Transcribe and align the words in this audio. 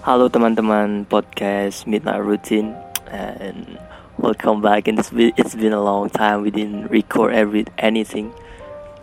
Halo 0.00 0.32
teman-teman 0.32 1.04
podcast 1.04 1.84
Midnight 1.84 2.24
Routine 2.24 2.72
and 3.12 3.76
welcome 4.16 4.64
back. 4.64 4.88
And 4.88 4.96
it's 4.96 5.12
been, 5.12 5.36
it's 5.36 5.52
been 5.52 5.76
a 5.76 5.82
long 5.84 6.08
time 6.08 6.40
we 6.40 6.48
didn't 6.48 6.88
record 6.88 7.36
every 7.36 7.68
anything. 7.76 8.32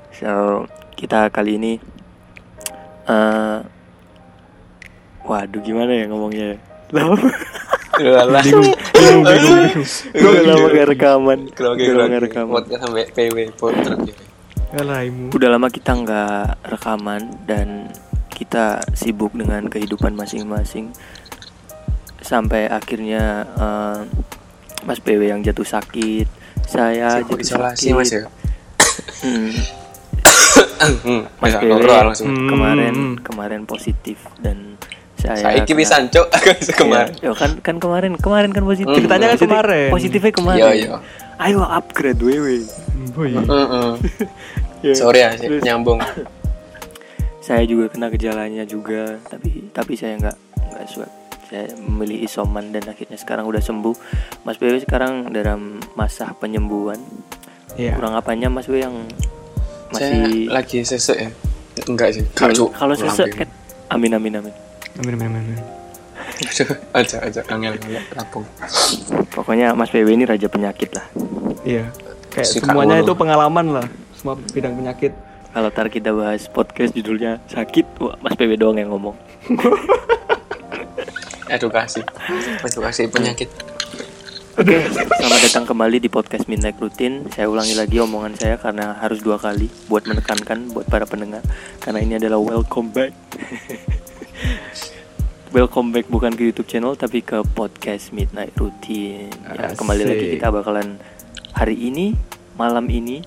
So 0.09 0.65
kita 0.97 1.29
kali 1.29 1.61
ini, 1.61 1.77
uh, 3.05 3.61
waduh 5.21 5.61
gimana 5.61 6.01
ya 6.01 6.09
ngomongnya? 6.09 6.57
Lama, 6.89 7.13
Udah 8.01 8.41
bingung, 8.41 8.73
bingung, 8.97 9.21
bingung, 9.21 9.53
bingung. 9.69 9.85
Gue 10.17 10.29
udah 10.33 10.45
lama 10.49 10.65
gak 10.73 10.87
rekaman. 10.97 11.39
Lama 11.61 12.05
gak 12.09 12.23
rekaman. 12.25 12.61
sampai 12.73 13.05
PW 13.13 13.37
ya. 13.37 13.51
Alaimu. 14.81 15.29
Udah 15.29 15.49
lama 15.53 15.69
kita 15.69 15.93
nggak 15.93 16.57
rekaman 16.73 17.21
dan 17.45 17.93
kita 18.37 18.65
sibuk 18.93 19.33
dengan 19.33 19.65
kehidupan 19.65 20.13
masing-masing 20.13 20.93
sampai 22.19 22.69
akhirnya 22.69 23.23
eh, 23.49 23.99
Mas 24.85 25.01
PW 25.01 25.25
yang 25.27 25.41
jatuh 25.41 25.65
sakit, 25.65 26.29
saya 26.63 27.17
Sibuk 27.17 27.41
jatuh 27.41 27.41
isolasi 27.41 27.81
sakit. 27.83 27.97
mas 27.97 28.09
ya. 28.09 28.23
Hmm, 29.17 29.49
Hmm, 31.03 31.21
Mas 31.35 31.49
bisa 31.49 31.57
PW 31.57 31.67
ngobrol 31.67 32.05
langsung. 32.05 32.27
Hmm. 32.29 32.47
kemarin 32.47 32.95
kemarin 33.19 33.61
positif 33.65 34.21
dan 34.37 34.77
saya 35.17 35.41
Saya 35.41 35.59
kena- 35.65 35.73
bisa 35.75 35.95
cok 35.99 36.27
kemarin. 36.77 37.09
Iya, 37.15 37.25
yo 37.25 37.33
kan 37.33 37.51
kan 37.59 37.75
kemarin 37.81 38.13
kemarin 38.15 38.53
kan 38.53 38.63
positif. 38.63 38.85
Hmm. 38.87 38.97
Ceritanya 39.01 39.33
kan 39.33 39.39
kemarin. 39.41 39.89
Positifnya 39.89 40.31
kemarin. 40.31 40.61
Iya 40.61 40.69
iya. 40.71 40.95
Ayo 41.39 41.61
upgrade 41.61 42.21
wewe. 42.21 42.65
Boy. 43.11 43.33
Heeh. 43.33 43.89
Ya, 44.77 44.93
Sorry 44.93 45.25
ya 45.25 45.33
sih, 45.33 45.49
terus 45.49 45.65
nyambung. 45.65 45.97
saya 47.47 47.63
juga 47.63 47.87
kena 47.87 48.11
gejalanya 48.11 48.63
juga 48.63 49.15
tapi 49.23 49.71
tapi 49.71 49.95
saya 49.95 50.19
nggak 50.19 50.37
nggak 50.67 50.83
swab 50.85 51.07
saya 51.47 51.63
memilih 51.79 52.19
isoman 52.21 52.69
dan 52.69 52.83
akhirnya 52.85 53.15
sekarang 53.15 53.47
udah 53.47 53.63
sembuh 53.63 53.95
Mas 54.43 54.59
BW 54.59 54.83
sekarang 54.83 55.31
dalam 55.31 55.79
masa 55.95 56.35
penyembuhan 56.35 56.99
Iya. 57.75 57.93
kurang 57.93 58.13
apanya 58.13 58.49
Mas 58.49 58.65
BW 58.65 58.81
yang 58.81 58.95
Saya 59.93 60.17
masih 60.17 60.49
lagi 60.49 60.77
sesek 60.81 61.17
ya. 61.17 61.29
Enggak 61.85 62.09
sih. 62.11 62.25
kalau, 62.33 62.67
kalau 62.69 62.91
sesek 62.91 63.31
kan 63.33 63.47
amin 63.87 64.11
amin 64.11 64.33
amin 64.35 64.53
Amin 64.97 65.13
amin 65.15 65.29
amin. 65.37 65.59
aja 66.91 67.15
aja 67.27 67.39
angel 67.47 67.77
angel 67.77 68.03
rapung. 68.11 68.43
pokoknya 69.29 69.71
Mas 69.71 69.87
BW 69.87 70.09
ini 70.09 70.25
raja 70.25 70.45
penyakit 70.45 70.91
lah 70.91 71.05
Iya. 71.63 71.91
Kayak 72.27 72.47
semuanya 72.49 72.95
itu 72.97 73.11
pengalaman 73.11 73.65
lah. 73.73 73.85
Semua 74.13 74.35
bidang 74.51 74.73
penyakit. 74.73 75.11
Kalau 75.57 75.73
ntar 75.73 75.89
kita 75.89 76.13
bahas 76.13 76.45
podcast 76.53 76.93
judulnya 76.93 77.41
sakit 77.49 77.97
wah, 77.97 78.13
Mas 78.21 78.37
BW 78.37 78.61
doang 78.61 78.77
yang 78.77 78.93
ngomong 78.93 79.17
Edukasi. 81.47 82.03
Edukasi 82.61 83.07
penyakit. 83.09 83.49
Oke, 84.59 84.83
selamat 84.91 85.41
datang 85.47 85.65
kembali 85.65 85.97
di 85.97 86.11
podcast 86.11 86.45
Midnight 86.45 86.75
Routine. 86.77 87.25
Saya 87.33 87.47
ulangi 87.47 87.73
lagi 87.73 87.97
omongan 88.03 88.35
saya 88.35 88.59
karena 88.59 88.99
harus 89.01 89.23
dua 89.23 89.39
kali 89.41 89.71
buat 89.87 90.05
menekankan 90.05 90.75
buat 90.75 90.85
para 90.91 91.09
pendengar 91.09 91.41
karena 91.81 92.05
ini 92.05 92.21
adalah 92.21 92.37
welcome 92.37 92.93
back. 92.93 93.15
welcome 95.57 95.89
back 95.89 96.05
bukan 96.11 96.37
ke 96.37 96.51
YouTube 96.51 96.69
channel 96.69 96.93
tapi 96.93 97.25
ke 97.25 97.41
podcast 97.57 98.13
Midnight 98.13 98.53
Routine. 98.59 99.33
Ya, 99.57 99.73
kembali 99.73 100.03
lagi 100.05 100.25
kita 100.37 100.53
bakalan 100.53 101.01
hari 101.55 101.79
ini, 101.79 102.13
malam 102.59 102.91
ini, 102.91 103.23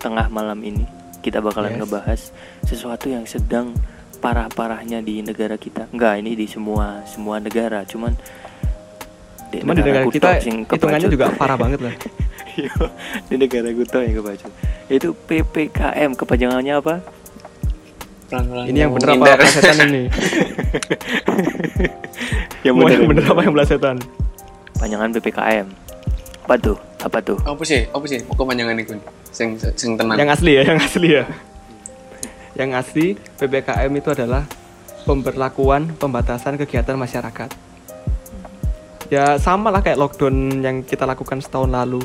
tengah 0.00 0.30
malam 0.32 0.62
ini 0.64 0.95
kita 1.26 1.42
bakalan 1.42 1.74
Yes. 1.74 1.78
ngebahas 1.82 2.20
sesuatu 2.62 3.10
yang 3.10 3.26
sedang 3.26 3.74
parah-parahnya 4.22 5.02
di 5.02 5.20
negara 5.20 5.58
kita. 5.58 5.90
Enggak, 5.90 6.22
ini 6.22 6.38
di 6.38 6.46
semua 6.46 7.02
semua 7.04 7.42
negara, 7.42 7.82
cuman 7.82 8.14
Cuman 9.46 9.78
di 9.78 9.82
negara 9.82 10.04
kita 10.10 10.30
hitungannya 10.42 11.08
juga 11.08 11.30
parah 11.34 11.58
banget 11.58 11.82
lah. 11.82 11.94
Iya, 12.56 12.72
di 13.28 13.36
negara 13.36 13.68
Kuto 13.68 14.00
yang 14.00 14.16
kebacut. 14.16 14.48
Itu 14.88 15.12
PPKM 15.28 16.16
kepanjangannya 16.16 16.80
apa? 16.80 17.04
Pelan-pelan 18.32 18.64
Ini 18.72 18.78
yang 18.80 18.92
bener 18.96 19.06
apa 19.06 19.12
menghindar. 19.12 19.38
pelasetan 19.44 19.76
ini? 19.92 20.02
yang 22.64 22.74
bener, 22.80 22.96
yang 22.96 23.08
bener 23.12 23.24
apa 23.28 23.40
yang 23.44 23.52
pelasetan? 23.52 23.96
Panjangan 24.80 25.08
PPKM. 25.12 25.66
Apa 26.48 26.54
tuh? 26.56 26.80
Apa 27.06 27.22
tuh? 27.22 27.38
Apa 27.46 27.62
sih? 27.62 27.86
Apa 27.94 28.02
sih? 28.10 28.18
Pokok 28.26 28.50
panjangan 28.50 28.74
iku. 28.82 28.98
Sing 29.30 29.54
sing 29.78 29.94
tenang. 29.94 30.18
Yang 30.18 30.30
asli 30.34 30.52
ya, 30.58 30.62
yang 30.66 30.80
asli 30.82 31.08
ya. 31.14 31.24
Yang 32.58 32.70
asli 32.82 33.06
PPKM 33.38 33.92
itu 33.94 34.10
adalah 34.10 34.42
pemberlakuan 35.06 35.94
pembatasan 35.94 36.58
kegiatan 36.58 36.98
masyarakat. 36.98 37.54
Ya 39.06 39.38
sama 39.38 39.70
lah 39.70 39.86
kayak 39.86 40.02
lockdown 40.02 40.66
yang 40.66 40.82
kita 40.82 41.06
lakukan 41.06 41.38
setahun 41.38 41.70
lalu. 41.70 42.02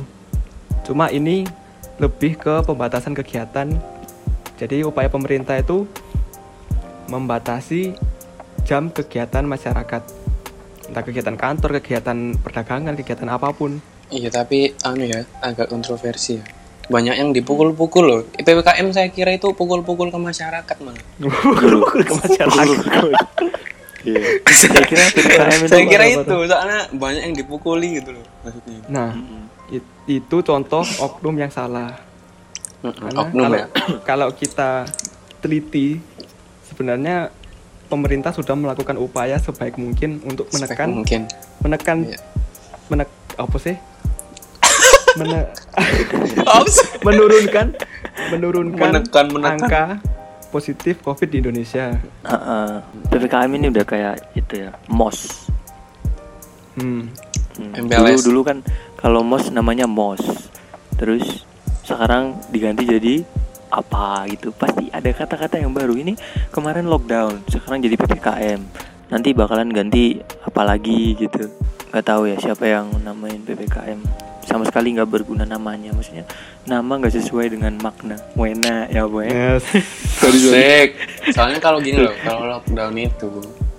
Cuma 0.85 1.09
ini 1.09 1.49
lebih 1.97 2.37
ke 2.37 2.61
pembatasan 2.61 3.17
kegiatan. 3.17 3.73
Jadi 4.61 4.85
upaya 4.85 5.09
pemerintah 5.09 5.57
itu 5.57 5.89
membatasi 7.09 7.97
jam 8.69 8.93
kegiatan 8.93 9.41
masyarakat. 9.49 10.03
Entah 10.93 11.01
kegiatan 11.01 11.33
kantor, 11.33 11.81
kegiatan 11.81 12.37
perdagangan, 12.37 12.93
kegiatan 12.93 13.25
apa 13.33 13.49
pun. 13.49 13.81
Iya 14.11 14.29
tapi 14.29 14.75
anu 14.83 15.03
ya 15.03 15.23
agak 15.39 15.67
kontroversi 15.67 16.37
ya. 16.37 16.43
Banyak 16.85 17.15
yang 17.15 17.31
dipukul-pukul 17.31 18.03
loh. 18.03 18.21
PPKM 18.35 18.91
saya 18.91 19.07
kira 19.07 19.31
itu 19.31 19.47
pukul-pukul 19.49 20.11
ke 20.11 20.19
masyarakat 20.19 20.75
malah. 20.77 20.99
ke 22.03 22.13
masyarakat. 22.13 22.75
Iya. 24.01 24.21
Saya 24.45 24.81
kira 24.83 25.03
PPKM 25.07 25.59
itu 25.61 25.71
saya 25.71 25.83
kira 25.85 26.05
itu 26.05 26.35
soalnya 26.43 26.79
banyak 26.91 27.21
yang 27.23 27.35
dipukuli 27.37 27.95
gitu 27.95 28.11
loh 28.11 28.25
maksudnya. 28.41 28.79
Nah, 28.87 29.09
it- 29.69 29.87
itu 30.05 30.37
contoh 30.41 30.83
oknum 30.99 31.37
yang 31.37 31.49
salah. 31.49 31.95
Karena 32.81 33.13
Oknum 33.15 33.45
kalau, 33.45 33.55
ya. 33.55 33.65
kalau 34.09 34.27
kita 34.33 34.89
teliti 35.37 36.01
sebenarnya 36.65 37.29
pemerintah 37.85 38.31
sudah 38.31 38.57
melakukan 38.57 38.97
upaya 38.97 39.37
sebaik 39.37 39.77
mungkin 39.77 40.17
untuk 40.23 40.49
menekan 40.49 40.89
mungkin. 40.91 41.29
menekan 41.61 41.97
Iya. 42.03 42.17
menek 42.89 43.07
apa 43.37 43.57
sih? 43.61 43.77
Ops. 46.47 46.75
menurunkan 47.07 47.75
menurunkan 48.31 48.89
Menekan, 49.01 49.25
menekan. 49.33 49.57
angka 49.59 49.85
positif 50.51 50.99
COVID 51.01 51.31
di 51.31 51.37
Indonesia. 51.39 51.95
Heeh. 52.27 52.71
PPKM 53.07 53.51
ini 53.55 53.71
udah 53.71 53.85
kayak 53.87 54.35
itu 54.35 54.67
ya, 54.67 54.75
MOS. 54.91 55.47
Hmm. 56.75 57.07
Hmm, 57.55 57.87
MPLS. 57.87 58.23
Dulu 58.27 58.27
dulu 58.27 58.41
kan 58.43 58.57
kalau 58.99 59.23
MOS 59.23 59.49
namanya 59.55 59.87
MOS. 59.87 60.51
Terus 60.99 61.47
sekarang 61.87 62.37
diganti 62.51 62.83
jadi 62.83 63.15
apa 63.71 64.27
gitu. 64.27 64.51
Pasti 64.51 64.91
ada 64.91 65.07
kata-kata 65.07 65.55
yang 65.55 65.71
baru. 65.71 65.95
Ini 65.95 66.19
kemarin 66.51 66.91
lockdown, 66.91 67.47
sekarang 67.47 67.79
jadi 67.79 67.95
PPKM. 67.95 68.59
Nanti 69.11 69.31
bakalan 69.31 69.71
ganti 69.71 70.19
apa 70.43 70.61
lagi 70.67 71.15
gitu. 71.15 71.47
Gak 71.91 72.07
tahu 72.07 72.27
ya 72.27 72.39
siapa 72.39 72.63
yang 72.67 72.91
namain 73.03 73.43
PPKM. 73.43 74.30
Sama 74.51 74.67
sekali 74.67 74.91
nggak 74.91 75.07
berguna 75.07 75.47
namanya. 75.47 75.95
Maksudnya 75.95 76.27
nama 76.67 76.99
nggak 76.99 77.15
sesuai 77.15 77.55
dengan 77.55 77.79
makna. 77.79 78.19
Wena 78.35 78.91
ya 78.91 79.07
boy. 79.07 79.31
Yes. 79.31 79.63
Asik. 80.27 80.89
Soalnya 81.31 81.63
kalau 81.63 81.79
gini 81.79 82.03
loh, 82.03 82.11
kalau 82.19 82.51
lockdown 82.51 82.95
itu 82.99 83.31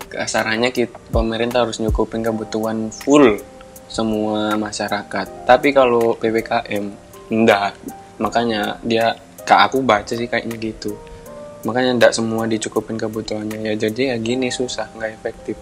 kasarannya 0.09 0.73
kita, 0.73 0.97
pemerintah 1.13 1.69
harus 1.69 1.77
nyukupin 1.81 2.25
kebutuhan 2.25 2.89
full 2.89 3.37
semua 3.93 4.57
masyarakat. 4.57 5.45
Tapi 5.45 5.69
kalau 5.77 6.17
PPKM 6.17 6.85
enggak. 7.29 7.77
Makanya 8.17 8.81
dia 8.81 9.13
kak 9.45 9.69
aku 9.69 9.85
baca 9.85 10.17
sih 10.17 10.25
kayaknya 10.25 10.57
gitu. 10.57 10.97
Makanya 11.69 12.01
enggak 12.01 12.13
semua 12.17 12.49
dicukupin 12.49 12.97
kebutuhannya 12.97 13.61
ya. 13.61 13.73
Jadi 13.77 14.09
ya 14.09 14.17
gini 14.17 14.49
susah, 14.49 14.89
nggak 14.97 15.13
efektif. 15.21 15.57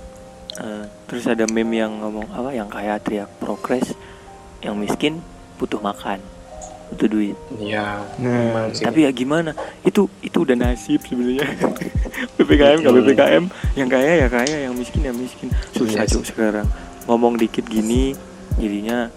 Eh, 0.60 0.84
terus 1.06 1.24
ada 1.30 1.46
meme 1.46 1.78
yang 1.78 2.02
ngomong 2.02 2.26
apa 2.34 2.50
yang 2.50 2.66
kaya 2.66 2.98
teriak 2.98 3.30
progres 3.38 3.94
yang 4.60 4.74
miskin 4.74 5.20
butuh 5.56 5.78
makan 5.78 6.20
butuh 6.88 7.06
duit 7.06 7.36
Iya. 7.54 8.02
Nah, 8.18 8.66
sih. 8.70 8.82
tapi 8.82 9.04
ya 9.04 9.10
gimana 9.10 9.54
itu 9.82 10.10
itu 10.20 10.38
udah 10.38 10.54
nasib 10.54 11.00
sebenarnya 11.00 11.46
ppkm 12.36 12.76
nggak 12.80 12.94
ppkm 12.98 13.44
yang 13.74 13.88
kaya 13.88 14.12
ya 14.18 14.28
kaya 14.28 14.56
yang 14.64 14.74
miskin 14.74 15.00
ya 15.02 15.12
miskin 15.12 15.48
susah 15.70 16.02
Iya 16.02 16.10
cuk 16.10 16.24
sekarang 16.24 16.66
ngomong 17.06 17.36
dikit 17.36 17.64
gini 17.64 18.12
jadinya 18.56 19.08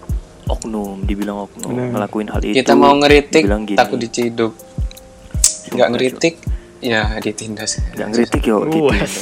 oknum 0.45 1.01
dibilang 1.01 1.43
oknum 1.43 1.71
Bener. 1.71 1.89
ngelakuin 1.91 2.27
hal 2.27 2.41
itu 2.41 2.55
kita 2.55 2.73
mau 2.73 2.93
ngeritik 2.93 3.43
gini. 3.43 3.73
takut 3.73 3.97
diciduk. 3.97 4.53
Nggak 5.71 5.89
ngeritik 5.89 6.33
ya 6.77 7.15
ditindas. 7.17 7.79
nggak 7.91 8.07
ngeritik 8.09 8.41
yo 8.43 8.57
gitu 8.67 8.85
Wes. 8.85 9.13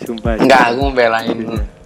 sumpah 0.00 0.32
Cuk. 0.32 0.42
Enggak, 0.42 0.62
aku 0.72 0.84
belain 0.90 1.36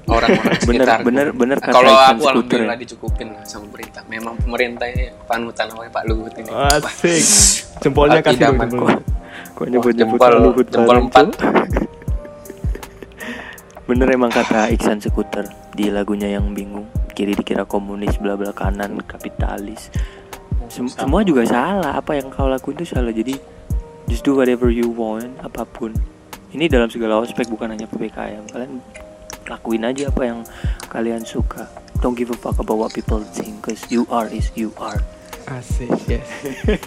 orang-orang 0.06 0.56
Bener- 0.60 0.84
sekitar. 0.84 0.98
bener- 1.00 1.32
bener 1.32 1.58
kata 1.58 1.72
Kalau 1.72 1.92
aku 1.92 2.24
alhamdulillah 2.26 2.76
ya. 2.76 2.82
dicukupin 2.82 3.28
lah 3.30 3.44
sama 3.44 3.64
pemerintah. 3.66 4.02
Memang 4.06 4.34
pemerintah 4.36 4.86
ini 4.86 5.04
panutan 5.24 5.64
namanya 5.66 5.90
Pak 5.90 6.04
Luhut 6.04 6.34
ini. 6.34 6.50
Asik. 6.50 7.22
Jempolnya 7.80 8.20
kasih 8.20 8.40
dong 8.44 8.56
jempolnya. 8.60 9.00
Kok 9.50 9.66
nyebut 9.66 9.92
nyebut 9.92 10.18
jempol- 10.18 10.40
Luhut 10.40 10.66
jempol 10.68 10.96
empat. 11.02 11.26
Bener 13.84 14.08
emang 14.08 14.32
kata 14.32 14.72
Iksan 14.72 14.96
Sekuter 14.96 15.44
di 15.70 15.88
lagunya 15.88 16.30
yang 16.30 16.52
bingung 16.52 16.88
kiri 17.12 17.32
dikira 17.32 17.62
komunis 17.62 18.16
bla 18.16 18.34
bla 18.34 18.50
kanan 18.50 18.96
kapitalis 19.04 19.92
Sem- 20.66 20.88
semua 20.88 21.20
juga 21.20 21.44
salah 21.44 21.92
apa 21.94 22.16
yang 22.16 22.26
kau 22.26 22.48
lakuin 22.48 22.74
itu 22.74 22.88
salah 22.88 23.12
jadi 23.12 23.36
just 24.08 24.24
do 24.24 24.34
whatever 24.34 24.66
you 24.66 24.88
want 24.88 25.36
apa 25.38 25.62
pun 25.62 25.92
ini 26.50 26.64
dalam 26.64 26.88
segala 26.88 27.20
aspek 27.20 27.44
bukan 27.46 27.70
hanya 27.70 27.84
ppkm 27.84 28.48
kalian 28.48 28.80
lakuin 29.46 29.84
aja 29.84 30.08
apa 30.08 30.22
yang 30.24 30.40
kalian 30.86 31.22
suka 31.22 31.68
don't 31.98 32.14
give 32.14 32.28
a 32.28 32.36
fuck 32.36 32.56
about 32.56 32.76
what 32.78 32.90
people 32.90 33.20
think 33.30 33.60
cause 33.60 33.84
you 33.88 34.04
are 34.08 34.28
is 34.28 34.48
you 34.54 34.72
are 34.76 34.98
Asik, 35.44 35.92
yes. 36.06 36.24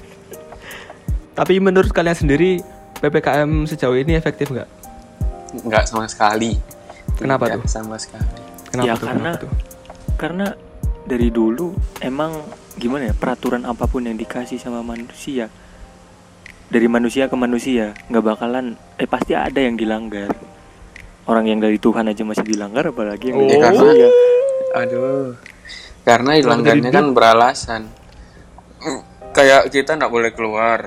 Tapi 1.38 1.62
menurut 1.62 1.94
kalian 1.94 2.18
sendiri 2.18 2.58
PPKM 2.98 3.46
sejauh 3.64 3.94
ini 3.94 4.14
efektif 4.14 4.50
nggak? 4.50 4.66
nggak 5.62 5.86
sama 5.86 6.10
sekali 6.10 6.58
Kenapa 7.14 7.46
Tidak 7.48 7.62
tuh? 7.62 7.70
sama 7.70 7.96
sekali 7.96 8.26
Kenapa 8.68 8.84
Ya, 8.84 8.94
tuh? 8.94 9.06
karena- 9.06 9.22
Kenapa 9.32 9.42
tuh? 9.44 9.52
karena 10.18 10.48
dari 11.06 11.30
dulu 11.30 11.72
emang 12.00 12.42
gimana 12.74 13.08
ya 13.08 13.14
peraturan 13.14 13.64
apa 13.64 13.86
pun 13.86 14.02
yang 14.02 14.18
dikasih 14.18 14.58
sama 14.58 14.82
manusia 14.82 15.46
dari 16.68 16.90
manusia 16.90 17.30
ke 17.30 17.34
manusia 17.34 17.94
nggak 18.08 18.26
bakalan 18.28 18.74
eh 18.98 19.06
pasti 19.06 19.32
ada 19.32 19.56
yang 19.56 19.78
dilanggar 19.78 20.34
orang 21.28 21.46
yang 21.46 21.60
dari 21.60 21.78
Tuhan 21.78 22.08
aja 22.08 22.24
masih 22.24 22.44
dilanggar 22.44 22.84
apalagi 22.86 23.30
yang 23.30 23.38
Oh. 23.38 23.42
dari 23.42 23.54
Ya, 23.54 23.62
karena 23.62 23.82
manusia. 23.82 24.10
aduh 24.70 25.30
karena 26.02 26.30
dilanggarnya 26.34 26.90
kan 26.90 27.06
beralasan 27.12 27.82
kayak 29.30 29.70
kita 29.70 29.92
nggak 29.94 30.10
boleh 30.10 30.32
keluar 30.32 30.80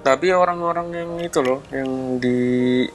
tapi 0.00 0.30
orang-orang 0.30 0.88
yang 0.92 1.10
itu 1.20 1.38
loh 1.38 1.62
yang 1.68 1.86
di 2.18 2.38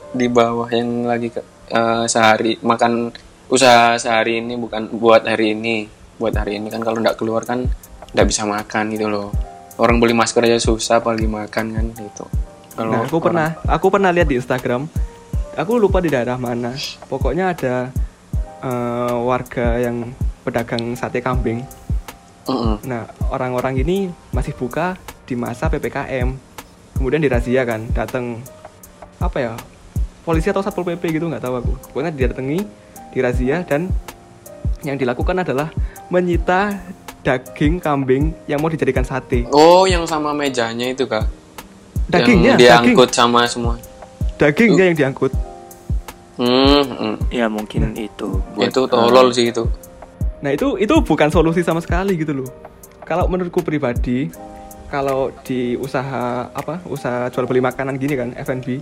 di 0.10 0.28
bawah 0.28 0.68
yang 0.68 1.04
lagi 1.04 1.30
ke, 1.30 1.40
eh, 1.70 2.06
sehari 2.06 2.60
makan 2.62 3.12
usaha 3.48 3.96
sehari 3.96 4.40
ini 4.40 4.56
bukan 4.56 4.92
buat 4.92 5.24
hari 5.24 5.52
ini 5.54 5.88
buat 6.18 6.34
hari 6.34 6.58
ini 6.58 6.68
kan 6.68 6.82
kalau 6.82 7.00
nggak 7.00 7.16
keluar 7.16 7.44
kan 7.44 7.64
nggak 8.12 8.28
bisa 8.28 8.44
makan 8.44 8.92
gitu 8.92 9.08
loh 9.08 9.32
orang 9.78 10.00
beli 10.00 10.12
masker 10.12 10.44
aja 10.44 10.58
susah 10.58 11.00
apalagi 11.00 11.26
makan 11.26 11.66
kan 11.72 11.86
gitu 11.94 12.26
kalau 12.74 12.92
Nah, 12.92 13.02
aku 13.02 13.18
orang- 13.18 13.26
pernah, 13.26 13.48
aku 13.66 13.86
pernah 13.90 14.12
lihat 14.12 14.28
di 14.28 14.38
Instagram. 14.38 14.86
Aku 15.58 15.82
lupa 15.82 15.98
di 15.98 16.14
daerah 16.14 16.38
mana. 16.38 16.78
Pokoknya 17.10 17.50
ada 17.58 17.90
eh, 18.62 19.16
warga 19.26 19.82
yang 19.82 20.14
pedagang 20.46 20.94
sate 20.94 21.18
kambing. 21.18 21.66
Mm-mm. 22.46 22.78
Nah, 22.86 23.10
orang-orang 23.34 23.82
ini 23.82 24.08
masih 24.32 24.54
buka 24.54 24.96
di 25.26 25.34
masa 25.34 25.68
PPKM. 25.68 26.30
Kemudian 26.96 27.20
dirazia 27.20 27.66
kan, 27.66 27.84
datang 27.92 28.40
apa 29.18 29.38
ya? 29.38 29.54
Polisi 30.24 30.48
atau 30.52 30.62
Satpol 30.62 30.94
PP 30.94 31.18
gitu 31.18 31.26
nggak 31.28 31.44
tahu 31.44 31.56
aku. 31.60 31.74
Pokoknya 31.92 32.14
didatangi, 32.14 32.62
dirazia 33.12 33.66
dan 33.66 33.90
yang 34.86 34.96
dilakukan 34.96 35.42
adalah 35.42 35.74
menyita 36.08 36.78
daging 37.26 37.82
kambing 37.82 38.32
yang 38.48 38.62
mau 38.62 38.72
dijadikan 38.72 39.04
sate. 39.04 39.44
oh 39.52 39.84
yang 39.84 40.08
sama 40.08 40.32
mejanya 40.32 40.88
itu 40.88 41.04
kak 41.04 41.28
Dagingnya, 42.08 42.56
yang 42.56 42.60
daging. 42.80 42.94
diangkut 42.96 43.10
sama 43.12 43.44
semua 43.50 43.76
Dagingnya 44.38 44.94
yang 44.94 44.98
diangkut. 44.98 45.34
hmm, 46.38 46.86
hmm. 46.86 47.16
ya 47.34 47.50
mungkin 47.50 47.98
itu 47.98 48.38
buat- 48.54 48.70
itu 48.70 48.82
tolol 48.86 49.34
sih 49.34 49.50
itu 49.50 49.66
Nah 50.38 50.54
itu 50.54 50.78
itu 50.78 50.94
bukan 51.02 51.34
solusi 51.34 51.66
sama 51.66 51.82
sekali 51.82 52.14
gitu 52.14 52.30
loh. 52.30 52.50
Kalau 53.02 53.26
menurutku 53.26 53.66
pribadi, 53.66 54.30
kalau 54.86 55.34
di 55.42 55.74
usaha 55.74 56.46
apa 56.54 56.78
usaha 56.86 57.26
jual 57.34 57.50
beli 57.50 57.58
makanan 57.58 57.98
gini 57.98 58.14
kan 58.14 58.30
F&B, 58.38 58.78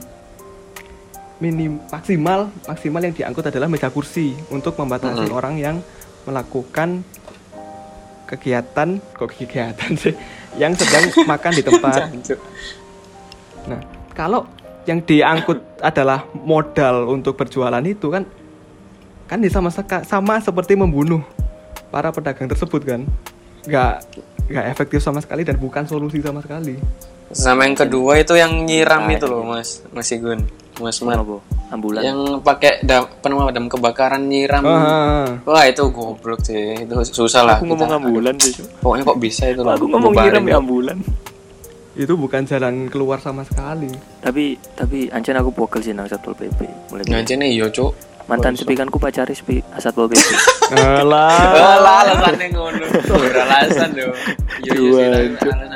minim 1.39 1.79
maksimal 1.87 2.51
maksimal 2.67 2.99
yang 2.99 3.15
diangkut 3.15 3.47
adalah 3.47 3.71
meja 3.71 3.87
kursi 3.87 4.35
untuk 4.51 4.75
membatasi 4.75 5.31
Mm-mm. 5.31 5.37
orang 5.37 5.55
yang 5.55 5.75
melakukan 6.27 7.07
kegiatan 8.25 8.99
kok 9.13 9.29
kegiatan 9.31 9.91
sih 9.95 10.11
yang 10.57 10.75
sedang 10.75 11.07
makan 11.31 11.51
di 11.55 11.63
tempat. 11.63 12.01
Nah, 13.71 13.79
kalau 14.11 14.43
yang 14.85 15.01
diangkut 15.01 15.81
adalah 15.81 16.23
modal 16.33 17.09
untuk 17.09 17.35
berjualan 17.35 17.81
itu 17.81 18.07
kan 18.07 18.23
kan 19.25 19.41
ya 19.41 19.49
sama 19.49 19.73
seka- 19.73 20.05
sama 20.05 20.37
seperti 20.37 20.77
membunuh 20.77 21.21
para 21.89 22.13
pedagang 22.13 22.45
tersebut 22.45 22.81
kan. 22.81 23.01
Nggak 23.65 23.93
nggak 24.45 24.65
efektif 24.69 25.01
sama 25.01 25.19
sekali 25.19 25.41
dan 25.41 25.57
bukan 25.57 25.85
solusi 25.85 26.21
sama 26.21 26.41
sekali. 26.41 26.77
sama 27.33 27.65
yang 27.65 27.73
kedua 27.73 28.21
itu 28.21 28.37
yang 28.37 28.53
nyiram 28.69 29.09
Nah, 29.09 29.17
itu 29.17 29.25
loh 29.25 29.41
iya. 29.41 29.57
mas. 29.57 29.81
Mas 29.89 30.13
Igun. 30.13 30.45
Mas 30.77 31.01
Mat 31.01 31.17
ambulan. 31.73 32.05
Yang 32.05 32.19
pakai 32.45 32.85
da- 32.85 33.09
pemadam 33.09 33.65
kebakaran 33.65 34.29
nyiram. 34.29 34.61
Ah, 34.61 35.41
wah 35.41 35.65
itu 35.65 35.89
goblok 35.89 36.45
sih. 36.45 36.85
Itu 36.85 37.01
susah 37.01 37.41
lah 37.41 37.57
aku 37.57 37.65
ngomong 37.65 37.89
ambulan 37.97 38.37
sih 38.37 38.61
pokoknya 38.77 39.03
kok 39.09 39.17
bisa 39.17 39.43
itu 39.49 39.65
loh 39.65 39.73
aku 39.73 39.89
ngomong 39.89 40.13
nyiram 40.13 40.45
ya 40.45 40.61
ambulan 40.61 40.97
itu 41.95 42.13
bukan 42.19 42.43
jalan 42.43 42.91
keluar 42.91 43.23
sama 43.23 43.47
sekali. 43.47 43.87
tapi 44.19 44.59
tapi 44.75 45.07
ancen 45.09 45.39
aku 45.39 45.51
pokel 45.55 45.79
sih 45.79 45.95
nang 45.95 46.11
satpol 46.11 46.35
pp 46.35 46.59
mulai 46.91 47.03
nih 47.23 47.55
yo 47.55 47.67
cuk. 47.71 47.95
Mantan 48.25 48.57
sepikanku 48.57 48.97
pacari 48.97 49.37
sepi 49.37 49.61
satpol 49.77 50.11
pp 50.11 50.19
Alah. 50.75 51.29
Alah, 51.79 51.97
alasannya 52.03 52.47
ngono. 52.51 52.83
Beralasan 53.05 53.93
dong 53.93 54.11
Yo, 54.65 54.97
yo, 54.97 55.29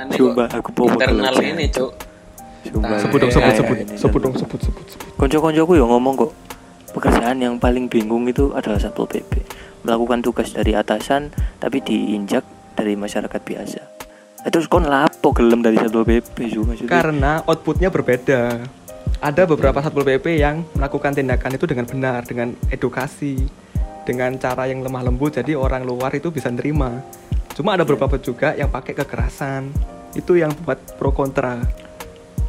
Coba, 0.10 0.50
aku 0.50 0.70
bawa 0.74 0.98
internal 0.98 1.36
ini 1.40 1.70
cuk. 1.70 1.92
Sumpah. 2.66 3.00
Sebut 3.00 3.18
dong, 3.22 3.32
Eh, 3.32 3.36
sebut, 3.38 3.54
sebut, 3.56 3.78
sebut 3.96 4.20
dong, 4.20 4.34
sebut, 4.36 4.60
sebut, 4.60 4.86
sebut. 4.92 5.08
Konco-koncoku 5.16 5.78
ya 5.78 5.86
ngomong 5.88 6.14
kok 6.18 6.32
pekerjaan 6.92 7.38
yang 7.38 7.56
paling 7.62 7.86
bingung 7.86 8.26
itu 8.26 8.50
adalah 8.52 8.82
satpol 8.82 9.06
pp 9.06 9.46
melakukan 9.86 10.20
tugas 10.20 10.52
dari 10.52 10.76
atasan 10.76 11.32
tapi 11.62 11.80
diinjak 11.80 12.44
dari 12.76 12.98
masyarakat 12.98 13.42
biasa 13.46 13.82
terus 14.48 14.72
kon 14.72 14.88
lapo 14.88 15.36
gelem 15.36 15.60
dari 15.60 15.76
satpol 15.76 16.08
pp 16.08 16.38
maksudnya 16.64 16.90
Karena 16.90 17.32
outputnya 17.44 17.92
berbeda. 17.92 18.64
Ada 19.20 19.44
beberapa 19.44 19.84
satpol 19.84 20.08
pp 20.08 20.40
yang 20.40 20.64
melakukan 20.80 21.12
tindakan 21.12 21.60
itu 21.60 21.66
dengan 21.68 21.84
benar, 21.84 22.24
dengan 22.24 22.56
edukasi, 22.72 23.44
dengan 24.08 24.40
cara 24.40 24.64
yang 24.72 24.80
lemah 24.80 25.04
lembut, 25.04 25.36
jadi 25.36 25.60
orang 25.60 25.84
luar 25.84 26.16
itu 26.16 26.32
bisa 26.32 26.48
nerima. 26.48 27.04
Cuma 27.52 27.76
ada 27.76 27.84
beberapa 27.84 28.16
juga 28.16 28.56
yang 28.56 28.72
pakai 28.72 28.96
kekerasan, 28.96 29.76
itu 30.16 30.40
yang 30.40 30.56
buat 30.64 30.80
pro 30.96 31.12
kontra. 31.12 31.60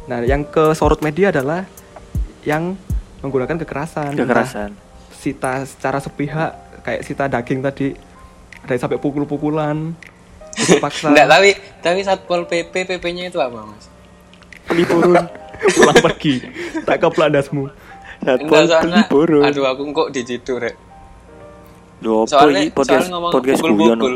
Nah, 0.07 0.23
yang 0.23 0.47
ke 0.47 0.71
sorot 0.71 1.03
media 1.03 1.29
adalah 1.29 1.67
yang 2.47 2.73
menggunakan 3.19 3.61
kekerasan. 3.61 4.15
Kekerasan 4.15 4.71
Sita 5.11 5.61
secara 5.67 6.01
sepihak, 6.01 6.81
kayak 6.81 7.01
sita 7.05 7.29
daging 7.29 7.61
tadi, 7.61 7.93
ada 8.65 8.73
yang 8.73 8.81
sampai 8.81 8.97
pukul-pukulan, 8.97 9.93
paksa. 10.79 11.09
Enggak, 11.11 11.27
tapi 11.27 11.49
tapi 11.81 11.99
satpol 12.03 12.45
pp 12.45 12.73
pp 12.73 13.03
nya 13.15 13.29
itu 13.31 13.39
apa 13.39 13.65
mas? 13.65 13.85
Peliburun 14.67 15.25
pulang 15.61 15.97
pergi 16.01 16.33
tak 16.85 16.97
ke 17.01 17.07
pelandasmu. 17.11 17.63
Satpol 18.21 18.63
peliburun 18.67 19.43
aduh 19.47 19.65
aku 19.67 19.81
kok 19.91 20.09
dijitu 20.13 20.59
rek. 20.59 20.75
Loh, 22.01 22.25
soalnya 22.25 22.65
podcast 22.73 23.05
soalnya 23.05 23.13
ngomong 23.13 23.31
podcast 23.37 23.61
pukul 23.61 23.73
guyon. 23.77 23.99
Pukul 24.01 24.15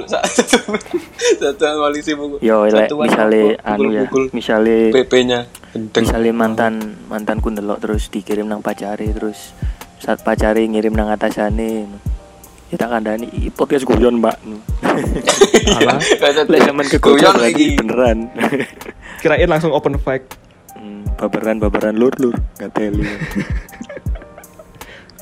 satuan 1.42 1.76
polisi 1.78 2.12
pukul 2.18 2.38
yo 2.42 2.66
Satuan 2.66 3.06
misale 3.06 3.42
anu 3.62 3.90
ya 3.94 4.04
misale 4.34 4.90
pp 4.90 5.14
nya 5.22 5.40
gendeng. 5.70 6.02
misale 6.02 6.30
mantan 6.34 6.74
mantanku 7.06 7.54
ndelok 7.54 7.86
terus 7.86 8.10
dikirim 8.10 8.50
nang 8.50 8.66
pacari 8.66 9.14
terus 9.14 9.54
saat 10.02 10.26
pacari 10.26 10.66
ngirim 10.66 10.98
nang 10.98 11.14
atasane 11.14 11.86
ya 12.74 12.76
tak 12.82 12.90
kandani 12.90 13.28
"Ih, 13.30 13.54
podcast 13.54 13.86
guyon 13.86 14.18
mbak 14.18 14.38
Alah, 15.78 15.98
lek 16.50 16.62
zaman 16.66 16.86
keguyon 16.90 17.36
lagi 17.38 17.78
beneran 17.78 18.30
kirain 19.22 19.50
langsung 19.50 19.74
open 19.74 19.98
fight 20.02 20.26
Hmm, 20.76 21.08
babaran 21.16 21.58
babaran 21.58 21.96
lur 21.96 22.12
lur 22.20 22.36
nggak 22.60 22.72
teli 22.76 23.08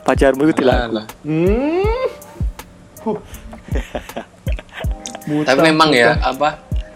pacarmu 0.01 0.49
itu 0.49 0.65
Alah. 0.65 1.05
hmm. 1.21 2.03
Huh. 3.05 3.19
tapi 5.47 5.59
memang 5.71 5.93
ya 5.93 6.17
muta. 6.19 6.35
apa 6.35 6.49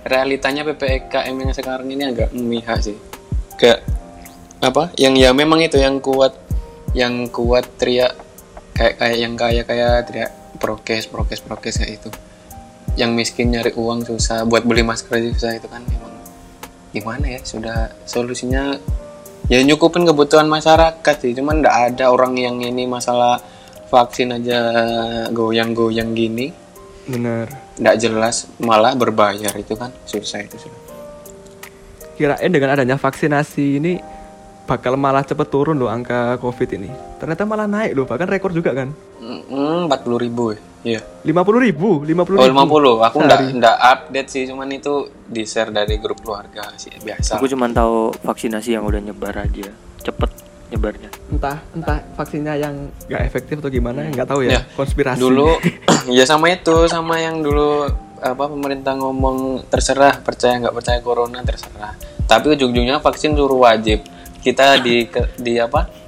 realitanya 0.04 0.68
ppkm 0.68 1.36
yang 1.38 1.52
sekarang 1.54 1.88
ini 1.88 2.04
agak 2.12 2.34
memihak 2.36 2.80
sih 2.82 2.98
gak 3.56 3.84
apa 4.60 4.90
yang 4.98 5.14
ya 5.16 5.32
memang 5.32 5.62
itu 5.62 5.78
yang 5.80 6.02
kuat 6.02 6.34
yang 6.98 7.30
kuat 7.30 7.68
teriak 7.78 8.16
kayak 8.78 8.94
kayak 9.02 9.18
yang 9.18 9.34
kaya 9.34 9.62
kayak 9.66 10.06
teriak 10.06 10.32
prokes 10.62 11.10
prokes 11.10 11.42
prokes 11.42 11.82
kayak 11.82 11.98
itu 11.98 12.10
yang 12.98 13.14
miskin 13.18 13.50
nyari 13.50 13.74
uang 13.74 14.06
susah 14.06 14.46
buat 14.46 14.66
beli 14.66 14.86
masker 14.86 15.18
aja 15.18 15.30
susah 15.34 15.52
itu 15.58 15.68
kan 15.70 15.82
memang 15.86 16.14
gimana 16.94 17.26
ya 17.38 17.42
sudah 17.44 17.94
solusinya 18.06 18.78
ya 19.48 19.64
nyukupin 19.64 20.04
kebutuhan 20.04 20.48
masyarakat 20.48 21.16
sih. 21.20 21.32
Cuman 21.36 21.64
nggak 21.64 21.76
ada 21.94 22.12
orang 22.12 22.36
yang 22.36 22.60
ini 22.60 22.88
masalah 22.88 23.40
vaksin 23.88 24.36
aja 24.36 24.60
goyang-goyang 25.32 26.12
gini. 26.12 26.52
Bener. 27.08 27.48
Nggak 27.80 27.96
jelas 28.04 28.52
malah 28.60 28.94
berbayar 28.94 29.52
itu 29.56 29.74
kan 29.80 29.92
susah 30.04 30.44
itu 30.44 30.60
sudah. 30.60 30.82
Kirain 32.18 32.52
dengan 32.52 32.74
adanya 32.74 32.98
vaksinasi 32.98 33.78
ini 33.80 33.94
bakal 34.68 34.94
malah 34.94 35.24
cepet 35.24 35.48
turun 35.48 35.74
loh 35.74 35.88
angka 35.88 36.36
covid 36.38 36.68
ini 36.70 36.92
ternyata 37.18 37.42
malah 37.44 37.66
naik 37.66 37.96
loh 37.96 38.04
bahkan 38.04 38.28
rekor 38.28 38.52
juga 38.52 38.76
kan 38.76 38.92
Hmm, 39.18 39.92
40 39.92 40.24
ribu 40.24 40.54
ya. 40.54 40.60
Iya. 40.86 41.02
50 41.26 41.60
ribu 41.60 42.00
50 42.00 42.38
Oh, 42.38 42.48
ribu 42.48 42.80
50. 42.96 43.04
Aku 43.04 43.18
enggak 43.20 43.40
Sehari. 43.42 43.52
enggak 43.52 43.76
update 43.76 44.30
sih, 44.30 44.44
cuman 44.46 44.68
itu 44.70 44.94
di-share 45.26 45.68
dari 45.68 45.96
grup 45.98 46.24
keluarga 46.24 46.72
sih 46.78 46.96
biasa. 46.96 47.36
Aku 47.36 47.44
cuma 47.46 47.68
tahu 47.68 48.16
vaksinasi 48.18 48.72
yang 48.72 48.88
udah 48.88 49.02
nyebar 49.02 49.36
aja. 49.36 49.68
Cepet 50.00 50.32
nyebarnya. 50.68 51.12
entah 51.28 51.60
entah 51.74 52.00
vaksinnya 52.14 52.56
yang 52.56 52.76
nggak 53.04 53.24
efektif 53.26 53.56
atau 53.58 53.68
gimana 53.68 54.04
nggak 54.06 54.28
tahu 54.28 54.44
Ya, 54.44 54.52
ya 54.54 54.62
konspirasi 54.74 55.20
Dulu 55.20 55.60
ya 56.14 56.24
sama 56.24 56.48
itu, 56.48 56.88
sama 56.88 57.20
yang 57.20 57.40
dulu 57.40 57.84
apa 58.18 58.44
pemerintah 58.46 58.96
ngomong 58.96 59.68
terserah 59.68 60.20
percaya 60.20 60.56
nggak 60.58 60.72
percaya 60.72 61.00
corona 61.02 61.40
terserah. 61.42 62.00
Tapi 62.24 62.56
ujung-ujungnya 62.56 63.00
vaksin 63.00 63.36
suruh 63.36 63.60
wajib. 63.60 64.08
Kita 64.48 64.80
di 64.80 65.04
ke- 65.06 65.36
di 65.38 65.60
apa? 65.60 66.08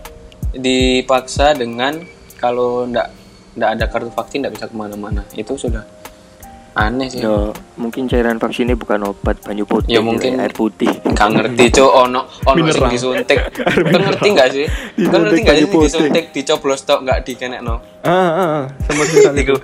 dipaksa 0.49 1.53
dengan 1.53 2.01
kalau 2.35 2.81
ndak 2.81 3.13
ndak 3.53 3.69
ada 3.75 3.85
kartu 3.85 4.09
vaksin 4.09 4.41
ndak 4.41 4.57
bisa 4.57 4.65
ke 4.65 4.73
mana-mana. 4.73 5.21
Itu 5.35 5.53
sudah 5.53 5.83
aneh 6.73 7.05
sih. 7.05 7.19
Ya, 7.19 7.51
mungkin 7.75 8.07
cairan 8.07 8.39
vaksinnya 8.39 8.73
bukan 8.73 9.03
obat 9.05 9.43
banyu 9.43 9.67
putih, 9.67 9.91
Ya, 9.91 10.01
mungkin- 10.01 10.39
air 10.39 10.49
putih. 10.49 10.89
Gak 11.11 11.29
ngerti 11.35 11.75
cok 11.75 11.91
ono 11.91 12.23
ono 12.47 12.65
sing 12.65 12.87
disuntik. 12.87 13.39
Kan 13.91 14.01
ngerti 14.01 14.27
gak 14.31 14.49
sih? 14.49 14.65
Kan 15.05 15.19
ngerti 15.21 15.39
gak 15.43 15.55
sih 15.55 15.67
disuntik 15.67 16.25
dicoblos 16.31 16.81
tok 16.81 17.03
gak 17.03 17.27
dikenekno. 17.27 17.75
ah, 18.01 18.09
ah, 18.09 18.39
ah. 18.39 18.63
sempat 18.87 19.05
viral 19.05 19.35
itu 19.35 19.43
Iku 19.43 19.55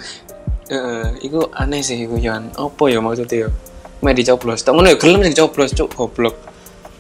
Heeh, 0.66 1.06
iku 1.22 1.46
aneh 1.54 1.80
sih 1.80 2.04
iku 2.04 2.18
Yan. 2.18 2.50
Apa 2.58 2.90
ya 2.90 2.98
maksudnya 2.98 3.46
ya? 3.46 3.50
Mek 4.02 4.18
dicoblos. 4.18 4.62
Tak 4.62 4.74
ngono 4.74 4.90
ya 4.90 4.98
gelem 4.98 5.22
sing 5.22 5.32
dicoblos 5.32 5.72
cuk 5.72 5.90
goblok. 5.94 6.36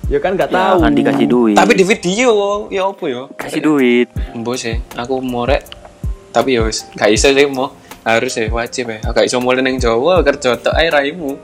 Ya 0.05 0.19
kan 0.19 0.33
nggak 0.33 0.47
Ya, 0.47 0.55
tahu 0.55 0.77
kan 0.79 0.91
dikasih 0.91 1.25
duit. 1.25 1.55
Tapi 1.55 1.71
di 1.73 1.83
video 1.83 2.31
ya 2.69 2.85
apa 2.85 3.05
ya? 3.05 3.23
kasih 3.33 3.61
duit. 3.61 4.07
Mbok 4.31 4.55
sih, 4.55 4.75
aku 4.93 5.17
morek. 5.19 5.65
Tapi 6.29 6.53
ya 6.53 6.61
wis 6.61 6.83
gak 6.93 7.09
iso 7.09 7.27
sih 7.27 7.47
mau 7.47 7.71
harus 8.01 8.33
ya 8.33 8.45
wajib 8.47 8.85
ya. 8.87 8.99
Gak 9.03 9.25
iso 9.25 9.39
mulai 9.39 9.61
ning 9.61 9.77
Jawa 9.77 10.19
kerja 10.21 10.55
tok 10.55 10.73
ae 10.73 10.87
raimu. 10.87 11.39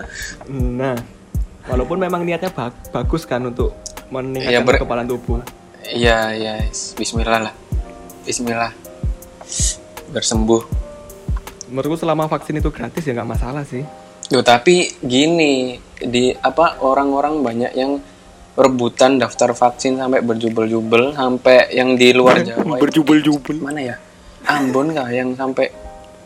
nah 0.52 1.00
walaupun 1.64 1.96
memang 1.96 2.22
niatnya 2.22 2.50
ba- 2.50 2.76
bagus 2.92 3.24
kan 3.24 3.42
untuk 3.42 3.72
meningkatkan 4.10 4.52
Ya, 4.52 4.60
ber- 4.60 4.78
kekebalan 4.78 5.08
tubuh 5.08 5.40
Iya, 5.84 6.20
iya. 6.32 6.54
Bismillah 6.94 7.40
lah. 7.42 7.54
Bismillah. 8.22 8.72
Bersembuh. 10.10 10.62
menurutku 11.66 11.96
selama 11.96 12.28
vaksin 12.28 12.60
itu 12.60 12.68
gratis 12.68 13.00
ya 13.02 13.16
nggak 13.16 13.32
masalah 13.32 13.64
sih 13.64 13.88
Yo 14.28 14.44
tapi 14.44 14.92
gini 15.00 15.76
di 15.98 16.36
apa 16.36 16.76
orang-orang 16.78 17.40
banyak 17.40 17.72
yang 17.72 18.04
rebutan 18.56 19.16
daftar 19.16 19.56
vaksin 19.56 19.96
sampai 19.96 20.20
berjubel-jubel 20.20 21.16
sampai 21.16 21.72
yang 21.72 21.96
di 21.96 22.12
luar 22.12 22.44
Jawa 22.44 22.76
Berjubel-jubel. 22.76 23.64
mana 23.64 23.80
ya? 23.80 23.96
Ambon 24.44 24.92
kah 24.92 25.08
yang 25.08 25.38
sampai 25.38 25.72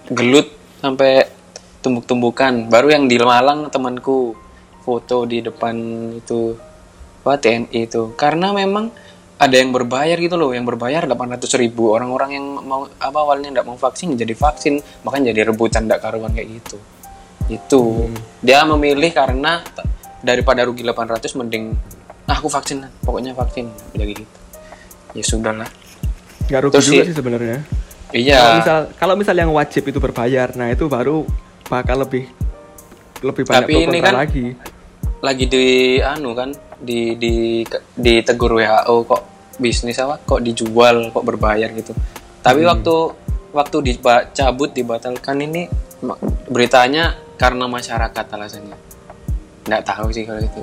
gelut 0.10 0.50
sampai 0.82 1.26
tumbuk-tumbukan. 1.86 2.66
Baru 2.66 2.90
yang 2.90 3.06
di 3.06 3.22
Malang 3.22 3.70
temanku 3.70 4.34
foto 4.82 5.30
di 5.30 5.46
depan 5.46 5.76
itu 6.18 6.58
apa 7.22 7.38
TNI 7.38 7.80
itu. 7.86 8.14
Karena 8.18 8.54
memang 8.54 8.90
ada 9.36 9.56
yang 9.60 9.76
berbayar 9.76 10.16
gitu 10.18 10.40
loh 10.40 10.56
yang 10.56 10.66
berbayar 10.66 11.06
800 11.06 11.62
ribu. 11.62 11.94
Orang-orang 11.94 12.40
yang 12.42 12.46
mau 12.66 12.90
apa 12.98 13.18
awalnya 13.22 13.62
nggak 13.62 13.68
mau 13.68 13.78
vaksin 13.78 14.18
jadi 14.18 14.34
vaksin. 14.34 14.82
Makanya 15.06 15.34
jadi 15.36 15.54
rebutan 15.54 15.86
nggak 15.86 16.02
karuan 16.02 16.34
kayak 16.34 16.50
gitu. 16.58 16.78
Itu. 17.52 18.10
Dia 18.42 18.66
memilih 18.66 19.14
karena 19.14 19.62
daripada 20.26 20.66
rugi 20.66 20.82
800 20.82 21.38
mending 21.38 21.66
ah, 22.26 22.36
aku 22.36 22.48
vaksin 22.48 22.84
pokoknya 23.02 23.32
vaksin. 23.32 23.70
Jadi 23.92 24.14
gitu. 24.16 24.26
Ya 25.14 25.24
sudahlah 25.24 25.70
nggak 26.46 26.62
rugi 26.62 26.74
Terus 26.76 26.86
juga 26.86 26.96
sih- 27.02 27.08
sih 27.08 27.16
sebenarnya. 27.16 27.58
Kalau 28.06 28.16
iya 28.16 28.42
misal 28.56 28.80
kalau 28.96 29.14
misal 29.16 29.34
yang 29.34 29.50
wajib 29.50 29.82
itu 29.84 29.98
berbayar 29.98 30.54
nah 30.54 30.70
itu 30.70 30.86
baru 30.86 31.26
bakal 31.66 32.06
lebih 32.06 32.30
lebih 33.20 33.44
banyak 33.44 33.66
Tapi 33.66 33.74
ini 33.82 33.98
kan- 34.00 34.14
lagi. 34.16 34.46
lagi 35.20 35.46
di 35.48 35.66
anu 35.98 36.38
kan 36.38 36.54
di 36.78 37.18
di 37.18 37.66
ditegur 37.98 38.54
WHO 38.54 38.96
kok 39.04 39.22
bisnis 39.58 39.98
apa 39.98 40.22
kok 40.22 40.38
dijual 40.40 41.10
kok 41.10 41.24
berbayar 41.24 41.66
gitu. 41.72 41.98
Tapi 42.40 42.62
waktu 42.62 42.94
waktu 43.50 43.78
dicabut 43.82 44.70
dibatalkan 44.70 45.42
ini 45.42 45.66
beritanya 46.46 47.18
karena 47.36 47.66
masyarakat 47.66 48.26
alasannya. 48.30 48.78
Nggak 49.66 49.82
tahu 49.82 50.14
sih 50.14 50.24
kalau 50.24 50.40
itu 50.40 50.62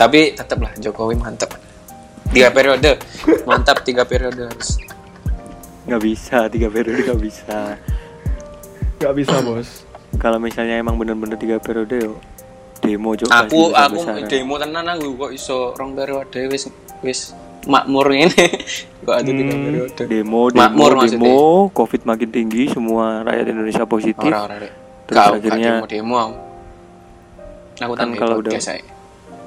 tapi 0.00 0.32
tetaplah 0.32 0.72
Jokowi 0.74 1.12
mantap 1.14 1.60
tiga 2.26 2.48
periode 2.48 2.96
mantap 3.44 3.84
tiga 3.84 4.02
periode 4.02 4.48
harus 4.48 4.80
Nggak 5.82 6.02
bisa, 6.02 6.38
tiga 6.46 6.68
periode 6.68 7.02
nggak 7.02 7.18
bisa. 7.18 7.76
nggak 8.96 9.14
bisa 9.14 9.36
bos 9.42 9.68
Kalau 10.16 10.36
misalnya 10.36 10.76
emang 10.76 10.94
bener-bener 10.94 11.34
tiga 11.34 11.56
periode 11.56 12.00
yo 12.00 12.12
demo 12.80 13.12
Cuk, 13.12 13.28
aku 13.28 13.70
aku 13.70 13.96
besar-besaran. 13.98 14.24
demo 14.26 14.54
tenan 14.56 14.86
aku 14.86 15.08
kok 15.18 15.30
iso 15.30 15.58
rong 15.72 15.92
periode 15.92 16.40
wis 16.46 16.64
wis 17.00 17.36
makmur 17.62 18.08
ini 18.10 18.30
kok 19.04 19.14
ada 19.14 19.26
tiga 19.26 19.50
Hmm. 19.50 19.64
periode 19.66 20.02
demo 20.02 20.40
demo 20.46 20.60
Makmur 20.62 20.92
maksudnya. 20.96 21.20
demo 21.22 21.40
covid 21.70 22.02
makin 22.04 22.28
tinggi 22.30 22.62
semua 22.68 23.20
rakyat 23.22 23.46
Indonesia 23.48 23.84
positif 23.84 24.24
Orang-orang 24.26 24.58
deh. 24.62 24.72
Terus 25.04 25.16
Kau 25.18 25.32
akhirnya- 25.34 25.74
demo 25.74 25.86
demo. 25.86 26.16
Aku 27.76 27.92
Kan 27.92 28.00
tanpa 28.06 28.16
kalau 28.16 28.36
kalau 28.38 28.44
udah- 28.46 28.60
saya. 28.62 28.84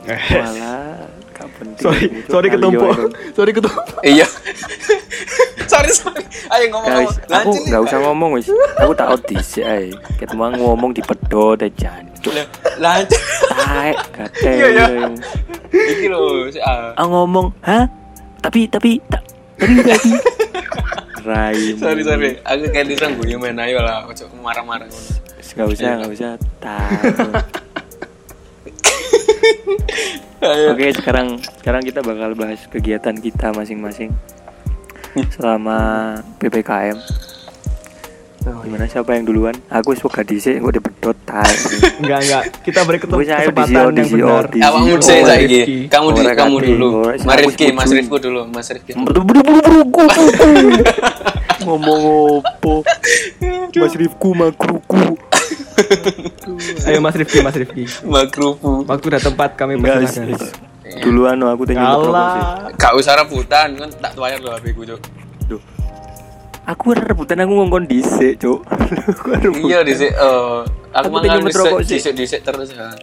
Walah, 0.03 1.07
gak 1.31 1.47
penting. 1.55 1.79
sorry 1.79 2.05
Cuk. 2.05 2.27
sorry 2.27 2.47
ketumpuk 2.49 2.91
sorry 3.31 3.51
ketumpuk 3.51 3.85
Iya. 4.01 4.27
sorry 5.71 5.89
sorry. 5.89 6.23
Ayo 6.51 6.65
ngomong 6.69 6.85
Guys, 6.85 7.07
ngomong. 7.07 7.17
aku 7.17 7.31
Lanjut 7.33 7.55
nih. 7.55 7.69
nggak 7.71 7.81
usah 7.81 7.99
ngomong 8.03 8.29
wis. 8.35 8.47
Aku 8.77 8.93
tahu 8.93 9.15
dhisik 9.25 9.65
ae. 9.65 9.89
Ketemu 10.19 10.43
ngomong 10.59 10.91
di 10.91 11.01
pedot 11.01 11.57
aja 11.57 11.71
jancuk. 11.73 12.33
Lanjut. 12.77 13.19
Taek, 13.49 13.97
gatel. 14.11 14.53
Iya, 14.53 14.67
iya. 14.69 14.85
Iki 15.73 16.07
lho, 16.11 16.51
si 16.51 16.59
A. 16.61 16.93
Ah 16.93 17.05
ngomong, 17.07 17.49
"Hah? 17.63 17.89
Tapi 18.37 18.67
tapi 18.67 19.01
tak 19.09 19.23
tapi 19.57 19.81
tapi." 19.81 20.11
Rai. 21.23 21.79
Sorry 21.79 22.03
sorry. 22.03 22.29
Aku 22.43 22.67
kayak 22.69 22.91
gue 22.91 23.37
main 23.39 23.55
ayo 23.63 23.79
lah. 23.79 24.03
Ojo 24.05 24.27
marah-marah 24.43 24.83
ngono. 24.85 25.09
Enggak 25.39 25.67
usah, 25.71 25.89
enggak 25.95 26.11
usah. 26.11 26.31
Tak. 26.59 26.89
Oke, 30.43 30.91
sekarang 30.95 31.39
sekarang 31.59 31.81
kita 31.83 32.03
bakal 32.03 32.35
bahas 32.35 32.59
kegiatan 32.67 33.15
kita 33.15 33.55
masing-masing 33.55 34.11
selama 35.31 36.19
PPKM. 36.41 36.97
Gimana 38.43 38.83
siapa 38.91 39.15
yang 39.15 39.23
duluan? 39.23 39.55
Aku 39.71 39.95
wegah 39.95 40.23
dhisik 40.27 40.59
kok 40.59 40.73
dipedot 40.75 41.15
tae. 41.23 41.47
enggak 42.03 42.19
enggak 42.27 42.43
kita 42.67 42.83
beri 42.83 42.99
kesempatan 42.99 43.95
yang 43.95 44.09
benar. 44.11 44.51
Awakmu 44.51 44.91
Oh, 44.91 44.99
dhisik 44.99 45.23
saiki. 45.23 45.47
Rifki. 45.63 45.77
Kamu 45.87 46.07
di 46.11 46.21
kamu 46.27 46.55
dulu. 46.59 46.87
Mas 47.23 47.37
Rifki, 47.39 47.65
Mas. 47.71 47.87
Rifki 47.87 48.17
dulu, 48.19 48.41
Mas 48.51 48.67
Rifki. 48.67 48.91
Ngomong 51.63 52.01
opo? 52.43 52.83
Mas 53.79 53.93
Rifku 53.95 54.29
magruku. 54.35 55.15
Ayo 56.85 56.99
mas 56.99 57.15
Rifki 57.15 57.39
mas 57.39 57.55
Rifki 57.55 57.83
Makrufu. 58.03 58.85
waktu 58.85 59.07
dan 59.09 59.21
tempat 59.23 59.49
kami 59.53 59.77
persilakan 59.77 60.37
duluan 61.01 61.35
no, 61.35 61.49
aku 61.49 61.65
sih. 61.65 61.73
Alah. 61.73 62.69
Gak 62.75 62.93
usah 62.93 63.17
rebutan 63.17 63.73
kan 63.73 63.89
tak 63.89 64.13
tuayar 64.13 64.37
lho 64.37 64.53
HP 64.53 64.65
ku, 64.71 64.85
Cuk. 64.85 65.01
Duh. 65.47 65.61
Aku 66.63 66.93
rebutan 66.93 67.41
aku 67.41 67.49
ngongkon 67.51 67.89
dhisik, 67.89 68.37
Cuk. 68.37 68.61
Iya 69.65 69.81
dhisik 69.81 70.11
eh 70.11 70.59
aku 70.93 71.09
Aku 71.09 71.09
mangan 71.09 71.49
sih. 71.81 71.97
dhisik-dhisik 71.97 72.45
terus 72.45 72.69
ya. 72.71 72.93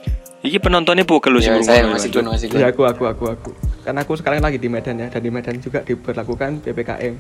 Iki 0.41 0.63
penontonnya 0.63 1.03
pukul 1.03 1.35
lu 1.35 1.41
sih 1.41 1.51
Ya, 1.51 1.59
saya 1.61 1.83
ngomong, 1.83 1.99
masih 1.99 2.09
gun, 2.09 2.25
masih 2.31 2.47
gun. 2.47 2.63
ya 2.63 2.71
aku 2.71 2.87
aku 2.87 3.05
aku 3.05 3.25
aku 3.29 3.51
karena 3.81 4.01
aku 4.01 4.13
sekarang 4.15 4.39
lagi 4.39 4.57
di 4.57 4.69
Medan 4.69 4.97
ya 4.97 5.09
dan 5.09 5.21
di 5.21 5.29
Medan 5.29 5.57
juga 5.59 5.83
diberlakukan 5.83 6.63
ppkm 6.63 7.15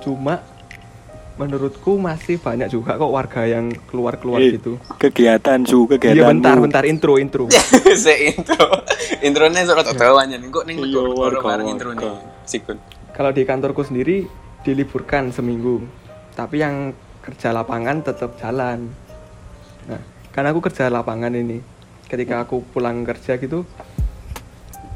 cuma 0.00 0.42
menurutku 1.40 1.96
masih 1.96 2.36
banyak 2.36 2.68
juga 2.68 2.94
kok 2.94 3.08
warga 3.08 3.48
yang 3.48 3.72
keluar 3.88 4.20
keluar 4.20 4.38
Eh, 4.38 4.60
gitu 4.60 4.76
Kegiatan 4.94 5.64
su, 5.64 5.88
kegiatan. 5.88 6.12
iya 6.12 6.28
bentar 6.28 6.60
bentar 6.60 6.84
intro 6.84 7.16
intro 7.16 7.48
Se 8.04 8.12
intro. 8.28 8.84
Intronya 9.20 9.64
tak 9.64 9.96
tawannya 9.96 10.36
nih. 10.36 10.48
Kok 10.48 10.64
ning 10.68 10.76
Iya, 10.78 11.00
bareng 11.00 11.40
warga. 11.40 11.64
intro 11.64 11.90
nih. 11.92 12.12
Sikun. 12.44 12.76
kalau 13.10 13.30
di 13.30 13.42
kantorku 13.42 13.80
sendiri 13.80 14.24
diliburkan 14.60 15.28
seminggu 15.28 15.80
tapi 16.32 16.58
yang 16.58 16.92
kerja 17.20 17.52
lapangan 17.52 18.00
tetap 18.00 18.36
jalan 18.36 18.88
nah 19.84 20.00
karena 20.30 20.48
aku 20.50 20.60
kerja 20.62 20.88
lapangan 20.88 21.28
ini 21.30 21.60
ketika 22.06 22.40
aku 22.40 22.64
pulang 22.66 23.04
kerja 23.04 23.36
gitu 23.36 23.64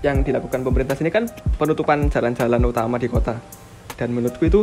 yang 0.01 0.21
dilakukan 0.21 0.61
pemerintah 0.61 0.95
sini 0.95 1.09
kan 1.09 1.29
penutupan 1.57 2.09
jalan-jalan 2.09 2.61
utama 2.61 2.97
di 2.97 3.09
kota 3.09 3.37
dan 3.95 4.09
menurutku 4.11 4.45
itu 4.45 4.61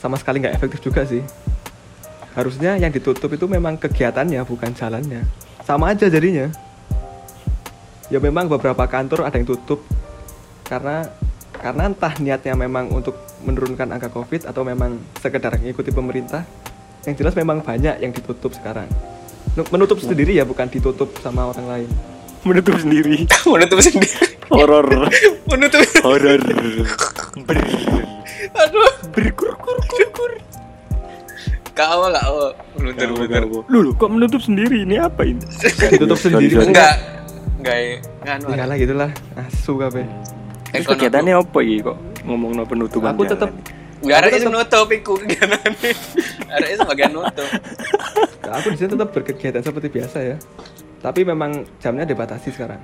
sama 0.00 0.16
sekali 0.16 0.40
nggak 0.40 0.56
efektif 0.56 0.80
juga 0.80 1.04
sih. 1.04 1.20
Harusnya 2.32 2.80
yang 2.80 2.88
ditutup 2.88 3.28
itu 3.28 3.44
memang 3.44 3.76
kegiatannya 3.76 4.40
bukan 4.48 4.72
jalannya. 4.72 5.28
Sama 5.60 5.92
aja 5.92 6.08
jadinya. 6.08 6.48
Ya 8.08 8.18
memang 8.18 8.48
beberapa 8.48 8.88
kantor 8.88 9.28
ada 9.28 9.36
yang 9.38 9.46
tutup 9.46 9.84
karena 10.66 11.06
karena 11.60 11.92
entah 11.92 12.16
niatnya 12.16 12.56
memang 12.56 12.88
untuk 12.90 13.14
menurunkan 13.44 13.92
angka 13.92 14.08
covid 14.08 14.48
atau 14.48 14.64
memang 14.64 14.96
sekedar 15.20 15.52
mengikuti 15.60 15.92
pemerintah. 15.92 16.48
Yang 17.04 17.24
jelas 17.24 17.34
memang 17.36 17.60
banyak 17.60 18.00
yang 18.00 18.12
ditutup 18.12 18.56
sekarang. 18.56 18.88
Nu- 19.56 19.68
menutup 19.68 20.00
sendiri 20.00 20.32
ya 20.32 20.48
bukan 20.48 20.68
ditutup 20.72 21.12
sama 21.20 21.52
orang 21.52 21.66
lain. 21.68 21.90
Menutup 22.46 22.80
sendiri. 22.80 23.28
menutup 23.52 23.78
sendiri. 23.84 24.40
Horor. 24.48 24.86
menutup. 25.50 25.84
Horor. 26.02 26.40
Aduh 28.56 28.92
Berkur 29.10 29.52
kur 29.56 29.78
kur 29.84 30.06
kur. 30.10 30.32
kau 31.70 32.02
gak 32.06 32.24
oh 32.28 32.52
menutup 32.76 33.08
menutup 33.16 33.62
Lulu 33.70 33.90
kok 33.96 34.10
menutup 34.10 34.40
sendiri 34.42 34.84
ini 34.84 35.00
apa 35.00 35.24
ini? 35.24 35.40
ditutup 35.88 36.18
sendiri 36.18 36.50
Sorry, 36.50 36.60
sorry. 36.60 36.68
enggak 36.72 36.94
enggak 37.60 37.76
ya 37.76 37.94
nganu 38.26 38.46
ya 38.52 38.64
lah 38.68 38.76
gitulah 38.76 39.10
asu 39.38 39.72
kabeh 39.76 40.04
Terus 40.70 40.86
kegiatannya 40.86 41.34
apa 41.34 41.58
iki 41.62 41.76
kok 41.82 41.96
ngomong 42.22 42.50
no 42.54 42.64
penutupan 42.64 43.14
aku 43.14 43.24
tetap 43.24 43.50
Enggak 44.00 44.16
ada 44.16 44.28
yang 44.32 44.48
nutup 44.48 44.88
iku 44.88 45.12
kegiatannya. 45.20 45.92
Ada 46.48 46.66
yang 46.72 46.80
bagian 46.88 47.12
nutup. 47.12 47.48
aku 48.50 48.66
di 48.72 48.76
sini 48.80 48.88
tetap 48.90 49.08
berkegiatan 49.12 49.60
seperti 49.60 49.88
biasa 49.88 50.18
ya 50.24 50.36
tapi 51.00 51.24
memang 51.24 51.64
jamnya 51.78 52.04
dibatasi 52.04 52.52
sekarang 52.52 52.80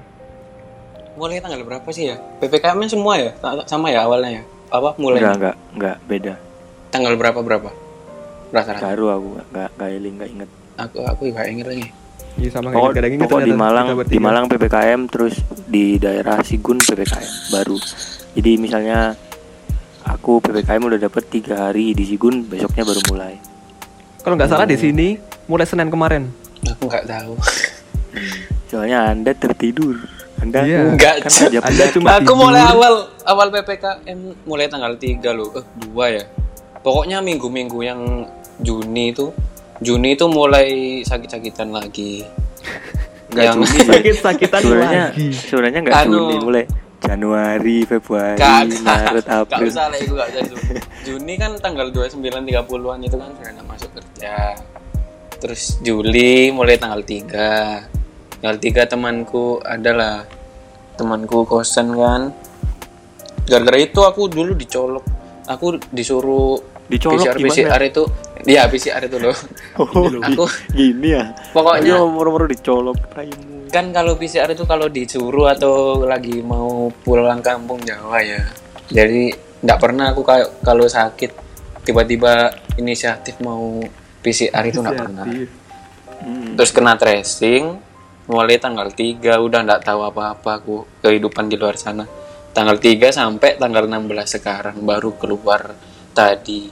Mulai 1.17 1.41
tanggal 1.41 1.65
berapa 1.65 1.89
sih 1.89 2.13
ya? 2.13 2.21
PPKM 2.45 2.77
semua 2.87 3.17
ya? 3.17 3.33
Sama 3.65 3.89
ya 3.89 4.05
awalnya 4.05 4.41
ya? 4.41 4.43
Apa 4.71 4.99
mulai? 4.99 5.23
Enggak, 5.23 5.35
enggak, 5.37 5.57
enggak, 5.75 5.97
beda. 6.07 6.35
Tanggal 6.91 7.15
berapa 7.15 7.39
berapa? 7.43 7.71
Rata-rata. 8.51 8.83
Baru 8.83 9.05
aku 9.11 9.29
enggak 9.51 9.71
enggak 9.79 9.91
enggak 10.01 10.29
inget. 10.31 10.51
Aku 10.77 10.97
aku 11.07 11.23
juga 11.31 11.47
inget 11.49 11.67
lagi. 11.67 11.87
Iya 12.37 12.51
sama 12.53 12.69
kayak 12.69 13.01
kadang 13.01 13.13
pokok 13.25 13.41
di 13.49 13.55
Malang, 13.57 13.87
di 14.05 14.19
Malang 14.21 14.45
PPKM 14.45 15.01
terus 15.09 15.41
di 15.65 15.97
daerah 15.97 16.45
Sigun 16.45 16.77
PPKM 16.85 17.33
baru. 17.49 17.81
Jadi 18.37 18.51
misalnya 18.61 19.17
aku 20.05 20.45
PPKM 20.45 20.83
udah 20.85 21.01
dapet 21.01 21.33
tiga 21.33 21.69
hari 21.69 21.97
di 21.97 22.05
Sigun, 22.05 22.45
besoknya 22.45 22.85
baru 22.85 23.01
mulai. 23.09 23.41
Kalau 24.21 24.37
nggak 24.37 24.53
salah 24.53 24.69
di 24.69 24.77
sini 24.77 25.17
mulai 25.49 25.65
Senin 25.65 25.89
kemarin. 25.89 26.29
Aku 26.77 26.93
nggak 26.93 27.09
tahu. 27.09 27.41
Soalnya 28.69 29.09
anda 29.09 29.33
tertidur, 29.33 29.97
anda 30.37 30.59
Iya. 30.63 30.81
Enggak, 30.87 31.15
kan 31.23 31.31
Cuk. 31.31 31.49
aja 31.49 31.59
Anda 31.63 31.85
cuma 31.91 32.09
aku 32.13 32.23
tidur. 32.23 32.37
mulai 32.39 32.63
awal 32.63 32.95
awal 33.25 33.47
PPKM 33.51 34.19
mulai 34.45 34.67
tanggal 34.67 34.93
3 34.95 35.33
loh. 35.33 35.49
Eh, 35.55 35.65
2 35.87 36.07
ya. 36.13 36.25
Pokoknya 36.79 37.19
minggu-minggu 37.19 37.79
yang 37.81 38.01
Juni 38.59 39.11
itu 39.11 39.33
Juni 39.77 40.13
itu 40.13 40.25
mulai 40.27 40.69
sakit-sakitan 41.03 41.69
lagi. 41.69 42.25
Enggak 43.29 43.45
yang 43.45 43.57
Juni. 43.59 43.79
Sakit-sakitan 43.83 44.61
sebenarnya 44.63 45.05
lagi. 45.11 45.27
sebenarnya 45.33 45.81
enggak 45.83 45.97
Anu. 46.03 46.13
Juni 46.15 46.37
mulai 46.39 46.65
Januari, 46.97 47.79
Februari, 47.85 48.41
Kagak, 48.41 48.83
Maret, 48.83 49.25
gak 49.25 49.41
April. 49.47 49.69
usah 49.69 49.85
lah, 49.87 49.99
itu 50.01 50.13
gak 50.13 50.27
usah 50.27 50.41
itu. 50.43 50.57
Juni 51.05 51.35
kan 51.37 51.53
tanggal 51.57 51.87
29 51.89 52.19
30-an 52.19 52.99
itu 53.01 53.17
kan 53.17 53.31
sudah 53.31 53.65
masuk 53.65 53.91
kerja. 53.93 54.57
Terus 55.37 55.63
Juli 55.81 56.49
mulai 56.51 56.81
tanggal 56.81 57.05
3. 57.05 57.96
Tanggal 58.39 58.57
3 58.59 58.93
temanku 58.93 59.45
adalah 59.61 60.25
temanku 60.95 61.43
kosan 61.43 61.93
kan. 61.93 62.23
Gara-gara 63.45 63.79
itu 63.79 64.01
aku 64.01 64.27
dulu 64.27 64.53
dicolok. 64.53 65.05
Aku 65.47 65.79
disuruh 65.89 66.59
Dicolok 66.87 67.19
PCR 67.19 67.35
gimana? 67.37 67.51
PCR 67.51 67.83
itu 67.85 68.03
Iya 68.47 68.63
PCR 68.67 69.03
itu 69.03 69.19
loh. 69.19 69.35
Oh, 69.83 70.07
Aku 70.07 70.47
gini 70.71 71.13
ya. 71.13 71.35
pokoknya 71.51 71.99
moro-moro 72.01 72.47
dicolok 72.47 72.95
raimu. 73.13 73.67
kan 73.67 73.91
kalau 73.91 74.15
PCR 74.15 74.47
itu 74.49 74.63
kalau 74.63 74.87
disuruh 74.87 75.51
atau 75.51 76.01
lagi 76.01 76.39
mau 76.41 76.87
pulang 77.03 77.43
kampung 77.43 77.83
Jawa 77.83 78.23
ya 78.23 78.39
jadi 78.87 79.35
nggak 79.61 79.79
pernah 79.79 80.15
aku 80.15 80.23
kayak 80.23 80.63
kalau 80.63 80.87
sakit 80.87 81.35
tiba-tiba 81.83 82.49
inisiatif 82.77 83.37
mau 83.41 83.83
PCR 84.23 84.63
itu 84.65 84.79
nggak 84.79 84.97
pernah 84.97 85.27
Hmm. 86.17 86.55
terus 86.55 86.71
kena 86.71 86.97
tracing 86.97 87.77
mulai 88.27 88.59
tanggal 88.59 88.91
3 88.91 89.23
udah 89.23 89.61
nggak 89.67 89.83
tahu 89.87 90.01
apa-apa 90.03 90.51
aku 90.63 90.75
kehidupan 91.01 91.47
di 91.47 91.57
luar 91.59 91.79
sana 91.79 92.03
tanggal 92.51 92.75
3 92.79 92.99
sampai 93.11 93.55
tanggal 93.59 93.87
16 93.87 94.11
sekarang 94.41 94.77
baru 94.83 95.15
keluar 95.15 95.75
tadi 96.11 96.67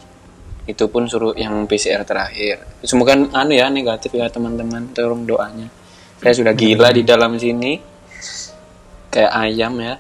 itu 0.64 0.84
pun 0.88 1.04
suruh 1.04 1.36
yang 1.36 1.68
PCR 1.68 2.02
terakhir 2.02 2.64
semoga 2.80 3.14
anu 3.14 3.52
ya 3.52 3.68
negatif 3.68 4.16
ya 4.16 4.26
teman-teman 4.32 4.90
tolong 4.96 5.28
doanya 5.28 5.68
saya 6.18 6.32
sudah 6.32 6.56
gila 6.56 6.88
di 6.90 7.04
dalam 7.04 7.36
sini 7.36 7.76
kayak 9.12 9.32
ayam 9.32 9.76
ya 9.78 9.94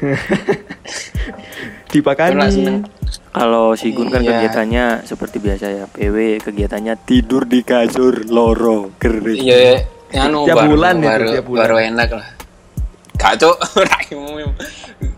Dipakani. 1.92 2.86
Kalau 3.30 3.74
Sigun 3.76 4.08
kan 4.10 4.22
Iya. 4.24 4.40
kegiatannya 4.42 4.84
seperti 5.04 5.36
biasa 5.38 5.66
ya. 5.70 5.84
PW 5.86 6.40
kegiatannya 6.42 6.94
tidur 7.04 7.46
di 7.46 7.60
kasur 7.62 8.26
loro 8.26 8.90
kering. 8.98 9.38
iya 9.38 9.84
anu 10.12 10.42
Tiap 10.42 10.56
baru, 10.56 10.68
bulan 10.68 10.94
itu, 10.96 11.06
baru, 11.06 11.28
tiap 11.30 11.44
bulan. 11.44 11.60
baru 11.60 11.76
enak 11.84 12.08
lah 12.12 12.28
kacau 13.14 13.52
raimu 13.90 14.26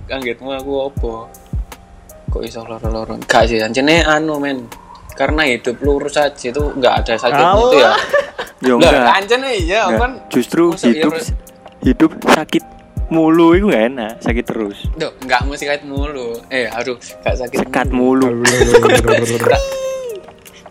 kagetmu 0.05 0.50
aku 0.52 0.72
opo 0.85 1.12
kok 2.28 2.42
iso 2.42 2.61
loro-loro 2.62 3.16
gak 3.22 3.46
sih 3.46 3.59
anjene 3.59 4.02
anu 4.02 4.37
men 4.37 4.66
karena 5.12 5.44
hidup 5.44 5.76
lurus 5.78 6.16
aja 6.16 6.33
itu 6.33 6.72
nggak 6.72 6.94
ada 6.98 7.12
sakitnya 7.14 7.52
itu 7.55 7.78
ya 7.78 7.92
Ya 8.62 8.72
Lah, 8.72 8.94
enggak. 8.94 9.14
anjene 9.18 9.50
iya 9.57 9.81
enggak. 9.85 9.98
kan 9.98 10.12
Justru 10.31 10.70
Masa 10.70 10.87
iya, 10.87 10.92
hidup 10.94 11.12
hidup 11.83 12.12
sakit 12.24 12.64
mulu 13.09 13.52
itu 13.52 13.66
gak 13.68 13.85
enak, 13.90 14.12
sakit 14.22 14.44
terus. 14.46 14.78
Duh, 14.94 15.12
nggak 15.18 15.40
mesti 15.44 15.66
sakit 15.66 15.85
mulu 15.85 16.38
eh 16.48 16.64
aduh 16.64 16.94
gak 16.94 17.37
sakit 17.37 17.59
Sekat 17.61 17.90
mulu. 17.90 18.31
mulu. 18.31 18.46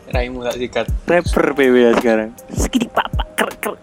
raimu 0.10 0.40
gak 0.42 0.56
sikat 0.56 0.88
Rapper 1.04 1.46
PW 1.52 1.76
ya 1.78 1.92
sekarang. 1.94 2.30
Sekidi 2.50 2.88
papa 2.88 3.24
ker 3.34 3.52
ker. 3.60 3.76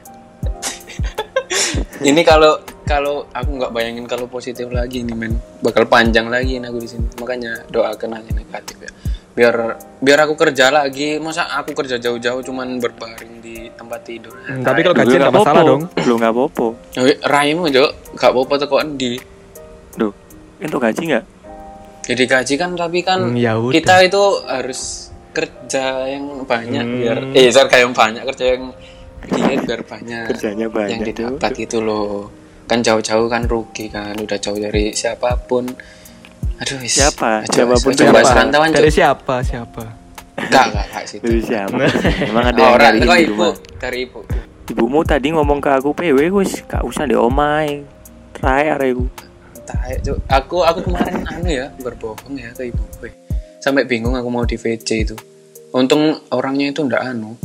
Ini 2.00 2.22
kalau 2.22 2.56
kalau 2.82 3.26
aku 3.28 3.50
nggak 3.54 3.70
bayangin 3.70 4.04
kalau 4.04 4.26
positif 4.26 4.68
lagi 4.68 5.02
nih 5.02 5.12
men 5.12 5.32
bakal 5.58 5.84
panjang 5.84 6.26
lagi 6.26 6.56
ini 6.56 6.66
aku 6.66 6.78
di 6.78 6.88
sini 6.88 7.06
makanya 7.16 7.66
doakan 7.66 8.16
aja 8.16 8.30
negatif 8.30 8.76
ya 8.78 8.90
biar 9.34 9.54
biar 9.98 10.18
aku 10.20 10.34
kerja 10.34 10.66
lagi 10.68 11.18
masa 11.18 11.46
aku 11.52 11.70
kerja 11.72 11.94
jauh-jauh 11.96 12.42
cuman 12.42 12.78
berbaring 12.78 13.38
di 13.38 13.70
tempat 13.70 14.00
tidur 14.02 14.34
Hmm, 14.40 14.62
tapi 14.62 14.80
kalau 14.80 14.96
gajian 14.96 15.20
nggak 15.20 15.36
masalah 15.36 15.62
dong. 15.62 15.82
Lu 16.02 16.16
nggak 16.16 16.32
apa-apa. 16.32 16.66
Eh, 16.98 17.16
raimu 17.20 17.68
jo 17.68 17.84
gak 18.14 18.32
apa-apa 18.32 18.54
teko 18.58 18.76
di 18.90 19.20
Duh, 19.94 20.10
itu 20.58 20.76
gaji 20.76 21.02
nggak? 21.06 21.24
jadi 22.02 22.24
gaji 22.24 22.54
kan 22.56 22.70
tapi 22.72 22.98
kan 23.00 23.20
Hmm, 23.20 23.36
ya 23.36 23.52
kita 23.60 24.00
itu 24.02 24.22
harus 24.42 25.12
kerja 25.30 26.08
yang 26.08 26.42
banyak 26.42 26.82
Hmm. 26.82 26.98
biar 26.98 27.18
eh 27.30 27.52
sorry, 27.52 27.68
kayak 27.68 27.82
yang 27.84 27.94
banyak 27.94 28.22
kerja 28.24 28.44
yang 28.56 28.64
dikit 29.26 29.60
biar 29.66 29.82
banyak 29.82 30.24
Kerjanya 30.30 30.66
yang 30.66 30.74
banyak. 30.74 31.06
didapat 31.10 31.52
itu 31.58 31.78
loh 31.82 32.30
kan 32.68 32.84
jauh-jauh 32.84 33.26
kan 33.26 33.42
rugi 33.48 33.88
kan 33.88 34.12
udah 34.14 34.38
jauh 34.38 34.58
dari 34.60 34.92
siapa 34.92 35.34
pun 35.48 35.64
aduh 36.58 36.76
wis. 36.82 36.98
Siapa? 36.98 37.46
Aduh, 37.46 37.54
Siapa 37.54 37.74
pun 37.78 37.92
coba 37.94 38.18
siapa? 38.18 38.28
serantauan 38.28 38.68
Dari 38.74 38.90
siapa? 38.90 39.34
Siapa? 39.40 39.84
enggak 40.38 40.64
enggak 40.70 40.84
enggak 40.90 41.04
sih 41.06 41.18
Dari 41.22 41.40
siapa? 41.42 41.82
Emang 42.30 42.44
ada 42.50 42.58
oh, 42.58 42.62
yang 42.62 42.74
orang 42.74 42.92
kok 42.98 43.16
di 43.16 43.24
ibu 43.24 43.34
rumah? 43.34 43.54
dari 43.78 43.98
ibu 44.04 44.20
Ibumu 44.68 45.00
tadi 45.00 45.28
ngomong 45.32 45.58
ke 45.64 45.70
aku 45.72 45.96
PW 45.96 46.18
wis 46.28 46.60
gak 46.68 46.84
usah 46.84 47.08
di 47.08 47.16
omai. 47.16 47.88
Terakhir 48.36 48.76
aku. 48.84 49.04
Aku 50.28 50.56
aku 50.60 50.80
kemarin 50.84 51.24
anu 51.24 51.48
ya 51.48 51.72
berbohong 51.80 52.36
ya 52.36 52.52
ke 52.52 52.68
ibu 52.68 52.80
gue 53.00 53.10
sampai 53.58 53.84
bingung 53.84 54.16
aku 54.16 54.28
mau 54.32 54.46
di 54.46 54.56
VC 54.56 55.04
itu 55.04 55.16
untung 55.72 56.16
orangnya 56.32 56.72
itu 56.72 56.80
ndak 56.86 57.04
anu 57.04 57.36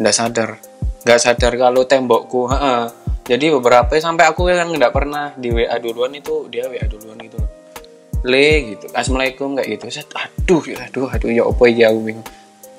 ndak 0.00 0.14
sadar 0.14 0.56
nggak 1.06 1.22
sadar 1.22 1.54
kalau 1.54 1.86
tembokku 1.86 2.50
heeh. 2.50 2.90
jadi 3.30 3.54
beberapa 3.54 3.94
sampai 3.94 4.26
aku 4.26 4.50
yang 4.50 4.74
nggak 4.74 4.90
pernah 4.90 5.30
di 5.38 5.54
WA 5.54 5.78
duluan 5.78 6.10
itu 6.18 6.50
dia 6.50 6.66
WA 6.66 6.82
duluan 6.90 7.14
gitu 7.22 7.38
le 8.26 8.74
gitu 8.74 8.90
assalamualaikum 8.90 9.54
kayak 9.54 9.78
gitu 9.78 10.02
Set, 10.02 10.10
aduh 10.10 10.62
ya 10.66 10.90
aduh 10.90 11.06
aduh 11.06 11.30
ya 11.30 11.46
apa 11.46 11.64
ya 11.70 11.94
aku 11.94 12.00
bingung 12.02 12.26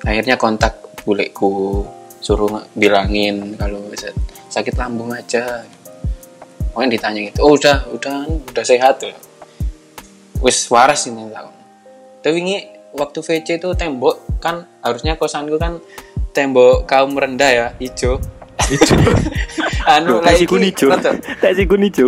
akhirnya 0.04 0.36
kontak 0.36 0.76
buleku 1.08 1.88
suruh 2.20 2.68
bilangin 2.76 3.56
kalau 3.56 3.80
set, 3.96 4.12
sakit 4.52 4.76
lambung 4.76 5.08
aja 5.16 5.64
Pokoknya 6.78 6.94
ditanya 6.94 7.20
gitu, 7.26 7.42
oh 7.42 7.58
udah, 7.58 7.90
udah, 7.90 8.16
udah 8.54 8.62
sehat 8.62 9.02
ya. 9.02 9.10
Wis 10.38 10.62
waras 10.70 11.10
ini 11.10 11.26
lah. 11.26 11.50
Tapi 12.22 12.38
ini 12.38 12.54
waktu 12.94 13.18
VC 13.18 13.58
itu 13.58 13.74
tembok 13.74 14.38
kan 14.38 14.62
harusnya 14.86 15.18
kosanku 15.18 15.58
kan 15.58 15.82
tembok 16.38 16.86
kaum 16.86 17.10
rendah 17.12 17.50
ya, 17.50 17.66
hijau. 17.82 18.22
Itu. 18.74 18.94
anu 19.88 20.20
lah 20.20 20.30
tak 20.30 20.44
sikun 20.44 20.62
ijo. 20.62 20.86
nonton. 20.86 21.16
Tak 21.40 21.52
sikun 21.56 21.82
ijo. 21.82 22.06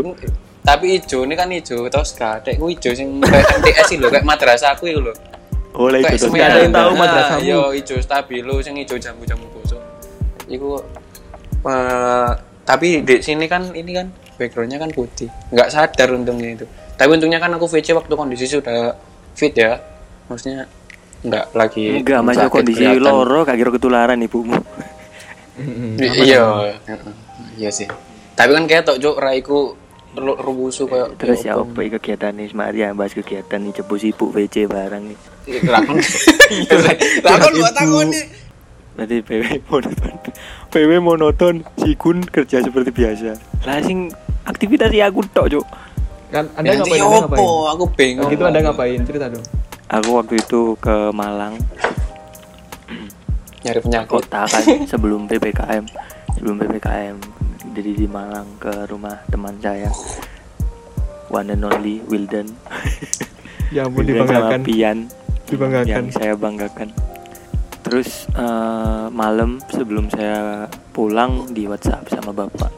Tapi 0.61 0.87
hijau 0.95 1.25
ini 1.25 1.35
kan 1.35 1.49
hijau 1.49 1.89
Tosca, 1.89 2.39
dek 2.39 2.61
ku 2.61 2.69
hijau 2.69 2.93
sing 2.93 3.19
kayak 3.19 3.59
MTS 3.59 3.87
sih 3.89 3.97
lho, 3.97 4.07
kayak 4.07 4.23
madrasah 4.23 4.77
aku 4.77 4.87
itu 4.87 5.01
lho. 5.01 5.11
Itu 5.71 5.89
Kayak 6.05 6.21
terus 6.21 6.23
semen. 6.29 6.45
ada 6.45 6.59
yang 6.61 6.75
tahu 6.75 6.93
madrasahmu. 6.95 7.49
Yo 7.49 7.61
hijau 7.73 7.97
stabilo 7.99 8.55
sing 8.61 8.77
hijau 8.77 9.01
jambu-jambu 9.01 9.47
kosong. 9.57 9.81
Iku 10.47 10.79
eh, 11.65 12.31
tapi 12.63 13.01
di 13.01 13.17
sini 13.19 13.49
kan 13.49 13.73
ini 13.73 13.91
kan 13.91 14.07
backgroundnya 14.37 14.79
kan 14.79 14.91
putih. 14.93 15.33
Nggak 15.51 15.69
sadar 15.73 16.13
untungnya 16.13 16.55
itu. 16.55 16.67
tapi 16.95 17.17
untungnya 17.17 17.41
kan 17.41 17.49
aku 17.57 17.65
VC 17.65 17.97
waktu 17.97 18.13
kondisi 18.13 18.45
sudah 18.45 18.93
fit 19.33 19.57
ya 19.57 19.81
maksudnya 20.29 20.69
nggak 21.21 21.45
lagi 21.53 22.01
enggak 22.01 22.21
masih 22.25 22.49
sakit 22.49 22.55
kondisi 22.55 22.81
kelihatan. 22.81 23.05
loro 23.05 23.39
gak 23.45 23.57
kira 23.61 23.71
ketularan 23.77 24.19
ibumu. 24.25 24.57
Iya. 26.01 26.73
Heeh. 26.89 27.13
iya 27.61 27.69
sih. 27.69 27.85
Tapi 28.33 28.51
kan 28.57 28.65
kayak 28.65 28.89
tok 28.89 28.99
cuk 29.05 29.17
raiku 29.21 29.77
lu 30.17 30.35
rubusu 30.35 30.91
kayak 30.91 31.21
terus 31.23 31.47
ya 31.47 31.55
apa? 31.55 31.87
kegiatan 32.01 32.35
nih 32.35 32.51
Maria 32.51 32.91
bahas 32.91 33.15
kegiatan 33.15 33.63
nih 33.63 33.79
cepu 33.79 33.95
sibuk 33.95 34.35
VC 34.35 34.67
barang 34.67 35.07
nih 35.07 35.19
lakon 35.71 36.03
lakon 37.23 37.53
buat 37.63 37.75
takon 37.79 38.09
nih 38.11 38.27
Berarti 38.91 39.23
PW 39.25 39.65
monoton. 39.71 40.13
PW 40.69 40.91
monoton 41.01 41.55
Sikun 41.79 42.21
kerja 42.27 42.61
seperti 42.61 42.91
biasa. 42.93 43.33
Lah 43.65 43.81
sing 43.81 44.13
aktivitas 44.45 44.93
ya 44.93 45.09
aku 45.09 45.25
tok 45.31 45.47
cuk. 45.57 45.67
Kan 46.29 46.53
Anda 46.59 46.77
ngapain? 46.77 47.01
Opo? 47.01 47.17
ngapain? 47.25 47.49
aku 47.73 47.85
bingung. 47.97 48.29
Gitu 48.29 48.43
Anda 48.45 48.61
ngapain? 48.61 49.01
Cerita 49.09 49.33
dong. 49.33 49.41
Aku 49.91 50.23
waktu 50.23 50.35
itu 50.39 50.79
ke 50.79 51.11
Malang. 51.11 51.59
Nyari 53.67 53.79
penyakit. 53.83 54.09
Kota 54.09 54.47
kan 54.47 54.65
sebelum 54.87 55.29
ppkm 55.29 55.85
sebelum 56.39 56.57
ppkm 56.65 57.17
jadi 57.77 57.91
di 57.93 58.07
Malang 58.07 58.47
ke 58.63 58.87
rumah 58.89 59.21
teman 59.29 59.59
saya. 59.59 59.91
One 61.31 61.55
and 61.55 61.63
only 61.63 62.03
Wildan 62.11 62.51
Ya 63.75 63.87
ampun 63.87 64.03
sama 64.03 64.11
dibanggakan. 64.11 64.61
Pian. 64.67 64.99
Dibanggakan. 65.47 65.87
yang 65.87 66.07
saya 66.11 66.35
banggakan. 66.35 66.89
Terus 67.87 68.27
eh, 68.35 69.07
malam 69.11 69.63
sebelum 69.71 70.11
saya 70.11 70.67
pulang 70.91 71.51
di 71.55 71.71
WhatsApp 71.71 72.11
sama 72.11 72.35
bapak. 72.35 72.71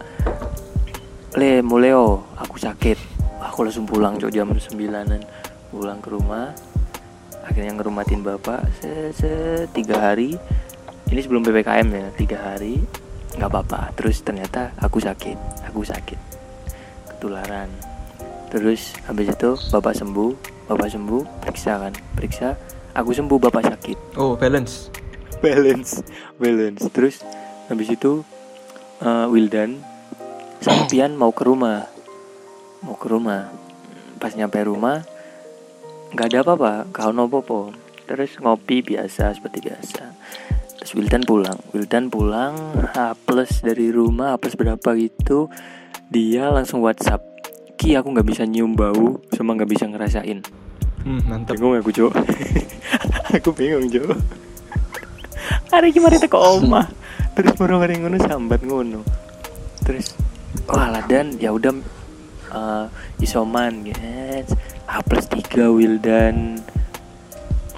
Le 1.41 1.65
muleo 1.65 2.29
aku 2.37 2.61
sakit. 2.61 2.99
Aku 3.41 3.65
langsung 3.65 3.89
pulang 3.89 4.21
cok 4.21 4.33
jam 4.33 4.53
9an 4.53 5.21
pulang 5.73 5.99
ke 6.05 6.09
rumah 6.13 6.53
akhirnya 7.43 7.75
ngerumatin 7.75 8.23
bapak 8.23 8.63
se, 8.79 9.11
se- 9.15 9.67
tiga 9.75 9.99
hari. 9.99 10.39
Ini 11.13 11.21
sebelum 11.21 11.45
ppkm 11.45 11.89
ya 11.93 12.07
tiga 12.17 12.39
hari. 12.41 12.81
Nggak 13.37 13.49
apa-apa. 13.49 13.93
Terus 13.99 14.25
ternyata 14.25 14.73
aku 14.81 15.03
sakit. 15.03 15.69
Aku 15.69 15.85
sakit. 15.85 16.19
Ketularan. 17.13 17.69
Terus 18.49 18.97
habis 19.05 19.33
itu 19.33 19.51
bapak 19.73 19.93
sembuh. 19.97 20.33
Bapak 20.73 20.89
sembuh 20.89 21.23
periksa 21.45 21.77
kan? 21.77 21.93
Periksa. 22.17 22.57
Aku 22.97 23.13
sembuh 23.13 23.39
bapak 23.41 23.73
sakit. 23.73 24.17
Oh, 24.17 24.37
balance. 24.37 24.89
balance. 25.45 26.01
Balance. 26.37 26.81
Terus 26.93 27.21
habis 27.69 27.89
itu 27.93 28.25
eh, 29.01 29.27
Wildan 29.29 29.81
sama 30.63 30.89
Pian 30.89 31.17
mau 31.17 31.33
ke 31.33 31.45
rumah. 31.45 31.89
Mau 32.85 32.97
ke 32.97 33.07
rumah. 33.09 33.53
Pas 34.17 34.33
nyampe 34.33 34.61
rumah 34.65 35.12
nggak 36.13 36.29
ada 36.29 36.39
apa-apa 36.45 36.73
kau 36.93 37.09
nopo 37.09 37.73
terus 38.05 38.37
ngopi 38.37 38.85
biasa 38.85 39.33
seperti 39.33 39.65
biasa. 39.65 40.05
Terus 40.77 40.93
Wildan 40.99 41.25
pulang. 41.25 41.57
Wildan 41.73 42.13
pulang 42.13 42.55
H 42.93 43.17
plus 43.25 43.65
dari 43.65 43.89
rumah 43.89 44.37
H 44.37 44.43
plus 44.43 44.55
berapa 44.59 44.89
gitu 44.99 45.49
dia 46.13 46.53
langsung 46.53 46.85
WhatsApp 46.85 47.25
Ki 47.81 47.97
aku 47.97 48.13
nggak 48.13 48.29
bisa 48.29 48.45
nyium 48.45 48.77
bau 48.77 49.17
sama 49.33 49.57
nggak 49.57 49.71
bisa 49.73 49.89
ngerasain. 49.89 50.45
Hmm, 51.03 51.19
mantep. 51.27 51.59
bingung 51.59 51.75
aku 51.81 51.91
cok 51.91 52.13
aku 53.41 53.51
bingung 53.51 53.91
cok 53.91 54.15
hari 55.73 55.89
kemarin 55.91 56.21
teko 56.21 56.39
omah. 56.61 56.87
Terus 57.33 57.57
baru 57.57 57.81
hari 57.81 57.97
ngono 57.97 58.21
sambat 58.21 58.61
ngono. 58.63 59.01
Terus 59.83 60.15
wah 60.69 60.93
lah 60.93 61.03
dan 61.09 61.35
ya 61.41 61.51
udah 61.51 61.75
eh, 62.53 62.87
isoman 63.25 63.89
guys 63.89 64.53
H 64.93 65.01
plus 65.09 65.25
3 65.25 65.73
Wildan 65.73 66.61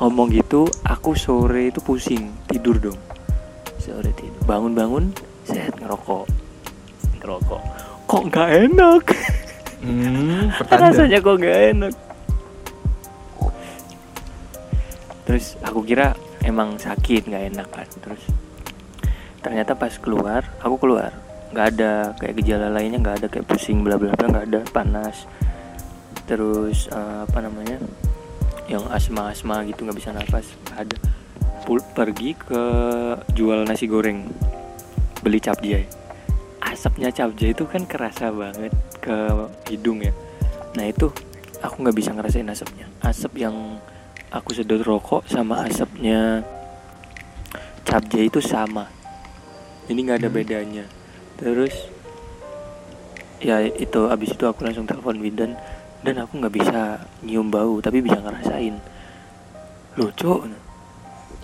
ngomong 0.03 0.35
gitu 0.35 0.67
aku 0.83 1.15
sore 1.15 1.71
itu 1.71 1.79
pusing 1.79 2.35
tidur 2.51 2.75
dong. 2.83 2.99
Sore 3.79 4.11
tidur. 4.19 4.43
Bangun-bangun 4.51 5.15
set 5.47 5.71
ngerokok. 5.79 6.27
Ngerokok. 7.23 7.63
Kok 8.11 8.23
nggak 8.35 8.51
enak? 8.67 9.03
Hmm, 9.79 10.51
rasanya 10.83 11.23
kok 11.23 11.39
nggak 11.39 11.61
enak? 11.79 11.95
Terus 15.31 15.55
aku 15.63 15.87
kira 15.87 16.19
emang 16.43 16.83
sakit 16.83 17.31
nggak 17.31 17.45
enak 17.55 17.69
kan. 17.71 17.87
Terus 18.03 18.27
ternyata 19.39 19.79
pas 19.79 19.95
keluar 20.03 20.43
aku 20.59 20.83
keluar. 20.83 21.15
Nggak 21.55 21.67
ada 21.79 22.11
kayak 22.19 22.43
gejala 22.43 22.75
lainnya 22.75 22.99
nggak 22.99 23.23
ada 23.23 23.27
kayak 23.31 23.47
pusing 23.47 23.87
bla 23.87 23.95
bla 23.95 24.11
bla 24.19 24.27
nggak 24.35 24.47
ada 24.51 24.61
panas 24.75 25.31
terus 26.25 26.89
eh, 26.89 27.19
apa 27.29 27.39
namanya 27.41 27.79
yang 28.65 28.85
asma 28.89 29.29
asma 29.29 29.61
gitu 29.69 29.85
nggak 29.85 29.99
bisa 29.99 30.11
nafas 30.13 30.49
ada. 30.73 30.97
Pul- 31.65 31.85
pergi 31.97 32.37
ke 32.37 32.63
jual 33.33 33.65
nasi 33.65 33.89
goreng 33.89 34.29
beli 35.25 35.41
capjay 35.41 35.85
asapnya 36.65 37.09
capjay 37.09 37.55
itu 37.55 37.65
kan 37.65 37.87
kerasa 37.87 38.35
banget 38.35 38.73
ke 38.99 39.17
hidung 39.71 40.03
ya. 40.03 40.11
Nah 40.75 40.85
itu 40.91 41.07
aku 41.63 41.87
nggak 41.87 41.97
bisa 41.97 42.11
ngerasain 42.11 42.51
asapnya. 42.51 42.91
Asap 42.99 43.47
yang 43.47 43.79
aku 44.35 44.51
sedot 44.57 44.83
rokok 44.83 45.23
sama 45.31 45.63
asapnya 45.65 46.43
capjay 47.87 48.27
itu 48.27 48.43
sama. 48.43 48.91
Ini 49.87 49.99
nggak 50.03 50.19
ada 50.25 50.29
Hmm. 50.33 50.37
bedanya. 50.41 50.85
Terus 51.39 51.75
ya 53.39 53.61
itu 53.61 54.01
abis 54.09 54.35
itu 54.35 54.45
aku 54.49 54.65
langsung 54.65 54.89
telepon 54.89 55.21
Widan 55.21 55.55
dan 56.05 56.21
aku 56.21 56.37
nggak 56.37 56.55
bisa 56.55 57.01
nyium 57.25 57.49
bau 57.49 57.81
tapi 57.81 58.05
bisa 58.05 58.21
ngerasain 58.21 58.77
loh 59.97 60.13
cok 60.13 60.41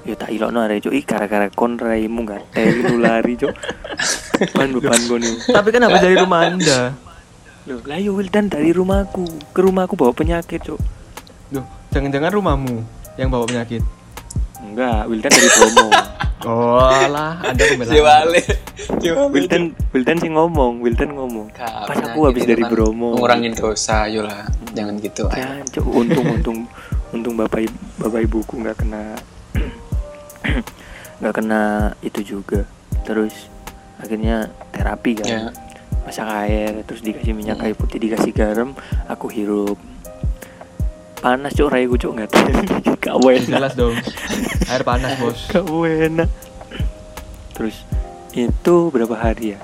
ya 0.04 0.14
tak 0.16 0.30
ilokno 0.36 0.60
arek 0.60 0.84
cok 0.84 0.94
ih 0.94 1.04
gara-gara 1.08 1.48
kon 1.48 1.80
raimu 1.80 2.28
nggak 2.28 2.52
teli 2.52 2.84
nulari 2.84 3.34
cok 3.40 3.54
beban 4.40 4.68
beban 4.72 5.00
gue 5.04 5.18
nih 5.20 5.34
Tapi 5.52 5.68
kan 5.68 5.84
habis 5.84 6.00
dari 6.00 6.16
rumah 6.16 6.48
Anda. 6.48 6.96
Loh, 7.68 7.80
lah 7.84 8.00
yo 8.00 8.16
Wildan 8.16 8.48
dari 8.48 8.72
rumahku 8.72 9.52
ke 9.52 9.60
rumahku 9.60 9.92
bawa 9.92 10.16
penyakit, 10.16 10.64
Cuk. 10.64 10.80
Loh, 11.52 11.64
jangan-jangan 11.92 12.32
rumahmu 12.32 12.80
yang 13.20 13.28
bawa 13.28 13.44
penyakit. 13.44 13.84
Enggak, 14.60 15.08
Wildan 15.08 15.30
dari 15.32 15.50
Bromo. 15.50 15.88
Oh, 16.40 16.88
lah, 16.88 17.36
Anda 17.44 17.68
pembelaan. 17.68 17.92
si 17.92 18.00
balik 18.00 18.46
Wildan 19.28 19.76
Wildan 19.92 20.16
sih 20.24 20.32
ngomong, 20.32 20.80
Wildan 20.80 21.12
ngomong. 21.12 21.52
Pas 21.52 22.00
aku 22.00 22.32
habis 22.32 22.48
dari 22.48 22.64
Bromo. 22.64 23.12
ngurangin 23.12 23.52
dosa 23.52 24.08
ayolah 24.08 24.48
jangan 24.72 24.96
gitu 25.04 25.28
Ya, 25.36 25.60
untung 25.84 26.24
untung 26.32 26.58
untung 27.12 27.34
bapak 27.36 27.68
ibu, 27.68 27.76
bapak 28.00 28.24
ibuku 28.24 28.56
nggak 28.56 28.72
kena 28.72 29.20
nggak 31.20 31.34
kena 31.36 31.62
itu 32.00 32.20
juga. 32.24 32.64
Terus 33.04 33.52
akhirnya 34.00 34.48
terapi 34.72 35.20
kan. 35.20 35.28
ya 35.28 35.42
masak 36.00 36.24
air 36.24 36.80
terus 36.88 37.04
dikasih 37.04 37.36
minyak 37.36 37.60
kayu 37.60 37.76
putih 37.76 38.00
dikasih 38.00 38.32
garam 38.32 38.72
aku 39.04 39.28
hirup 39.28 39.76
panas 41.20 41.52
cok 41.52 41.68
raiku 41.68 41.94
cok 42.00 42.12
nggak 42.16 42.30
tahu. 42.32 42.48
Gak 43.04 43.16
enak. 43.16 43.48
Jelas 43.48 43.72
dong. 43.76 43.96
Air 44.68 44.84
panas, 44.84 45.16
Bos. 45.16 45.48
gak 45.48 45.64
enak. 45.64 46.28
Terus 47.56 47.76
itu 48.36 48.76
berapa 48.92 49.16
hari 49.16 49.56
ya? 49.56 49.60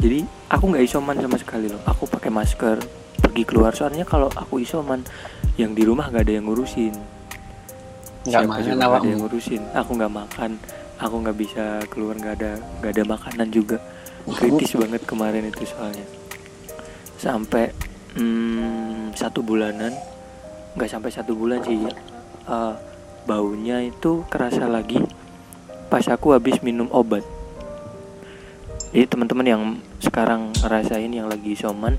Jadi 0.00 0.24
aku 0.48 0.64
nggak 0.72 0.84
isoman 0.84 1.16
sama 1.20 1.36
sekali 1.36 1.68
loh. 1.68 1.80
Aku 1.84 2.08
pakai 2.08 2.32
masker 2.32 2.80
pergi 3.20 3.44
keluar. 3.44 3.76
Soalnya 3.76 4.08
kalau 4.08 4.32
aku 4.32 4.64
isoman 4.64 5.04
yang 5.60 5.76
di 5.76 5.84
rumah 5.84 6.08
nggak 6.08 6.24
ada 6.24 6.34
yang 6.40 6.48
ngurusin. 6.48 6.96
Nggak 8.24 8.42
makan 8.48 8.72
nggak 8.80 8.96
ada 8.96 9.08
yang 9.08 9.20
ngurusin. 9.20 9.62
Aku 9.76 9.90
nggak 9.92 10.12
makan. 10.12 10.50
Aku 11.00 11.14
nggak 11.20 11.36
bisa 11.36 11.64
keluar 11.92 12.16
nggak 12.16 12.34
ada 12.40 12.52
nggak 12.80 12.92
ada 12.96 13.04
makanan 13.04 13.48
juga. 13.52 13.76
Kritis 14.24 14.72
banget 14.76 15.04
kemarin 15.04 15.48
itu 15.48 15.68
soalnya. 15.68 16.04
Sampai 17.20 17.72
hmm, 18.16 19.12
satu 19.12 19.44
bulanan 19.44 19.92
nggak 20.74 20.90
sampai 20.90 21.10
satu 21.10 21.34
bulan 21.34 21.62
sih 21.62 21.86
Eh, 22.44 22.74
baunya 23.24 23.80
itu 23.80 24.20
kerasa 24.28 24.68
lagi 24.68 25.00
pas 25.88 26.04
aku 26.12 26.36
habis 26.36 26.60
minum 26.60 26.92
obat 26.92 27.24
jadi 28.92 29.08
teman-teman 29.08 29.46
yang 29.48 29.62
sekarang 29.96 30.52
ngerasain 30.60 31.08
yang 31.08 31.24
lagi 31.24 31.56
isoman 31.56 31.96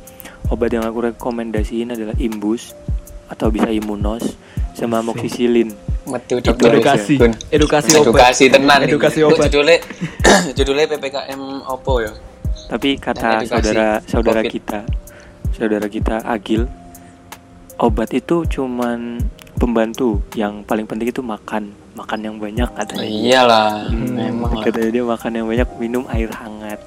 obat 0.54 0.70
yang 0.70 0.86
aku 0.86 1.10
rekomendasiin 1.10 1.98
adalah 1.98 2.14
imbus 2.22 2.78
atau 3.26 3.50
bisa 3.50 3.74
imunos 3.74 4.38
sama 4.78 5.02
amoxicillin 5.02 5.74
metu 6.06 6.38
Itu 6.38 6.54
edukasi. 6.54 7.18
Gun. 7.18 7.34
Edukasi 7.50 7.90
obat. 7.98 8.06
edukasi 8.06 8.44
tenan. 8.54 8.86
Edukasi 8.86 9.26
obat. 9.26 9.50
judulnya 9.50 9.82
judulnya 10.62 10.86
ppkm 10.94 11.42
opo 11.66 12.06
ya 12.06 12.14
Tapi 12.70 13.02
kata 13.02 13.42
edukasi 13.42 13.50
saudara 13.50 13.88
saudara 14.06 14.42
COVID. 14.46 14.54
kita, 14.54 14.80
saudara 15.58 15.88
kita 15.90 16.16
Agil, 16.22 16.70
obat 17.78 18.12
itu 18.12 18.46
cuman 18.46 19.20
pembantu. 19.56 20.22
Yang 20.34 20.64
paling 20.66 20.86
penting 20.86 21.10
itu 21.10 21.20
makan, 21.20 21.72
makan 21.94 22.20
yang 22.22 22.36
banyak 22.38 22.70
katanya. 22.74 23.06
iyalah 23.06 23.88
Hmm, 23.88 24.16
memang 24.16 24.52
lah 24.54 24.64
katanya 24.64 24.90
dia 24.92 25.04
makan 25.04 25.32
yang 25.34 25.48
banyak, 25.48 25.70
minum 25.78 26.04
air 26.12 26.30
hangat. 26.32 26.80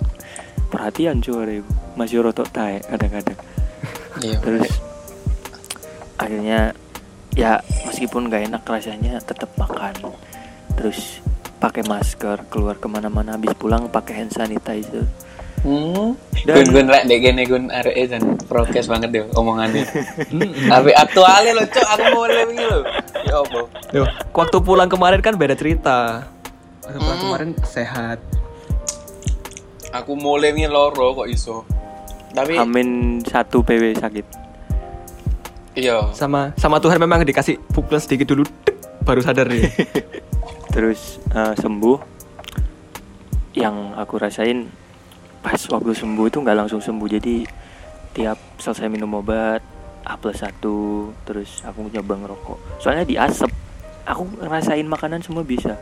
Perhatian 0.69 1.25
cuy, 1.25 1.65
masih 1.97 2.21
rotok 2.21 2.49
tae 2.51 2.81
kadang-kadang. 2.85 3.39
iya 4.25 4.37
Terus 4.41 4.69
akhirnya 6.19 6.75
ya 7.39 7.63
meskipun 7.87 8.27
nggak 8.27 8.51
enak 8.51 8.63
rasanya 8.67 9.23
tetap 9.23 9.47
makan 9.55 9.95
terus 10.75 11.23
pakai 11.63 11.87
masker 11.87 12.43
keluar 12.51 12.75
ke 12.75 12.91
mana-mana 12.91 13.39
habis 13.39 13.55
pulang 13.55 13.87
pakai 13.87 14.23
hand 14.25 14.35
sanitizer 14.35 15.07
Hmm. 15.59 16.15
Dan- 16.47 16.71
Gun 16.71 16.87
gun 16.87 17.19
gene 17.19 17.43
gun 17.43 17.67
arek 17.67 17.99
dan 18.07 18.38
prokes 18.49 18.89
banget 18.89 19.09
deh 19.13 19.25
omongannya. 19.37 19.85
Tapi 20.73 20.91
aktualnya 20.97 21.53
lo 21.53 21.65
cok 21.69 21.89
aku 21.95 22.05
mulai 22.17 22.43
wingi 22.49 22.65
lo. 22.65 22.81
Ya 23.29 23.35
apa? 23.45 23.61
Loh, 23.93 24.09
waktu 24.33 24.57
pulang 24.65 24.89
kemarin 24.89 25.21
kan 25.21 25.37
beda 25.37 25.55
cerita. 25.55 26.25
Waktu 26.83 26.99
pulang 26.99 27.21
kemarin 27.21 27.51
sehat. 27.69 28.19
Aku 29.93 30.17
mulai 30.17 30.57
wingi 30.57 30.73
loro 30.73 31.13
kok 31.13 31.29
iso. 31.29 31.69
Tapi 32.33 32.61
amin 32.61 33.21
satu 33.25 33.65
PW 33.65 33.97
sakit 33.97 34.49
iya. 35.79 36.11
Sama 36.13 36.53
sama 36.59 36.83
Tuhan 36.83 36.99
memang 36.99 37.23
dikasih 37.23 37.63
pukul 37.71 38.03
sedikit 38.03 38.35
dulu, 38.35 38.45
baru 39.07 39.23
sadar 39.23 39.47
ya. 39.49 39.71
terus 40.75 41.23
eh, 41.33 41.55
sembuh 41.57 41.99
yang 43.57 43.97
aku 43.97 44.15
rasain 44.21 44.69
pas 45.41 45.59
waktu 45.71 45.95
sembuh 45.95 46.27
itu 46.29 46.39
nggak 46.43 46.59
langsung 46.67 46.83
sembuh 46.83 47.09
jadi 47.09 47.47
tiap 48.11 48.37
selesai 48.57 48.87
minum 48.87 49.13
obat 49.15 49.61
A 50.03 50.15
plus 50.15 50.37
satu 50.37 50.77
terus 51.23 51.61
aku 51.61 51.87
nyoba 51.87 52.15
ngerokok 52.19 52.59
soalnya 52.79 53.03
di 53.03 53.15
asap 53.15 53.51
aku 54.03 54.25
ngerasain 54.39 54.85
makanan 54.85 55.21
semua 55.21 55.43
bisa 55.43 55.77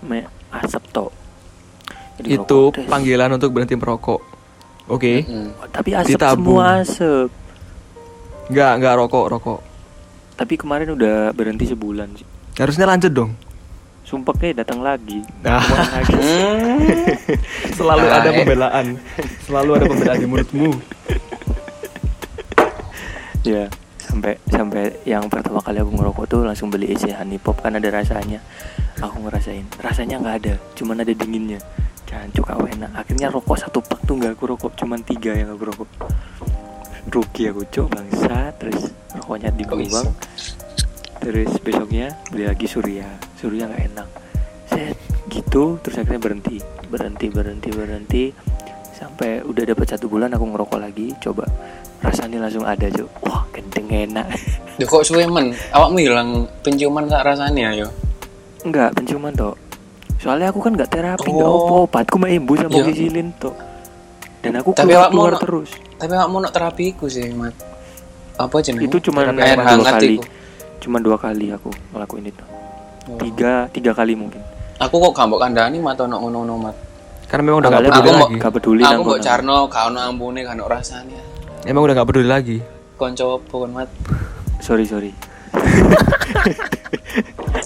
Me 0.00 0.24
asap 0.50 0.82
toh 0.90 1.12
Jadi 2.16 2.34
Itu 2.34 2.72
ngerokok, 2.72 2.84
panggilan 2.86 3.30
untuk 3.30 3.48
berhenti 3.50 3.72
merokok. 3.74 4.20
Oke. 4.86 5.22
Hmm. 5.22 5.52
Oh, 5.54 5.68
tapi 5.68 5.92
asap 5.92 6.16
Ditabung. 6.16 6.56
semua 6.56 6.80
asap 6.80 7.28
Enggak, 8.46 8.72
enggak 8.74 8.94
rokok, 8.96 9.24
rokok. 9.30 9.60
tapi 10.34 10.56
kemarin 10.56 10.90
udah 10.90 11.30
berhenti 11.30 11.64
sebulan 11.64 12.08
sih 12.14 12.26
Harusnya 12.56 12.84
lanjut 12.84 13.08
dong. 13.10 13.30
sumpahnya 14.02 14.64
datang 14.64 14.80
lagi 14.80 15.20
Nah. 15.38 15.62
Lagi. 15.62 16.18
Selalu 17.78 18.02
Nah, 18.02 18.16
ada 18.16 18.28
eh. 18.28 18.34
pembelaan. 18.34 18.86
Selalu 19.40 19.70
ada 19.72 19.84
pembelaan 19.86 20.18
di 20.18 20.26
mulutmu. 20.26 20.70
ya 23.44 23.64
sampai 24.00 24.36
sampai 24.48 24.90
yang 25.06 25.28
pertama 25.30 25.62
kali 25.62 25.78
aku 25.80 25.92
ngerokok 25.94 26.24
tuh 26.26 26.40
langsung 26.42 26.72
beli 26.72 26.90
isi 26.92 27.12
honey 27.12 27.38
pop 27.38 27.60
kan 27.60 27.76
ada 27.76 27.88
rasanya. 27.88 28.40
Aku 29.00 29.16
ngerasain. 29.22 29.64
Rasanya 29.80 30.20
nggak 30.20 30.36
ada 30.44 30.54
cuman 30.76 31.00
ada 31.04 31.12
dinginnya. 31.14 31.60
Jangan 32.04 32.28
cuka 32.34 32.52
enak. 32.58 32.90
Akhirnya 32.96 33.30
rokok 33.30 33.56
satu 33.56 33.78
pak 33.80 34.02
tuh 34.04 34.18
nggak 34.18 34.34
aku 34.36 34.44
rokok 34.50 34.72
cuman 34.76 35.00
tiga 35.06 35.32
yang 35.36 35.54
aku 35.54 35.72
rokok. 35.72 35.88
Rugi 37.08 37.48
aku 37.48 37.62
cok 37.64 37.86
bangsa 37.96 38.52
terus 38.60 38.92
rokoknya 39.16 39.50
dibuang 39.56 40.12
terus 41.20 41.52
besoknya 41.60 42.16
beli 42.32 42.44
lagi 42.48 42.66
surya. 42.66 43.08
Surya 43.38 43.68
nggak 43.68 43.82
enak. 43.94 44.08
Set 44.68 44.96
gitu. 45.30 45.80
Terus 45.80 45.96
akhirnya 46.02 46.20
berhenti. 46.20 46.56
Berhenti 46.90 47.26
berhenti 47.30 47.68
berhenti. 47.72 48.24
Sampai 48.92 49.40
udah 49.40 49.64
dapat 49.64 49.86
satu 49.96 50.12
bulan 50.12 50.34
aku 50.36 50.44
ngerokok 50.44 50.76
lagi 50.76 51.16
coba 51.24 51.48
rasanya 52.00 52.38
langsung 52.40 52.64
ada 52.64 52.86
cok 52.86 53.08
wah 53.22 53.42
gendeng 53.50 53.88
enak 53.88 54.26
Duh 54.78 54.88
kok 54.88 55.04
suwe 55.04 55.24
men? 55.24 55.52
Awakmu 55.70 55.98
hilang 55.98 56.28
penciuman 56.60 57.04
sak 57.04 57.20
rasanya 57.22 57.68
yo. 57.74 57.84
Enggak, 58.62 58.96
penciuman 58.96 59.28
toh. 59.30 59.52
Soalnya 60.16 60.48
aku 60.48 60.56
kan 60.58 60.72
nggak 60.72 60.88
terapi, 60.88 61.28
Oh. 61.30 61.84
obat. 61.84 62.04
Aku 62.04 62.16
mah 62.16 62.28
embu 62.28 62.56
sama 62.56 62.72
Iya. 62.74 62.88
gisilin 62.88 63.28
toh. 63.36 63.52
Dan 64.40 64.56
aku 64.56 64.72
Tapi 64.72 64.88
keluar, 64.88 65.08
keluar 65.08 65.32
no- 65.32 65.38
terus. 65.38 65.70
Tapi 65.94 66.12
awakmu 66.14 66.36
nak 66.40 66.52
terapiku 66.52 67.04
sih, 67.06 67.28
Mat. 67.30 67.52
Apa 68.36 68.56
jenenge? 68.58 68.88
Itu 68.88 68.96
cuma 69.02 69.20
air 69.20 69.36
dua 69.52 69.64
hangat 69.66 70.00
kali. 70.00 70.16
iku. 70.16 70.24
Cuma 70.80 70.96
dua 70.96 71.16
kali 71.16 71.46
aku 71.50 71.68
ngelakuin 71.92 72.24
itu. 72.26 72.44
Oh. 73.06 73.20
Tiga, 73.20 73.68
tiga 73.68 73.92
kali 73.92 74.16
mungkin. 74.16 74.40
Aku 74.78 74.96
kok 74.98 75.12
gak 75.12 75.28
mbok 75.28 75.40
kandhani 75.42 75.76
mat 75.76 76.00
ono 76.00 76.16
ngono-ngono 76.16 76.54
mat. 76.58 76.76
Karena 77.28 77.42
memang 77.46 77.60
udah 77.60 77.70
Awalnya 77.70 77.90
peduli 77.90 78.00
aku 78.00 78.08
lagi. 78.10 78.32
mau- 78.32 78.40
Gak 78.40 78.52
peduli 78.56 78.80
aku 78.82 79.02
kono. 79.04 79.20
carno 79.20 79.56
gak 79.68 79.84
ono 79.86 79.98
ambune 80.00 80.40
gak 80.40 80.56
ono 80.56 80.64
rasane. 80.66 81.18
Emang 81.68 81.84
udah 81.84 81.94
nggak 81.96 82.08
peduli 82.08 82.28
lagi. 82.28 82.58
Konco 82.96 83.40
apa 83.40 83.52
kon 83.52 83.72
mat? 83.72 83.88
Sorry, 84.60 84.84
sorry. 84.84 85.12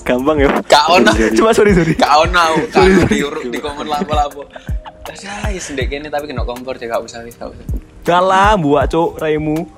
Gampang 0.06 0.38
ya. 0.38 0.48
Gak 0.68 0.84
ono. 0.90 1.10
Sorry, 1.10 1.30
sorry. 1.30 1.38
Cuma 1.38 1.50
sorry 1.54 1.72
sorry. 1.74 1.94
Gak 1.96 2.14
ono 2.26 2.38
aku, 2.38 2.60
gak 2.70 2.84
ono 2.84 3.04
diurut 3.08 3.46
di 3.50 3.58
kongon 3.58 3.86
lapo-lapo. 3.88 4.42
Tasai 5.04 5.60
sendek 5.60 5.90
kene 5.90 6.08
tapi 6.08 6.30
kena 6.30 6.44
kompor 6.44 6.76
ya 6.80 6.96
gak 6.96 7.02
usah 7.04 7.20
wis 7.24 7.36
gak 7.36 7.52
usah. 7.52 7.64
Galah 8.04 8.56
buat 8.56 8.88
cok 8.88 9.20
raimu. 9.20 9.68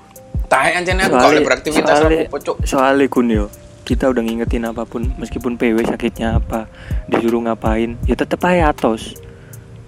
Tahe 0.47 0.79
ancene 0.79 1.03
aku 1.07 1.15
gak 1.19 1.27
boleh 1.27 1.43
beraktivitas 1.43 1.97
soalnya, 1.99 2.23
apa 2.31 2.39
cuk. 2.39 2.57
soalnya 2.63 3.07
kun 3.11 3.27
yo 3.27 3.51
kita 3.83 4.07
udah 4.11 4.23
ngingetin 4.23 4.63
apa 4.67 4.87
pun 4.87 5.11
meskipun 5.19 5.59
PW 5.59 5.83
sakitnya 5.87 6.39
apa 6.39 6.71
disuruh 7.11 7.43
ngapain 7.43 7.99
ya 8.07 8.15
tetep 8.15 8.39
aja 8.47 8.71
atos 8.71 9.19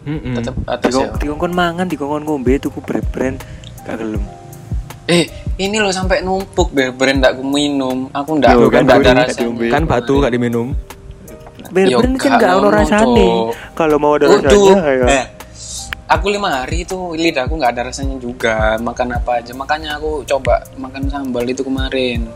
Mm-mm. 0.03 0.35
Tetep 0.35 0.55
atas 0.67 0.91
ya. 0.91 1.15
Dikon 1.15 1.19
dikongkon 1.23 1.53
mangan 1.55 1.87
dikongkon 1.87 2.27
ngombe 2.27 2.59
tuku 2.59 2.83
brand-brand 2.83 3.39
gak 3.89 3.97
gelem 3.97 4.21
Eh, 5.09 5.25
ini 5.57 5.81
lo 5.81 5.89
sampai 5.89 6.21
numpuk 6.21 6.69
ber 6.69 6.93
brand 6.93 7.25
aku 7.25 7.41
minum. 7.41 8.13
Aku 8.13 8.37
ndak 8.37 8.53
Yo, 8.53 8.69
kan 8.69 8.85
ada 8.85 9.01
batu, 9.01 9.09
rasanya. 9.25 9.71
Kan 9.73 9.83
batu 9.83 10.13
nggak 10.15 10.33
diminum. 10.35 10.69
Yo, 11.73 11.99
kan 11.99 12.13
gak 12.13 12.37
gak 12.39 12.61
rasane 12.61 13.25
Cok. 13.25 13.73
kalau 13.73 13.97
mau 13.97 14.15
ada 14.15 14.29
Udah. 14.29 14.45
rasanya 14.45 14.85
ya 14.85 15.07
Eh, 15.11 15.25
aku 16.07 16.29
lima 16.29 16.61
hari 16.61 16.85
itu 16.85 16.97
lidahku 17.15 17.57
nggak 17.57 17.73
ada 17.73 17.83
rasanya 17.89 18.17
juga. 18.17 18.77
Makan 18.79 19.09
apa 19.15 19.41
aja. 19.41 19.53
Makanya 19.53 19.97
aku 19.97 20.29
coba 20.29 20.61
makan 20.77 21.09
sambal 21.09 21.45
itu 21.45 21.65
kemarin. 21.65 22.29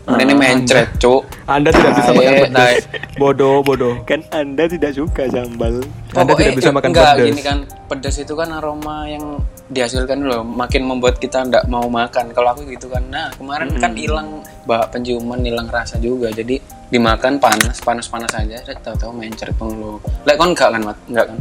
Kemarin 0.00 0.24
ini 0.24 0.32
Ah, 0.32 0.40
mencret, 0.40 0.88
cuk. 0.96 1.22
Anda 1.44 1.68
tidak 1.68 1.92
bisa 1.94 2.10
makan 2.10 2.32
pedas. 2.42 2.76
Bodoh, 3.14 3.60
bodoh. 3.60 3.94
kan 4.02 4.24
anda 4.30 4.64
tidak 4.64 4.96
suka 4.96 5.28
sambal 5.28 5.84
Anda 6.10 6.32
tidak 6.32 6.56
bisa 6.56 6.72
makan 6.72 6.88
enggak, 6.90 7.12
pedas. 7.12 7.26
gini 7.28 7.42
kan 7.44 7.58
pedas 7.86 8.16
itu 8.16 8.32
kan 8.32 8.48
aroma 8.50 9.04
yang 9.04 9.36
dihasilkan 9.70 10.26
loh 10.26 10.42
makin 10.42 10.82
membuat 10.82 11.22
kita 11.22 11.46
ndak 11.46 11.70
mau 11.70 11.86
makan. 11.86 12.34
Kalau 12.34 12.50
aku 12.52 12.66
gitu 12.68 12.90
kan 12.90 13.06
nah 13.08 13.30
kemarin 13.38 13.70
kan 13.78 13.94
hilang 13.94 14.42
bak 14.66 14.90
penciuman 14.90 15.38
hilang 15.40 15.70
rasa 15.70 15.96
juga. 16.02 16.28
Jadi 16.34 16.58
dimakan 16.90 17.38
panas 17.38 17.78
panas 17.78 18.10
panas 18.10 18.34
aja 18.34 18.58
tahu-tahu 18.82 19.14
mencret 19.14 19.54
pun 19.54 19.70
lo 19.78 19.92
lek 20.26 20.34
kon 20.34 20.52
enggak 20.52 20.74
kan 20.74 20.82
mat? 20.82 20.98
Enggak 21.06 21.24
kan? 21.30 21.38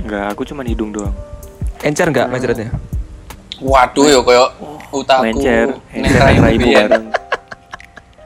Enggak 0.00 0.26
aku 0.32 0.42
cuma 0.48 0.64
hidung 0.64 0.90
doang. 0.90 1.14
Encer 1.84 2.08
nggak 2.10 2.26
mencretnya? 2.32 2.72
waduh 3.58 4.06
yo 4.06 4.20
koyo 4.22 4.46
utaku 4.94 5.34
mencer. 5.34 5.66
raimu 5.92 6.66
bareng. 6.72 7.06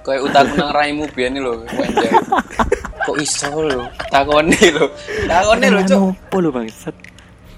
Koyo 0.05 0.19
utaku 0.29 0.53
nang 0.61 0.71
raimu 0.77 1.05
biyen 1.17 1.41
lho 1.41 1.65
mencer. 1.73 2.13
Kok 3.07 3.17
iso 3.19 3.51
lo 3.51 3.91
takone 4.15 4.55
lo 4.71 4.87
takone 5.27 5.67
lo 5.73 5.81
cuk. 5.83 6.01
apa 6.15 6.37
lu 6.39 6.49
bangsat 6.55 6.95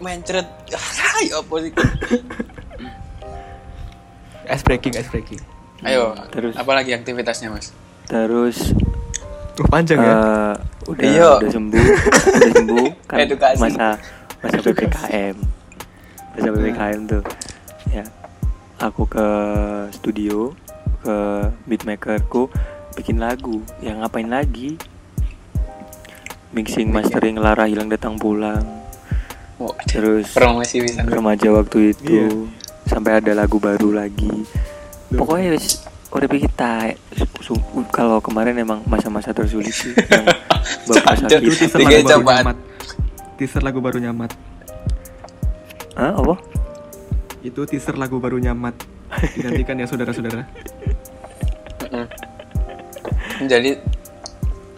mencret 0.05 0.45
ah 0.71 0.89
ya 1.25 1.41
apa 1.41 1.55
sih 1.59 1.73
Ice 4.45 4.61
breaking, 4.63 4.93
ice 4.93 5.09
breaking. 5.09 5.41
ayo 5.83 6.13
Terus? 6.29 6.53
apalagi 6.55 6.93
aktivitasnya 6.93 7.49
mas? 7.49 7.73
Terus 8.05 8.77
Uh, 9.55 9.71
panjang 9.71 9.97
ya. 9.97 10.11
eh, 10.11 10.55
udah 10.85 11.05
Iya. 11.07 11.31
udah 11.39 11.47
sembuh 11.49 11.79
udah 12.27 12.53
sembuh 12.53 12.89
kan 13.09 13.19
Edukasi. 13.23 13.61
masa 13.63 13.87
masa 14.43 14.59
ppkm 14.61 15.37
masa 16.29 16.49
ppkm 16.51 17.01
tuh 17.07 17.23
ya. 17.89 18.03
Aku 18.77 19.07
ke 19.07 19.23
studio 19.95 20.51
ke 21.01 21.17
beatmakerku 21.65 22.51
bikin 22.95 23.17
lagu. 23.17 23.63
Yang 23.79 23.97
ngapain 24.03 24.27
lagi? 24.27 24.75
Mixing 26.51 26.91
mastering 26.91 27.39
Lara 27.39 27.65
hilang 27.65 27.87
datang 27.87 28.19
pulang 28.19 28.67
Oh, 29.65 29.73
terus 29.89 30.29
promosi 30.31 30.77
bisa 30.79 31.01
remaja 31.03 31.49
waktu 31.49 31.91
itu 31.91 32.05
Iya. 32.05 32.29
sampai 32.85 33.17
ada 33.17 33.33
lagu 33.33 33.57
baru 33.57 33.97
lagi 33.97 34.29
pokoknya 35.09 35.57
wis 35.57 35.81
udah 36.13 36.29
kita 36.29 36.93
kalau 37.89 38.21
kemarin 38.21 38.55
emang 38.55 38.85
masa-masa 38.85 39.33
tersulit 39.33 39.73
sih 39.73 39.91
yang 39.91 40.29
bapak 40.93 41.15
sakit 41.19 41.41
Itu 41.41 41.53
teaser 41.57 41.81
lagu 41.81 41.91
baru 41.97 42.13
cobaan. 42.13 42.37
nyamat. 42.39 42.57
Teaser 43.35 43.63
lagu 43.63 43.79
baru 43.81 43.99
nyamat. 43.99 44.31
Hah, 45.95 46.13
apa 46.13 46.35
Itu 47.41 47.65
teaser 47.65 47.97
lagu 47.97 48.17
baru 48.19 48.37
nyamat. 48.37 48.75
Digantikan 49.33 49.75
ya 49.75 49.87
saudara-saudara. 49.87 50.45
Jadi 53.45 53.71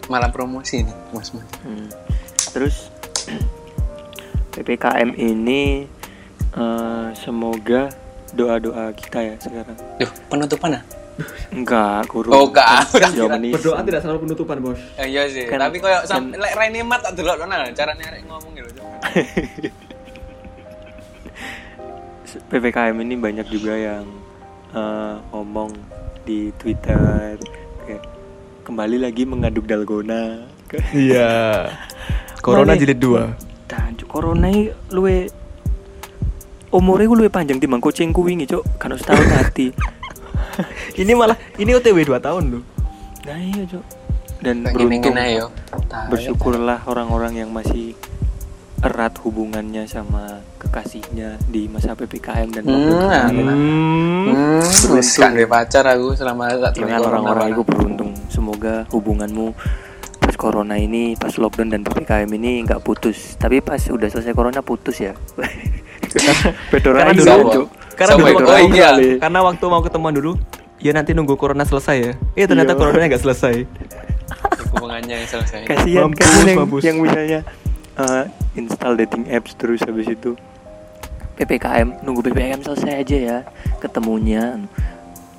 malah 0.07 0.31
promosi 0.31 0.81
nih 0.81 0.95
mas 1.11 1.29
mas 1.31 1.43
Hmm. 1.61 1.87
terus 2.49 2.87
ppkm 4.57 5.13
ini 5.13 5.85
eh, 6.51 7.07
semoga 7.15 7.93
doa-doa 8.29 8.89
kita 8.91 9.19
ya 9.23 9.35
sekarang 9.37 9.77
Duh, 9.95 10.09
penutupan 10.27 10.71
ah? 10.73 10.83
enggak 11.49 12.05
guru 12.05 12.29
Oh, 12.29 12.45
enggak. 12.45 12.93
Ini. 13.41 13.49
Berdoa 13.49 13.81
tidak 13.81 14.01
selalu 14.01 14.19
penutupan, 14.23 14.61
Bos. 14.61 14.77
Eh, 14.95 15.09
iya 15.09 15.25
sih, 15.25 15.45
Kan- 15.45 15.57
tapi 15.59 15.81
koyo 15.81 15.97
kan- 16.03 16.29
lek 16.29 16.53
Raine 16.53 16.81
mat 16.83 17.01
tak 17.01 17.17
delok 17.17 17.41
nah 17.41 17.65
carane 17.71 17.97
arek 17.99 18.21
ngomong 18.25 18.53
gitu. 18.53 18.69
Cuk. 18.77 19.73
ppkm 22.47 22.95
ini 22.99 23.15
banyak 23.15 23.47
juga 23.47 23.73
yang 23.73 24.05
eh, 24.73 25.15
ngomong 25.31 25.71
di 26.21 26.51
Twitter 26.53 27.39
kayak 27.81 28.03
kembali 28.61 28.99
lagi 28.99 29.23
mengaduk 29.23 29.65
dalgona 29.65 30.43
Iya. 30.91 31.71
Corona 32.45 32.75
Mane- 32.75 32.79
jilid 32.79 32.99
2. 32.99 33.56
Dan 33.67 33.93
cuk, 33.93 34.07
corona 34.07 34.47
ini 34.47 34.71
luwe 34.89 35.27
umurnya 36.71 37.07
gue 37.07 37.17
luwe 37.23 37.29
panjang 37.31 37.59
timbang 37.59 37.79
kucingku 37.79 38.23
wingi 38.23 38.47
cok 38.47 38.63
kan 38.79 38.91
setahun 38.95 39.27
hati 39.31 39.69
Ini 40.97 41.13
malah 41.13 41.37
ini 41.61 41.69
OTW 41.69 42.01
2 42.01 42.17
tahun 42.17 42.43
loh. 42.49 42.63
nah 43.27 43.37
iya 43.37 43.61
cok 43.67 43.85
dan 44.39 44.65
beruntung 44.65 45.17
ayo. 45.17 45.45
Tahu. 45.85 46.09
bersyukurlah 46.13 46.85
orang-orang 46.87 47.41
yang 47.41 47.49
masih 47.51 47.93
erat 48.79 49.17
hubungannya 49.21 49.85
sama 49.85 50.41
kekasihnya 50.57 51.41
di 51.45 51.65
masa 51.65 51.93
ppkm 51.93 52.53
dan 52.53 52.63
Hmm, 52.63 52.73
lockdown 52.73 53.01
nah, 53.01 53.25
kemarin. 53.29 53.57
Hmm. 53.57 54.61
Hmm, 54.61 55.01
gak 55.17 55.31
duwe 55.33 55.45
pacar 55.45 55.85
aku 55.89 56.07
selama 56.13 56.43
dengan 56.73 56.99
orang-orang 57.01 57.47
itu 57.51 57.61
beruntung 57.61 58.11
semoga 58.29 58.85
hubunganmu 58.89 59.53
corona 60.37 60.77
ini 60.77 61.13
pas 61.13 61.33
lockdown 61.33 61.67
dan 61.67 61.81
ppkm 61.81 62.29
ini 62.31 62.63
nggak 62.63 62.79
putus 62.79 63.35
tapi 63.35 63.59
pas 63.59 63.81
udah 63.81 64.05
selesai 64.05 64.31
corona 64.31 64.61
putus 64.61 65.01
ya 65.01 65.17
Karena 66.07 67.11
dulu-. 67.11 67.67
Karena 67.93 68.13
Sama 68.13 68.21
dulu 68.23 68.37
waktu- 68.39 68.47
Oh, 68.47 68.69
iya. 68.69 68.89
Karena 69.17 69.39
waktu 69.41 69.63
mau 69.65 69.81
ketemuan 69.81 70.13
dulu, 70.13 70.37
ya 70.77 70.93
nanti 70.93 71.11
nunggu 71.11 71.33
corona 71.33 71.61
selesai 71.61 71.97
ya. 71.99 72.13
Eh 72.33 72.45
ternyata 72.45 72.71
Iya. 72.71 72.79
coronanya 72.79 73.07
nggak 73.11 73.23
selesai. 73.23 73.55
hubungannya 74.69 75.15
yang 75.15 75.27
selesai. 75.27 75.61
kasihan 75.65 76.03
Mampus, 76.05 76.19
kasihan 76.19 76.45
yang, 76.45 76.59
mampus. 76.59 76.81
yang 76.83 76.97
misalnya 76.99 77.39
eh, 77.97 78.23
install 78.55 78.93
dating 78.95 79.23
apps 79.27 79.51
terus 79.55 79.79
habis 79.81 80.05
itu 80.05 80.35
ppkm 81.33 82.03
nunggu 82.03 82.21
ppkm 82.21 82.61
selesai 82.61 82.93
aja 82.97 83.17
ya 83.17 83.37
ketemunya 83.79 84.59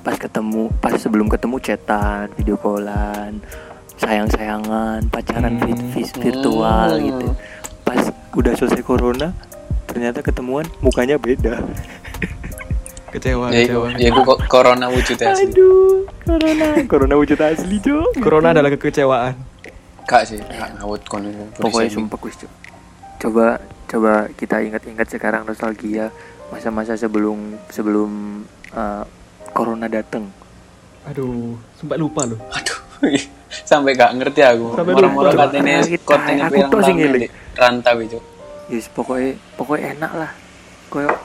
pas 0.01 0.17
ketemu 0.17 0.73
pas 0.75 0.91
sebelum 0.93 1.29
ketemu 1.29 1.57
chatan 1.61 2.33
video 2.35 2.57
callan 2.57 3.39
sayang 3.99 4.29
sayangan 4.29 5.01
pacaran 5.09 5.59
Hmm. 5.59 5.91
virtual 6.17 6.91
Hmm. 6.95 7.05
gitu 7.05 7.29
pas 7.83 8.01
udah 8.33 8.53
selesai 8.55 8.81
corona 8.81 9.35
ternyata 9.85 10.21
ketemuan 10.21 10.65
mukanya 10.79 11.17
beda 11.17 11.59
Kecewa, 13.09 13.49
Ya, 13.49 13.65
kecewa. 13.65 13.87
ya 13.97 14.13
aku 14.13 14.21
kok 14.23 14.39
corona 14.47 14.87
wujudnya 14.87 15.33
asli. 15.33 15.49
aduh 15.49 16.05
corona 16.23 16.67
corona 16.85 17.15
wujud 17.17 17.41
asli 17.41 17.77
cok 17.81 18.21
Corona 18.21 18.53
adalah 18.53 18.69
kekecewaan. 18.69 19.33
Kak 20.05 20.25
sih, 20.25 20.37
kak 20.39 20.77
ngawut 20.77 21.01
kon 21.05 21.25
pokoknya 21.57 21.89
sumpah 21.89 22.21
Cuk. 22.21 22.53
coba 23.19 23.57
coba 23.85 24.13
kita 24.31 24.61
ingat-ingat 24.61 25.09
sekarang 25.09 25.43
nostalgia 25.43 26.13
masa-masa 26.49 26.95
sebelum 26.95 27.37
sebelum 27.69 28.45
uh, 28.73 29.05
corona 29.51 29.89
datang 29.89 30.29
Aduh, 31.09 31.57
sumpah 31.75 31.97
lupa 31.97 32.23
loh. 32.25 32.37
Aduh, 32.51 32.79
sampai 33.65 33.93
gak 33.93 34.13
ngerti 34.15 34.41
aku. 34.43 34.75
Sampai 34.75 34.93
Orang-orang 34.95 35.35
katanya 35.35 35.77
Kita- 35.83 36.05
kontennya 36.05 36.45
aku 36.45 36.61
pirang 36.69 36.95
ngiling. 36.95 37.31
rantau 37.55 37.97
itu. 37.99 38.19
yes 38.69 38.87
pokoknya 38.87 39.33
pokoknya 39.57 39.97
enak 39.97 40.13
lah 40.15 40.31
kayak 40.87 41.17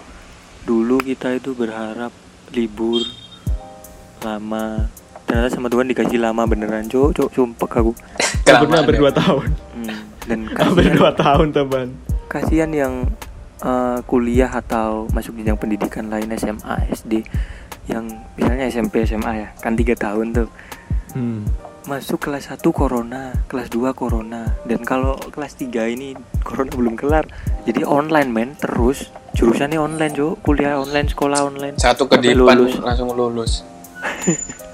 dulu 0.64 0.96
kita 0.98 1.36
itu 1.36 1.52
berharap 1.52 2.16
libur 2.50 3.04
lama 4.20 4.88
ternyata 5.26 5.52
sama 5.52 5.68
Tuhan 5.68 5.86
dikasih 5.86 6.18
lama 6.18 6.44
beneran 6.46 6.88
cok 6.88 7.12
cok 7.12 7.30
sumpah 7.30 7.68
aku 7.70 7.92
Liburnya 8.48 8.78
hampir 8.78 8.96
ya. 8.96 9.02
2 9.04 9.12
tahun. 9.14 9.50
hmm. 9.76 10.00
dan 10.24 10.40
Hampir 10.58 10.84
kasihan 10.86 10.96
2 11.12 11.22
tahun, 11.22 11.48
teman. 11.52 11.88
kasihan 12.26 12.72
yang 12.72 12.94
uh, 13.60 14.00
kuliah 14.04 14.48
atau 14.50 15.08
masuk 15.10 15.36
jenjang 15.36 15.56
pendidikan 15.56 16.08
lain 16.08 16.32
SMA 16.34 16.76
SD 16.90 17.28
yang 17.86 18.06
misalnya 18.34 18.66
SMP 18.66 19.04
SMA 19.04 19.32
ya 19.38 19.48
kan 19.58 19.74
tiga 19.74 19.94
tahun 19.94 20.34
tuh 20.34 20.50
Hmm. 21.12 21.46
masuk 21.84 22.18
kelas 22.22 22.50
1 22.50 22.66
corona 22.70 23.38
kelas 23.46 23.70
2 23.70 23.94
corona 23.94 24.50
dan 24.64 24.82
kalau 24.82 25.14
kelas 25.30 25.54
3 25.56 25.70
ini 25.88 26.16
corona 26.42 26.74
belum 26.80 26.96
kelar 26.96 27.30
jadi 27.64 27.84
online 27.84 28.28
men 28.28 28.50
terus 28.56 29.08
jurusannya 29.34 29.78
online 29.78 30.10
jo 30.12 30.34
kuliah 30.40 30.74
online 30.76 31.06
sekolah 31.06 31.46
online 31.46 31.76
Satu 31.76 32.08
kedipan 32.08 32.58
lulus. 32.58 32.80
langsung 32.80 33.10
lulus. 33.12 33.62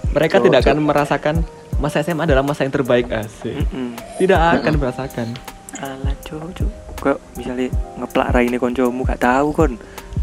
Mereka 0.10 0.38
Cok, 0.38 0.44
tidak 0.44 0.60
cok. 0.60 0.68
akan 0.70 0.78
merasakan 0.82 1.36
masa 1.76 2.02
SMA 2.02 2.24
adalah 2.24 2.42
masa 2.42 2.64
yang 2.64 2.74
terbaik 2.74 3.08
asik. 3.10 3.56
Mm-mm. 3.58 3.96
Tidak 4.16 4.36
akan 4.36 4.74
merasakan. 4.76 5.28
alah 5.76 6.16
co 6.24 6.36
co 6.50 6.66
kok 6.98 7.18
misalnya 7.34 7.68
ngeplak 7.96 8.28
raine 8.30 8.56
koncomu 8.56 9.04
gak 9.04 9.22
tahu 9.22 9.52
kon 9.52 9.74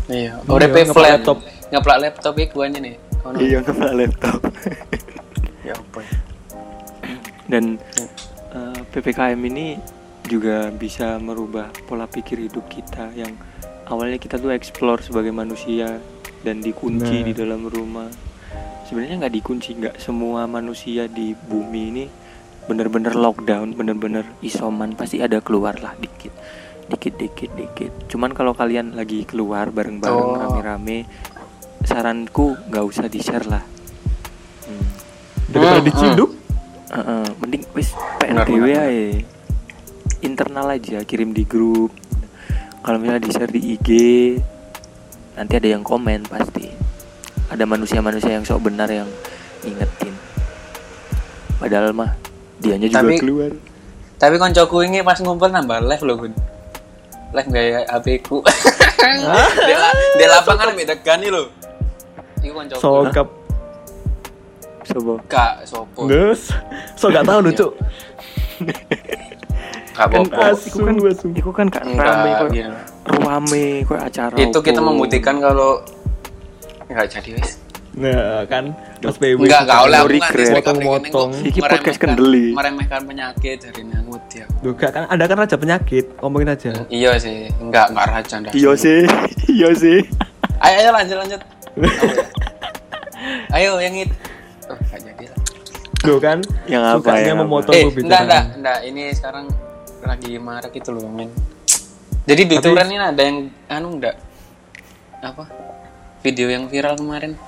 Iya, 0.06 0.36
Iya, 0.38 0.44
udah 0.44 0.66
ngeplak 0.66 0.92
flat. 0.92 1.12
laptop. 1.16 1.38
Ngeplak 1.68 1.98
laptop 2.00 2.34
iku 2.36 2.62
aja 2.62 2.78
nih. 2.78 2.94
Kono. 3.20 3.36
iya 3.38 3.58
ngeplak 3.58 3.92
laptop 3.92 4.38
Ya 5.68 5.74
apa 5.74 5.98
ya? 5.98 6.12
dan 7.46 7.78
eh, 8.50 8.80
ppkm 8.88 9.38
ini 9.46 9.78
juga 10.22 10.70
bisa 10.70 11.14
merubah 11.16 11.70
pola 11.86 12.06
pikir 12.06 12.38
hidup 12.40 12.66
kita 12.66 13.10
yang 13.12 13.34
awalnya 13.84 14.18
kita 14.18 14.34
tuh 14.36 14.50
explore 14.50 14.98
sebagai 15.00 15.30
manusia 15.30 15.98
dan 16.42 16.58
dikunci 16.58 17.16
Nah. 17.16 17.26
di 17.26 17.32
dalam 17.32 17.62
rumah 17.64 18.10
sebenarnya 18.84 19.22
nggak 19.22 19.34
dikunci 19.36 19.74
nggak 19.76 19.96
semua 19.96 20.46
manusia 20.46 21.06
di 21.06 21.34
bumi 21.36 21.82
ini 21.88 22.04
bener-bener 22.64 23.14
lockdown 23.14 23.74
bener-bener 23.74 24.26
isoman 24.40 24.94
pasti 24.94 25.18
ada 25.18 25.38
keluar 25.38 25.78
lah 25.78 25.94
dikit 25.94 26.34
dikit 26.88 27.14
dikit 27.16 27.50
dikit 27.54 27.92
cuman 28.06 28.30
kalau 28.30 28.54
kalian 28.54 28.94
lagi 28.94 29.22
keluar 29.22 29.70
bareng-bareng 29.70 30.14
Oh. 30.24 30.34
rame-rame 30.36 31.06
saranku 31.86 32.58
nggak 32.66 32.84
usah 32.84 33.06
di 33.06 33.18
share 33.18 33.46
lah 33.46 33.62
Hmm. 34.66 34.82
Daripada 35.46 35.78
Hmm, 35.78 35.86
diciduk, 35.86 36.30
Heeh, 36.86 37.26
mending 37.38 37.62
wis 37.72 37.94
Benar, 38.18 38.42
PNBW 38.42 38.66
benar, 38.66 38.82
aja. 38.84 39.06
Internal 40.18 40.66
aja, 40.68 40.98
kirim 41.02 41.30
di 41.30 41.42
grup. 41.42 41.94
Kalau 42.80 42.98
misalnya 42.98 43.22
di 43.22 43.30
share 43.30 43.46
di 43.48 43.60
IG, 43.72 43.88
nanti 45.32 45.52
ada 45.54 45.68
yang 45.68 45.82
komen 45.82 46.26
pasti. 46.26 46.66
Ada 47.46 47.62
manusia-manusia 47.62 48.34
yang 48.34 48.42
sok 48.42 48.66
benar 48.66 48.86
yang 48.86 49.06
ingetin. 49.62 50.14
Padahal 51.56 51.90
mah 51.90 52.18
dianya 52.58 52.86
juga 52.86 53.06
Tapi- 53.06 53.18
keluar. 53.18 53.50
Tapi 54.16 54.34
koncoku 54.36 54.82
ini 54.82 54.98
pas 55.00 55.18
ngumpul 55.18 55.46
nambah 55.46 55.78
live 55.84 56.02
loh, 56.02 56.16
Gun. 56.18 56.34
Live 57.30 57.48
gaya 57.48 57.86
HP 57.86 58.18
ku. 58.20 58.42
dia 60.16 60.26
lapangan 60.28 60.74
beda 60.74 60.98
nih 61.16 61.30
loh. 61.30 61.54
Iku 62.46 62.52
koncoku. 62.54 62.78
sokap. 62.80 63.28
Coba. 64.86 65.14
Kak 65.26 65.52
sopo. 65.66 66.06
Nges. 66.06 66.54
So 66.94 67.10
gak 67.10 67.26
tahu 67.26 67.42
lucu. 67.42 67.66
Kak 69.90 70.06
Kan 70.06 70.22
Bopo. 70.22 70.38
as- 70.38 70.62
iku 70.62 70.78
kan 70.78 70.94
Asu, 70.94 71.06
asu. 71.08 71.26
iku 71.32 71.50
kan 71.50 71.66
gak 71.66 71.82
Enggak, 71.82 72.06
rame 72.06 72.30
kok. 72.30 72.48
gitu. 72.52 72.72
Ruame 73.08 73.64
kok 73.82 73.98
acara. 73.98 74.36
Itu 74.36 74.58
kita 74.60 74.78
membuktikan 74.78 75.40
kalau 75.40 75.80
enggak 76.86 77.06
jadi 77.10 77.30
wes. 77.34 77.58
Nah, 77.96 78.44
kan 78.44 78.76
Mas 79.00 79.16
PW. 79.16 79.40
Enggak, 79.40 79.64
enggak 79.64 79.80
oleh 79.82 79.96
aku 79.96 80.08
regret. 80.12 80.48
Motong-motong. 80.52 81.30
Iki 81.42 81.58
podcast 81.58 81.96
kendeli. 81.98 82.52
Meremehkan 82.52 83.02
penyakit 83.02 83.56
dari 83.58 83.82
nyangut 83.82 84.20
ya. 84.30 84.44
Duh, 84.60 84.70
gak 84.70 84.92
kan 84.92 85.02
Anda 85.08 85.24
kan 85.24 85.40
raja 85.40 85.56
penyakit, 85.56 86.04
ngomongin 86.20 86.52
aja. 86.52 86.72
Iya 86.86 87.16
sih, 87.16 87.48
enggak 87.56 87.88
enggak 87.90 88.06
raja 88.06 88.34
dah. 88.38 88.52
Iya 88.52 88.72
sih, 88.76 89.00
iya 89.56 89.70
sih. 89.72 89.98
Ayo 90.60 90.76
ayo 90.78 90.90
lanjut 90.92 91.16
lanjut. 91.18 91.40
Apa 91.76 91.86
ya? 91.86 92.24
ayo 93.54 93.72
yang 93.78 93.94
itu. 93.98 94.14
Oh, 94.66 94.76
enggak 94.76 95.00
jadi 95.02 95.24
lah. 95.26 95.38
Duh 95.98 96.18
kan 96.18 96.38
Yang 96.64 96.82
apa, 96.84 96.96
sukanya 96.98 97.22
yang 97.22 97.36
apa? 97.36 97.44
memotong 97.44 97.72
Eh, 97.72 97.82
pembicaraan. 97.84 98.06
enggak 98.06 98.22
enggak 98.22 98.44
enggak. 98.54 98.78
Ini 98.84 99.02
sekarang 99.12 99.44
lagi 100.02 100.30
marak 100.38 100.72
itu 100.72 100.90
loh, 100.90 101.06
men. 101.06 101.30
Jadi 102.24 102.42
di 102.44 102.56
Tapi- 102.56 102.74
ini 102.74 102.96
ada 102.96 103.22
yang 103.22 103.38
anu 103.66 103.88
enggak 103.94 104.16
apa? 105.18 105.44
Video 106.20 106.48
yang 106.48 106.66
viral 106.66 106.94
kemarin 106.94 107.38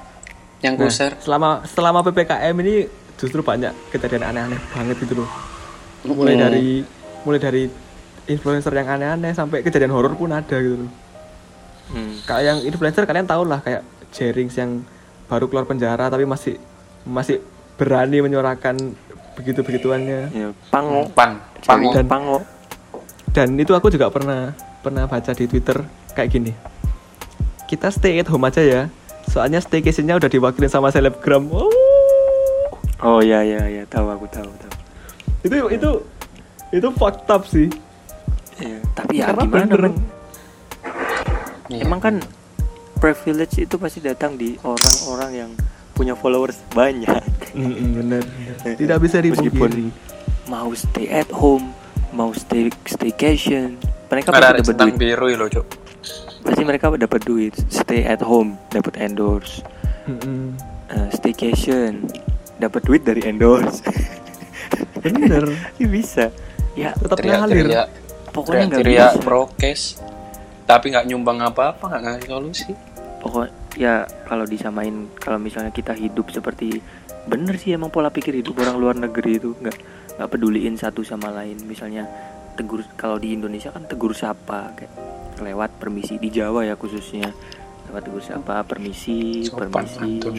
yang 0.61 0.75
Nah, 0.75 0.87
kuser. 0.87 1.15
selama 1.19 1.63
selama 1.65 2.03
PPKM 2.03 2.55
ini 2.57 2.87
justru 3.17 3.41
banyak 3.41 3.75
kejadian 3.91 4.23
aneh-aneh 4.25 4.61
banget 4.69 4.97
gitu 4.99 5.19
loh. 5.19 5.31
Mulai 6.05 6.35
Mm. 6.35 6.41
dari 6.41 6.67
mulai 7.21 7.41
dari 7.41 7.63
influencer 8.25 8.71
yang 8.71 8.87
aneh-aneh 8.89 9.33
sampai 9.33 9.61
kejadian 9.61 9.91
horor 9.91 10.15
pun 10.15 10.31
ada 10.31 10.57
gitu 10.57 10.79
loh. 10.79 10.93
Hmm. 11.89 12.21
Kayak 12.23 12.43
yang 12.45 12.59
influencer 12.63 13.03
kalian 13.03 13.25
tahu 13.25 13.43
lah 13.43 13.59
kayak 13.59 13.81
Jerings 14.13 14.57
yang 14.57 14.83
baru 15.29 15.47
keluar 15.47 15.69
penjara 15.69 16.09
tapi 16.09 16.25
masih 16.25 16.57
masih 17.05 17.41
berani 17.77 18.25
menyuarakan 18.25 18.97
begitu-begituannya. 19.39 20.21
Ya, 20.35 20.49
pango. 20.73 21.07
Pan, 21.15 21.39
pango. 21.63 21.91
Dan 21.95 22.07
pango. 22.11 22.39
Dan 23.31 23.55
itu 23.55 23.71
aku 23.77 23.93
juga 23.93 24.11
pernah 24.11 24.51
pernah 24.83 25.07
baca 25.07 25.31
di 25.31 25.47
Twitter 25.47 25.79
kayak 26.17 26.31
gini. 26.33 26.53
Kita 27.69 27.93
stay 27.93 28.19
at 28.19 28.27
home 28.27 28.49
aja 28.49 28.65
ya. 28.65 28.83
Soalnya 29.29 29.61
staycation-nya 29.61 30.17
udah 30.17 30.27
diwakilin 30.27 30.73
sama 30.73 30.89
selebgram. 30.89 31.47
Oh. 31.53 31.69
Oh 32.99 33.21
ya 33.23 33.47
ya 33.47 33.63
ya, 33.71 33.87
tahu 33.87 34.11
aku 34.11 34.27
tahu 34.27 34.49
tahu. 34.49 34.73
Itu 35.47 35.55
itu 35.71 35.91
itu 36.75 36.89
fucked 36.99 37.31
up 37.31 37.47
sih. 37.47 37.71
Iya, 38.59 38.83
tapi 38.91 39.23
ya 39.23 39.31
Karena 39.31 39.43
gimana 39.47 39.65
bener. 39.71 39.81
men? 39.87 39.95
Iya. 41.71 41.83
Emang 41.87 42.01
kan 42.03 42.15
privilege 42.99 43.57
itu 43.59 43.75
pasti 43.75 43.99
datang 43.99 44.35
di 44.35 44.59
orang-orang 44.61 45.31
yang 45.33 45.51
punya 45.93 46.15
followers 46.15 46.59
banyak 46.71 47.23
Mm-mm, 47.55 47.97
bener, 47.97 48.23
bener. 48.23 48.75
Tidak 48.81 48.99
bisa 48.99 49.19
dipungkiri. 49.19 49.51
meskipun 49.51 49.73
mau 50.47 50.71
stay 50.71 51.07
at 51.09 51.31
home 51.31 51.75
mau 52.11 52.31
stay 52.31 52.71
staycation 52.85 53.75
mereka 54.07 54.31
pasti 54.31 54.63
dapat 54.63 54.75
duit 54.79 54.95
biru 54.97 55.27
loh 55.35 55.49
cuk 55.49 55.67
pasti 56.41 56.63
mereka 56.63 56.89
dapat 56.91 57.21
duit 57.23 57.55
stay 57.69 58.03
at 58.03 58.23
home 58.23 58.55
dapat 58.69 58.95
endorse 58.97 59.61
Mm-mm. 60.07 60.55
Eh, 60.89 61.09
staycation 61.13 62.07
dapat 62.57 62.81
duit 62.83 63.03
dari 63.03 63.21
endorse 63.23 63.85
Bener. 64.99 65.53
Ya 65.77 65.87
bisa 65.95 66.25
ya 66.73 66.91
Tetap 66.95 67.19
ngalir. 67.19 67.67
teriak-teriak 67.67 67.89
pokoknya 68.31 68.65
nggak 68.69 68.85
bisa 68.85 69.09
prokes 69.21 69.83
tapi 70.63 70.93
nggak 70.93 71.07
nyumbang 71.07 71.41
apa-apa 71.41 71.85
nggak 71.89 72.03
ngasih 72.05 72.27
solusi 72.29 72.71
pokok 73.19 73.75
ya 73.79 74.07
kalau 74.27 74.47
disamain 74.47 75.11
kalau 75.19 75.39
misalnya 75.39 75.75
kita 75.75 75.95
hidup 75.95 76.31
seperti 76.31 76.83
bener 77.29 77.61
sih 77.61 77.77
emang 77.77 77.93
pola 77.93 78.09
pikir 78.09 78.41
hidup 78.41 78.57
orang 78.65 78.77
luar 78.81 78.97
negeri 78.97 79.37
itu 79.37 79.53
nggak 79.59 79.77
nggak 80.19 80.29
peduliin 80.35 80.75
satu 80.75 81.07
sama 81.07 81.31
lain. 81.31 81.63
Misalnya 81.63 82.09
tegur 82.59 82.83
kalau 82.99 83.23
di 83.23 83.39
Indonesia 83.39 83.71
kan 83.71 83.87
tegur 83.87 84.17
sapa 84.17 84.75
kayak 84.75 84.91
lewat 85.39 85.79
permisi 85.79 86.19
di 86.19 86.33
Jawa 86.35 86.67
ya 86.67 86.75
khususnya. 86.75 87.31
Lewat 87.89 88.03
tegur 88.11 88.25
sapa 88.25 88.67
permisi 88.67 89.47
Sopan 89.47 89.71
permisi. 89.71 89.95
santun. 89.95 90.37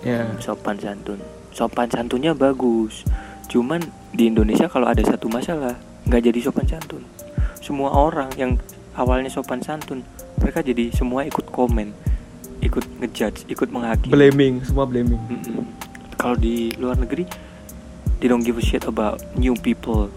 Ya. 0.00 0.24
sopan 0.40 0.76
santun. 0.80 1.18
Sopan 1.52 1.88
santunnya 1.92 2.32
bagus. 2.32 3.04
Cuman 3.52 3.84
di 4.14 4.32
Indonesia 4.32 4.70
kalau 4.70 4.88
ada 4.88 5.04
satu 5.04 5.28
masalah 5.28 5.76
nggak 6.08 6.22
jadi 6.32 6.38
sopan 6.40 6.64
santun. 6.64 7.04
Semua 7.60 7.92
orang 7.92 8.32
yang 8.40 8.56
awalnya 8.96 9.28
sopan 9.28 9.60
santun 9.60 10.00
mereka 10.40 10.64
jadi 10.64 10.88
semua 10.94 11.26
ikut 11.26 11.50
komen 11.52 11.92
ikut 12.58 12.84
ngejudge 12.98 13.46
ikut 13.46 13.68
menghakimi. 13.70 14.12
Blaming, 14.12 14.54
semua 14.66 14.84
blaming. 14.88 15.20
Mm-mm. 15.30 15.64
kalau 16.18 16.34
di 16.34 16.74
luar 16.82 16.98
negeri 16.98 17.22
they 18.18 18.26
don't 18.26 18.42
give 18.42 18.58
a 18.58 18.64
shit 18.64 18.82
about 18.90 19.22
new 19.38 19.54
people. 19.54 20.10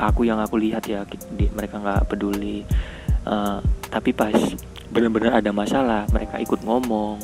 Aku 0.00 0.24
yang 0.24 0.40
aku 0.40 0.56
lihat 0.56 0.88
ya 0.88 1.04
di- 1.36 1.52
mereka 1.52 1.76
nggak 1.76 2.08
peduli. 2.08 2.64
Eh, 3.28 3.58
tapi 3.92 4.16
pas 4.16 4.32
benar-benar 4.88 5.38
ada 5.44 5.52
masalah 5.52 6.08
mereka 6.08 6.40
ikut 6.40 6.64
ngomong 6.64 7.20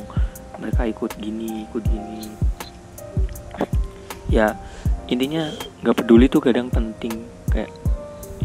mereka 0.61 0.85
ikut 0.85 1.17
gini 1.17 1.65
ikut 1.65 1.83
gini. 1.89 2.29
Ya 4.29 4.53
intinya 5.09 5.49
nggak 5.81 6.05
peduli 6.05 6.29
tuh 6.29 6.45
kadang 6.45 6.69
penting. 6.69 7.25
Kayak 7.49 7.73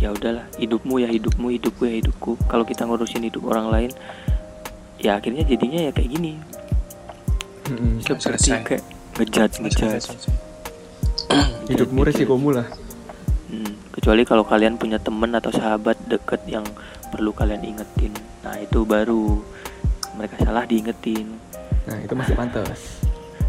ya 0.00 0.16
udahlah 0.16 0.48
hidupmu 0.56 1.04
ya 1.04 1.12
hidupmu 1.12 1.52
hidupku 1.52 1.84
ya 1.84 2.00
hidupku. 2.00 2.40
Kalau 2.48 2.64
kita 2.64 2.88
ngurusin 2.88 3.28
hidup 3.28 3.44
orang 3.44 3.68
lain 3.68 3.90
ya 5.02 5.18
akhirnya 5.18 5.42
jadinya 5.42 5.80
ya 5.82 5.90
kayak 5.90 6.10
gini 6.10 6.32
Mm-mm. 7.66 7.98
seperti 8.00 8.22
selesai. 8.48 8.62
kayak 8.62 8.82
ngejudge 9.12 9.56
ngejudge 9.60 10.06
Hidupmu 11.62 12.04
resikomu 12.04 12.52
lah. 12.52 12.66
Hmm, 13.48 13.72
kecuali 13.90 14.22
kalau 14.22 14.44
kalian 14.44 14.76
punya 14.76 14.98
temen 14.98 15.32
atau 15.32 15.48
sahabat 15.48 15.96
deket 16.04 16.42
yang 16.44 16.64
perlu 17.08 17.32
kalian 17.32 17.62
ingetin 17.62 18.12
nah 18.40 18.56
itu 18.56 18.82
baru 18.82 19.40
mereka 20.14 20.40
salah 20.40 20.64
diingetin 20.64 21.38
Nah, 21.82 21.98
itu 21.98 22.14
masih 22.14 22.38
pantas. 22.38 23.02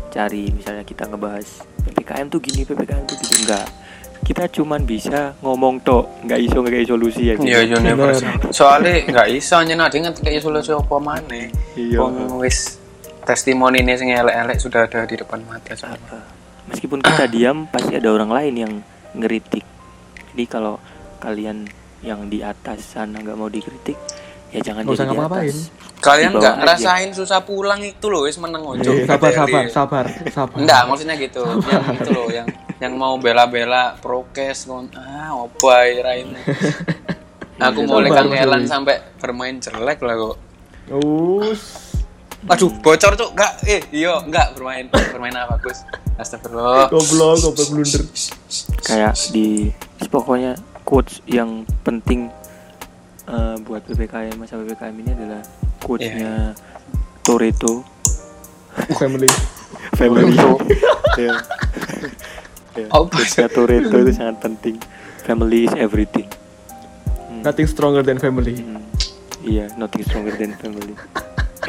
cari 0.09 0.49
misalnya 0.49 0.81
kita 0.81 1.05
ngebahas 1.05 1.45
ppkm 1.83 2.27
tuh 2.27 2.39
gini 2.39 2.61
ppkm 2.63 3.01
tuh 3.03 3.15
gini 3.15 3.35
enggak 3.45 3.65
kita 4.23 4.47
cuman 4.47 4.87
bisa 4.87 5.35
ngomong 5.43 5.83
tok 5.83 6.23
nggak 6.23 6.39
iso 6.39 6.57
nggak 6.63 6.81
iso 6.87 6.95
solusi 6.95 7.21
ya 7.29 7.35
Iya, 7.35 7.75
universal. 7.75 8.39
Soalnya 8.55 9.03
nggak 9.03 9.27
iso 9.35 9.59
nyenah 9.59 9.91
dengan 9.91 10.15
kayak 10.15 10.41
solusi 10.41 10.71
apa 10.71 10.97
mana. 10.97 11.51
Iya. 11.75 11.99
Wong 11.99 12.39
wis 12.39 12.83
testimoni 13.23 13.79
ini 13.81 13.95
sing 13.95 14.11
elek-elek 14.11 14.57
sudah 14.59 14.85
ada 14.85 15.07
di 15.07 15.15
depan 15.15 15.39
mata 15.47 15.73
apa 15.79 16.19
meskipun 16.67 16.99
kita 16.99 17.25
diam 17.31 17.65
pasti 17.71 17.95
ada 17.95 18.11
orang 18.11 18.31
lain 18.31 18.53
yang 18.55 18.73
ngeritik 19.15 19.63
jadi 20.35 20.43
kalau 20.47 20.79
kalian 21.23 21.67
yang 22.03 22.27
di 22.27 22.43
atas 22.43 22.83
sana 22.83 23.23
nggak 23.23 23.39
mau 23.39 23.47
dikritik 23.47 23.95
ya 24.53 24.59
jangan 24.61 24.85
Nggak 24.85 24.95
usah 24.95 25.05
ngapa-ngapain. 25.09 25.55
Kalian 26.03 26.31
nggak 26.37 26.55
aja. 26.55 26.61
ngerasain 26.61 27.09
susah 27.15 27.39
pulang 27.41 27.81
itu 27.81 28.05
loh, 28.11 28.27
wis 28.27 28.37
meneng 28.37 28.61
ojo. 28.61 28.91
Eh, 28.91 29.07
sabar, 29.09 29.31
sabar, 29.33 29.63
sabar, 29.71 30.05
sabar. 30.29 30.57
Enggak, 30.61 30.81
maksudnya 30.85 31.15
gitu. 31.17 31.41
Yang 31.41 31.83
itu 31.97 32.09
loh, 32.13 32.27
yang 32.29 32.47
yang 32.77 32.93
mau 32.99 33.15
bela-bela 33.17 33.97
prokes 33.97 34.69
kon 34.69 34.91
ah 34.93 35.33
opai 35.33 36.03
rain. 36.05 36.27
Aku 37.63 37.87
mulai 37.87 38.11
Sabar, 38.11 38.27
kangelan 38.27 38.61
Mas 38.65 38.69
sampai 38.69 38.95
bermain 39.17 39.55
jelek 39.57 39.99
lah 40.03 40.15
kok. 40.19 40.37
Us. 40.91 41.63
Aduh, 42.51 42.67
bocor 42.83 43.15
tuh. 43.15 43.31
Enggak, 43.31 43.63
eh, 43.63 43.79
iya, 43.95 44.19
enggak 44.19 44.51
bermain. 44.59 44.91
Bermain 44.91 45.31
apa, 45.39 45.55
Gus? 45.63 45.87
Astagfirullah. 46.19 46.91
Goblok, 46.91 47.39
goblok 47.39 47.67
blunder. 47.71 48.03
kayak 48.83 49.15
di 49.31 49.71
pokoknya 50.11 50.59
quotes 50.83 51.23
yang 51.23 51.63
penting 51.87 52.27
eh, 53.25 53.55
buat 53.61 53.81
ppkm 53.83 54.35
masa 54.35 54.57
ppkm 54.57 54.95
ini 54.97 55.11
adalah 55.13 55.41
quotesnya 55.79 56.53
Toretto. 57.21 57.83
Family. 58.97 59.29
family. 59.99 60.35
Ya 61.15 61.35
Ya, 62.73 62.89
Apa? 62.89 63.05
quotesnya 63.13 63.47
Toretto 63.47 63.95
itu 63.95 64.11
sangat 64.11 64.41
penting. 64.41 64.75
Family 65.21 65.69
is 65.69 65.73
everything. 65.77 66.25
Hmm. 67.29 67.45
Nothing 67.45 67.67
stronger 67.69 68.01
than 68.01 68.17
family. 68.17 68.57
Hmm, 68.57 68.81
iya 69.39 69.69
nothing 69.77 70.01
stronger 70.01 70.33
than 70.33 70.57
family. 70.57 70.97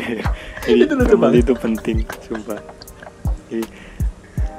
Jadi 0.64 0.80
Itu 0.80 0.96
family 0.96 1.16
banget. 1.20 1.44
itu 1.44 1.54
penting 1.54 1.98
sumpah. 2.20 2.58
Jadi 3.46 3.68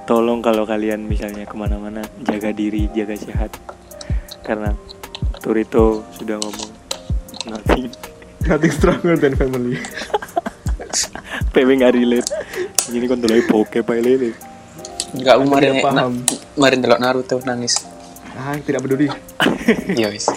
tolong 0.05 0.39
kalau 0.39 0.63
kalian 0.63 1.01
misalnya 1.01 1.43
ke 1.43 1.55
mana-mana 1.57 2.05
jaga 2.23 2.53
diri 2.53 2.87
jaga 2.93 3.17
sehat. 3.17 3.49
Karena 4.39 4.69
Turito 5.41 6.05
sudah 6.13 6.37
ngomong 6.37 6.71
nothing 7.45 7.89
Nothing 8.41 8.69
stronger 8.71 9.15
than 9.15 9.33
family. 9.33 9.81
PW 11.51 11.69
nggak 11.75 11.93
relate 11.93 12.29
ini 12.87 13.05
kan 13.05 13.17
dulu 13.17 13.41
bokep 13.43 13.81
pak 13.81 13.97
lele 13.97 14.37
Enggak, 15.11 15.33
aku 15.33 15.43
kemarin 15.45 15.73
paham. 15.79 16.13
kemarin 16.53 16.77
delok 16.77 16.99
Naruto 16.99 17.35
nangis. 17.41 17.87
Ah, 18.31 18.51
tidak 18.59 18.83
peduli. 18.83 19.07
Iya, 19.89 20.11
wis. 20.13 20.27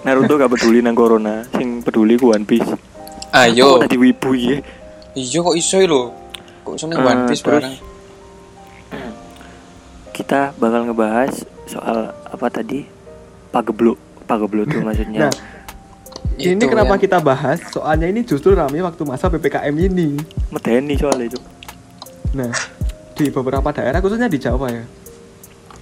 Naruto 0.00 0.38
gak 0.38 0.48
peduli 0.48 0.78
nang 0.78 0.94
corona 0.94 1.42
sing 1.50 1.82
peduli 1.82 2.14
ku 2.14 2.30
One 2.30 2.44
Piece 2.44 2.70
Ayo. 3.32 3.76
Kok 3.76 3.80
tadi 3.84 3.96
wibu 3.98 4.30
ya 4.32 4.56
Iya 5.12 5.38
kok 5.40 5.52
iso 5.52 5.76
lho. 5.80 6.02
Kok 6.62 6.74
iso 6.74 6.86
ning 6.86 6.96
Eh, 6.96 7.04
One 7.04 7.22
Piece 7.26 7.42
terus 7.42 7.58
barang. 7.60 7.76
kita 10.12 10.40
bakal 10.54 10.86
ngebahas 10.86 11.32
soal 11.64 11.98
apa 12.12 12.46
tadi 12.48 12.84
pagebluk 13.48 13.96
pagebluk 14.24 14.68
tuh 14.68 14.80
maksudnya 14.80 15.26
Nah, 15.26 15.32
ini 16.42 16.56
Itu 16.56 16.68
kenapa 16.68 16.90
yang- 16.90 17.02
kita 17.02 17.18
bahas? 17.18 17.58
Soalnya 17.68 18.06
ini 18.06 18.20
justru 18.22 18.52
rame 18.52 18.80
waktu 18.80 19.02
masa 19.02 19.26
PPKM 19.26 19.74
ini. 19.74 20.16
medeni 20.48 20.94
soalnya 20.94 21.28
itu 21.28 21.40
Nah, 22.30 22.50
di 23.12 23.26
beberapa 23.28 23.68
daerah 23.70 23.98
khususnya 23.98 24.26
di 24.26 24.36
Jawa 24.36 24.70
ya. 24.70 24.84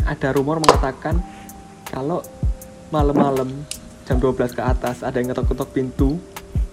Ada 0.05 0.33
rumor 0.33 0.59
mengatakan 0.59 1.21
kalau 1.85 2.25
malam-malam 2.89 3.49
jam 4.03 4.17
12 4.17 4.51
ke 4.51 4.63
atas 4.63 5.01
ada 5.01 5.15
yang 5.15 5.29
ngetok-ngetok 5.29 5.69
pintu. 5.69 6.17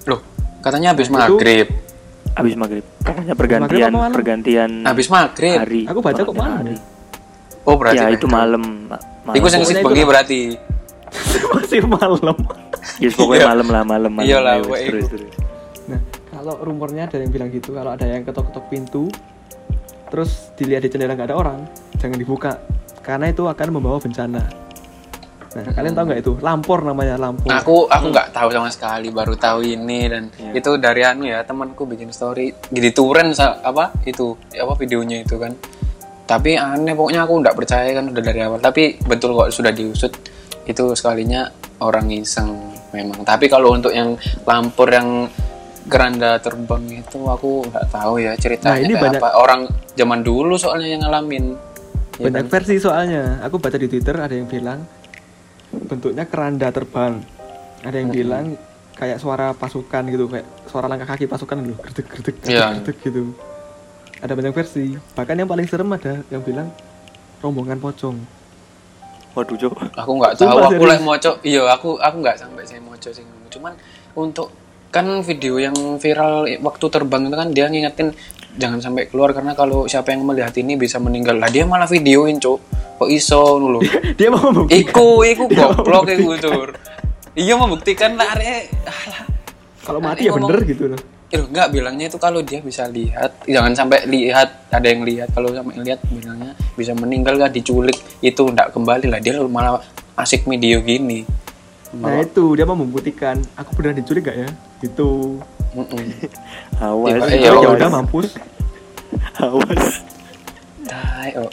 Loh, 0.06 0.24
katanya 0.60 0.92
habis 0.92 1.08
Nah, 1.08 1.26
itu- 1.26 1.36
maghrib. 1.36 1.68
abis 2.34 2.54
maghrib 2.54 2.84
pokoknya 3.00 3.32
pergantian 3.34 3.92
malam? 3.92 4.12
pergantian 4.12 4.72
Habis 4.84 5.08
maghrib. 5.08 5.56
hari 5.56 5.82
Aku 5.86 6.00
baca 6.00 6.20
kok 6.20 6.36
malam 6.36 6.56
hari. 6.62 6.76
Oh, 7.64 7.76
berarti 7.76 7.98
ya 7.98 8.12
itu 8.12 8.28
malam 8.28 8.62
ma- 8.86 9.00
malam 9.24 9.36
Iku 9.36 9.48
sing 9.48 9.64
itu 9.64 9.80
bengi 9.82 10.04
berarti. 10.04 10.42
Masih 11.53 11.82
malam. 11.84 12.38
ya 12.95 13.09
pokoknya 13.11 13.41
Iya. 13.41 13.49
malam 13.49 13.68
lah 13.68 13.84
malam 13.84 14.11
malam 14.13 14.26
Ayo, 14.26 14.38
pokoknya 14.61 14.88
terus 14.88 15.03
itu. 15.03 15.18
terus 15.18 15.34
Nah, 15.86 15.99
kalau 16.28 16.53
rumornya 16.59 17.05
ada 17.05 17.18
yang 17.18 17.30
bilang 17.30 17.49
gitu, 17.49 17.70
kalau 17.70 17.91
ada 17.91 18.03
yang 18.03 18.22
ketok-ketok 18.22 18.66
pintu, 18.68 19.03
terus 20.07 20.49
dilihat 20.53 20.82
di 20.82 20.89
jendela 20.89 21.13
nggak 21.13 21.30
ada 21.30 21.38
orang, 21.38 21.59
jangan 21.95 22.18
dibuka, 22.18 22.57
karena 22.99 23.30
itu 23.30 23.45
akan 23.45 23.68
membawa 23.70 23.97
bencana. 23.97 24.41
Nah, 25.55 25.72
kalian 25.72 25.93
tahu 25.93 26.05
nggak 26.05 26.20
itu? 26.20 26.34
Lampor 26.41 26.84
namanya 26.84 27.16
lampor. 27.16 27.47
Aku 27.47 27.88
aku 27.88 28.05
nggak 28.09 28.34
tahu 28.34 28.49
sama 28.49 28.68
sekali, 28.68 29.07
baru 29.07 29.38
tahu 29.38 29.63
ini 29.63 29.99
dan 30.05 30.24
Iya. 30.28 30.51
itu 30.53 30.72
dari 30.76 31.01
anu 31.01 31.24
ya 31.24 31.41
temanku 31.41 31.86
bikin 31.86 32.09
story 32.09 32.51
turen 32.91 33.32
sa- 33.32 33.61
apa 33.61 33.95
itu 34.03 34.36
apa 34.51 34.74
videonya 34.76 35.22
itu 35.22 35.38
kan. 35.38 35.55
Tapi 36.26 36.57
aneh 36.57 36.91
pokoknya 36.91 37.24
aku 37.24 37.34
nggak 37.39 37.55
percaya 37.55 37.88
kan 37.93 38.09
udah 38.09 38.20
dari 38.20 38.41
awal. 38.41 38.57
Tapi 38.57 38.99
betul 38.99 39.32
kok 39.32 39.47
sudah 39.49 39.70
diusut 39.70 40.11
itu 40.64 40.84
sekalinya 40.93 41.50
orang 41.78 42.10
iseng 42.10 42.56
memang. 42.89 43.22
Tapi 43.22 43.46
kalau 43.46 43.72
untuk 43.72 43.91
yang 43.91 44.16
lampor 44.43 44.88
yang 44.88 45.28
keranda 45.86 46.41
terbang 46.41 46.82
itu 46.98 47.20
aku 47.22 47.70
nggak 47.70 47.86
tahu 47.89 48.18
ya 48.18 48.34
ceritanya 48.34 48.74
Nah, 48.74 48.82
ini 48.82 48.93
banyak- 48.96 49.22
apa. 49.22 49.30
Orang 49.36 49.62
zaman 49.93 50.22
dulu 50.22 50.56
soalnya 50.56 50.89
yang 50.89 51.02
ngalamin. 51.04 51.54
Ya 52.18 52.32
Banyak 52.32 52.48
kan? 52.48 52.52
versi 52.52 52.76
soalnya. 52.80 53.43
Aku 53.43 53.60
baca 53.60 53.76
di 53.76 53.86
Twitter 53.86 54.16
ada 54.16 54.32
yang 54.32 54.48
bilang 54.48 54.82
bentuknya 55.70 56.26
keranda 56.26 56.72
terbang. 56.72 57.22
Ada 57.84 57.98
yang 57.98 58.10
bilang 58.10 58.46
kayak 58.96 59.20
suara 59.20 59.52
pasukan 59.52 60.08
gitu, 60.08 60.26
kayak 60.26 60.48
suara 60.66 60.88
langkah 60.88 61.06
kaki 61.06 61.28
pasukan 61.28 61.60
loh, 61.62 61.78
gerdek 61.78 62.08
gerdek 62.08 62.36
gerdek 62.41 62.98
gitu. 63.04 63.36
ada 64.16 64.32
banyak 64.34 64.56
versi 64.56 64.96
bahkan 65.12 65.36
yang 65.36 65.46
paling 65.46 65.68
serem 65.68 65.91
ada 65.91 66.24
yang 66.32 66.41
bilang 66.41 66.72
rombongan 67.38 67.78
pocong 67.78 68.16
waduh 69.36 69.56
cok 69.60 69.74
aku 70.00 70.12
nggak 70.16 70.34
tahu 70.40 70.58
aku 70.64 70.84
lek 70.88 71.02
moco 71.04 71.32
iya 71.44 71.68
aku 71.70 72.00
aku 72.00 72.16
nggak 72.24 72.40
sampai 72.40 72.64
saya 72.64 72.80
moco 72.80 73.10
sih. 73.12 73.24
Cuman 73.52 73.76
untuk 74.16 74.50
kan 74.90 75.04
video 75.28 75.60
yang 75.60 75.76
viral 76.00 76.48
waktu 76.64 76.86
terbang 76.88 77.28
itu 77.28 77.36
kan 77.36 77.50
dia 77.52 77.68
ngingetin 77.68 78.16
jangan 78.56 78.80
sampai 78.80 79.12
keluar 79.12 79.36
karena 79.36 79.52
kalau 79.52 79.92
siapa 79.92 80.16
yang 80.16 80.24
melihat 80.24 80.56
ini 80.56 80.80
bisa 80.80 80.98
meninggal. 81.04 81.36
Lah 81.36 81.52
dia 81.52 81.68
malah 81.68 81.88
videoin 81.88 82.40
cok 82.40 82.60
kok 82.96 83.10
iso 83.12 83.60
dulu 83.60 83.84
dia 84.18 84.32
mau 84.32 84.40
membuktikan. 84.40 84.80
Iku 84.88 85.08
iku 85.28 85.44
goblok 85.52 86.08
iku 86.08 86.32
tur 86.40 86.70
iya 87.36 87.60
membuktikan 87.60 88.16
lah 88.16 88.40
arek. 88.40 88.72
Kalau 89.84 90.00
mati 90.00 90.26
ya 90.26 90.34
bener 90.34 90.64
gitu 90.64 90.96
loh 90.96 91.14
Eh, 91.28 91.41
enggak 91.41 91.67
bilangnya 91.69 92.05
itu 92.05 92.17
kalau 92.17 92.39
dia 92.39 92.61
bisa 92.61 92.86
lihat 92.86 93.43
jangan 93.43 93.73
sampai 93.73 94.05
lihat 94.05 94.69
ada 94.69 94.86
yang 94.86 95.01
lihat. 95.01 95.34
Kalau 95.34 95.49
sampai 95.49 95.82
lihat 95.82 95.99
bilangnya 96.05 96.53
bisa 96.73 96.93
meninggal 96.93 97.36
kan 97.36 97.49
diculik. 97.49 97.97
Itu 98.19 98.45
enggak 98.45 98.69
kembali 98.71 99.09
lah 99.09 99.19
dia 99.19 99.41
malah 99.41 99.82
asik 100.15 100.45
video 100.45 100.80
gini. 100.80 101.26
Nah 101.95 102.19
itu 102.19 102.53
dia 102.53 102.63
mau 102.63 102.76
membuktikan 102.76 103.39
aku 103.53 103.73
beneran 103.73 103.97
diculik 103.97 104.28
gak 104.28 104.38
ya? 104.38 104.49
Gitu. 104.80 105.39
Mm-mm. 105.73 106.03
awas. 106.84 107.09
Ya 107.26 107.36
Iya, 107.36 107.51
ya 107.53 107.69
udah 107.73 107.89
mampus. 107.89 108.32
Awas. 109.38 110.03
Tai, 110.84 111.32
oh. 111.38 111.51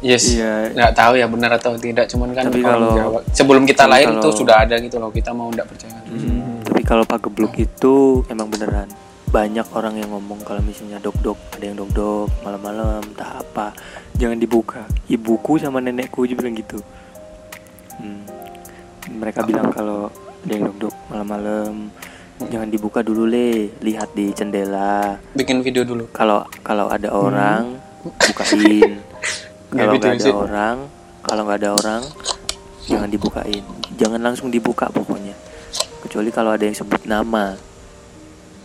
Yes, 0.00 0.32
Iya. 0.32 0.72
nggak 0.72 0.92
tahu 0.96 1.12
ya 1.14 1.28
benar 1.28 1.52
atau 1.52 1.76
tidak, 1.76 2.08
cuman 2.08 2.32
kan 2.32 2.48
Tapi 2.48 2.64
kalau- 2.64 3.20
sebelum 3.30 3.68
kita 3.68 3.84
lahir 3.84 4.08
kalau- 4.08 4.22
itu 4.22 4.28
sudah 4.32 4.64
ada 4.64 4.80
gitu 4.80 4.96
loh, 4.96 5.12
kita 5.12 5.28
mau 5.30 5.52
nggak 5.52 5.66
percaya. 5.68 6.00
Hmm, 6.08 6.56
kalau 6.90 7.06
Pak 7.06 7.22
Gebluk 7.22 7.54
itu 7.54 8.26
emang 8.26 8.50
beneran 8.50 8.90
banyak 9.30 9.62
orang 9.78 9.94
yang 9.94 10.10
ngomong 10.10 10.42
kalau 10.42 10.58
misalnya 10.58 10.98
dok 10.98 11.14
dok 11.22 11.38
ada 11.54 11.70
yang 11.70 11.78
dok 11.78 11.90
dok 11.94 12.28
malam-malam 12.42 12.98
tak 13.14 13.46
apa. 13.46 13.70
Jangan 14.18 14.42
dibuka. 14.42 14.82
Ibuku 15.06 15.62
sama 15.62 15.78
nenekku 15.78 16.26
juga 16.26 16.42
bilang 16.42 16.58
gitu. 16.58 16.82
Hmm, 17.94 18.26
mereka 19.06 19.46
bilang 19.46 19.70
kalau 19.70 20.10
ada 20.42 20.50
yang 20.50 20.66
dok 20.66 20.90
dok 20.90 20.94
malam-malam 21.14 21.94
jangan 22.50 22.66
dibuka 22.74 23.06
dulu 23.06 23.22
le. 23.22 23.70
Lihat 23.78 24.10
di 24.18 24.34
jendela. 24.34 25.14
Bikin 25.38 25.62
video 25.62 25.86
dulu. 25.86 26.10
kalau 26.10 26.42
kalau 26.66 26.90
ada 26.90 27.14
orang 27.14 27.78
bukain. 28.02 28.98
Kalau 29.70 29.94
nggak 29.94 30.18
ada 30.18 30.34
orang 30.34 30.76
kalau 31.22 31.46
nggak 31.46 31.62
ada 31.62 31.70
orang 31.78 32.02
jangan 32.90 33.06
dibukain. 33.06 33.62
Jangan 33.94 34.18
langsung 34.18 34.50
dibuka 34.50 34.90
pokoknya 34.90 35.49
kecuali 36.00 36.30
kalau 36.30 36.50
ada 36.50 36.64
yang 36.64 36.74
sebut 36.74 37.04
nama. 37.04 37.54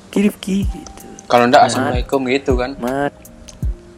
Kirifki 0.09 0.63
gitu. 0.63 1.05
Kalau 1.27 1.45
enggak 1.45 1.65
Mat. 1.65 1.69
assalamualaikum 1.71 2.19
gitu 2.31 2.51
kan. 2.55 2.71
mat. 2.79 3.13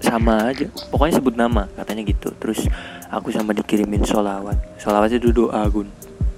Sama 0.01 0.49
aja. 0.49 0.65
Pokoknya 0.89 1.13
sebut 1.17 1.33
nama 1.33 1.69
katanya 1.73 2.05
gitu. 2.05 2.33
Terus 2.37 2.65
aku 3.07 3.29
sama 3.29 3.53
dikirimin 3.53 4.01
solawat 4.01 4.57
solawat 4.77 5.13
itu 5.13 5.29
doa 5.29 5.61
gun. 5.69 5.89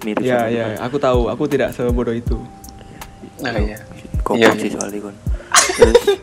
Mirip 0.04 0.24
ya 0.24 0.48
ya 0.48 0.80
aku 0.80 0.96
tahu. 0.96 1.32
Aku 1.32 1.48
tidak 1.48 1.72
sebodoh 1.72 2.12
itu. 2.12 2.36
Nah, 3.40 3.56
iya. 3.56 3.80
Goblok 4.24 4.40
Iya, 4.40 4.50
sih 4.60 4.68
iya. 4.68 4.76
soalnya. 4.76 5.00
Terus 5.80 5.96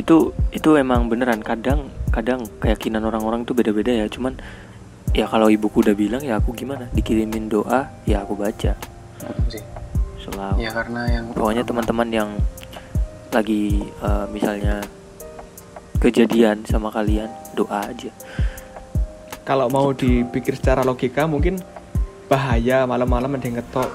itu 0.00 0.16
itu 0.52 0.68
emang 0.76 1.08
beneran. 1.08 1.40
Kadang 1.40 1.88
kadang 2.10 2.44
keyakinan 2.60 3.04
orang-orang 3.04 3.44
tuh 3.44 3.56
beda-beda 3.56 3.92
ya. 3.92 4.06
Cuman 4.08 4.36
ya 5.10 5.26
kalau 5.26 5.48
ibuku 5.48 5.80
udah 5.80 5.92
bilang 5.92 6.22
ya 6.22 6.36
aku 6.36 6.52
gimana? 6.52 6.86
Dikirimin 6.90 7.46
doa 7.46 7.90
ya 8.04 8.22
aku 8.22 8.34
baca. 8.34 8.72
Sih. 9.46 9.62
selalu. 10.20 10.60
Ya 10.60 10.70
karena 10.70 11.02
yang 11.08 11.24
pokoknya 11.32 11.64
teman-teman 11.64 12.08
yang 12.10 12.30
lagi 13.30 13.80
eh, 13.80 14.26
misalnya 14.28 14.84
kejadian 15.96 16.64
sama 16.64 16.88
kalian 16.88 17.28
doa 17.52 17.84
aja. 17.84 18.12
Kalau 19.42 19.66
mau 19.66 19.90
dipikir 19.90 20.54
secara 20.54 20.84
logika 20.84 21.24
mungkin 21.24 21.56
bahaya 22.28 22.84
malam-malam 22.84 23.32
ada 23.32 23.42
yang 23.42 23.56
ngetok 23.58 23.90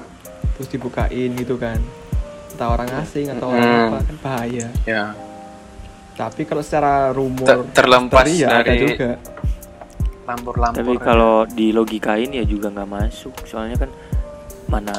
terus 0.56 0.68
dibukain 0.68 1.30
gitu 1.32 1.56
kan. 1.56 1.78
Entah 2.52 2.70
orang 2.70 2.90
asing 3.00 3.30
atau 3.30 3.52
orang 3.52 3.62
Hmm. 3.64 3.86
apa 3.88 3.98
kan 4.04 4.16
bahaya. 4.20 4.68
Ya. 4.84 5.14
Tapi 6.16 6.42
kalau 6.44 6.64
secara 6.64 7.12
rumor 7.12 7.46
Ter- 7.46 7.70
terlepas 7.76 8.24
misteri 8.24 8.42
ya 8.42 8.48
ada 8.50 8.64
dari- 8.66 8.82
juga 8.88 9.10
lampur-lampur. 10.26 10.78
tapi 10.82 10.94
kalau 10.98 11.46
dilogikain 11.46 12.30
ya 12.34 12.44
juga 12.44 12.74
nggak 12.74 12.90
masuk. 12.90 13.34
Soalnya 13.46 13.78
kan 13.78 13.90
mana 14.66 14.94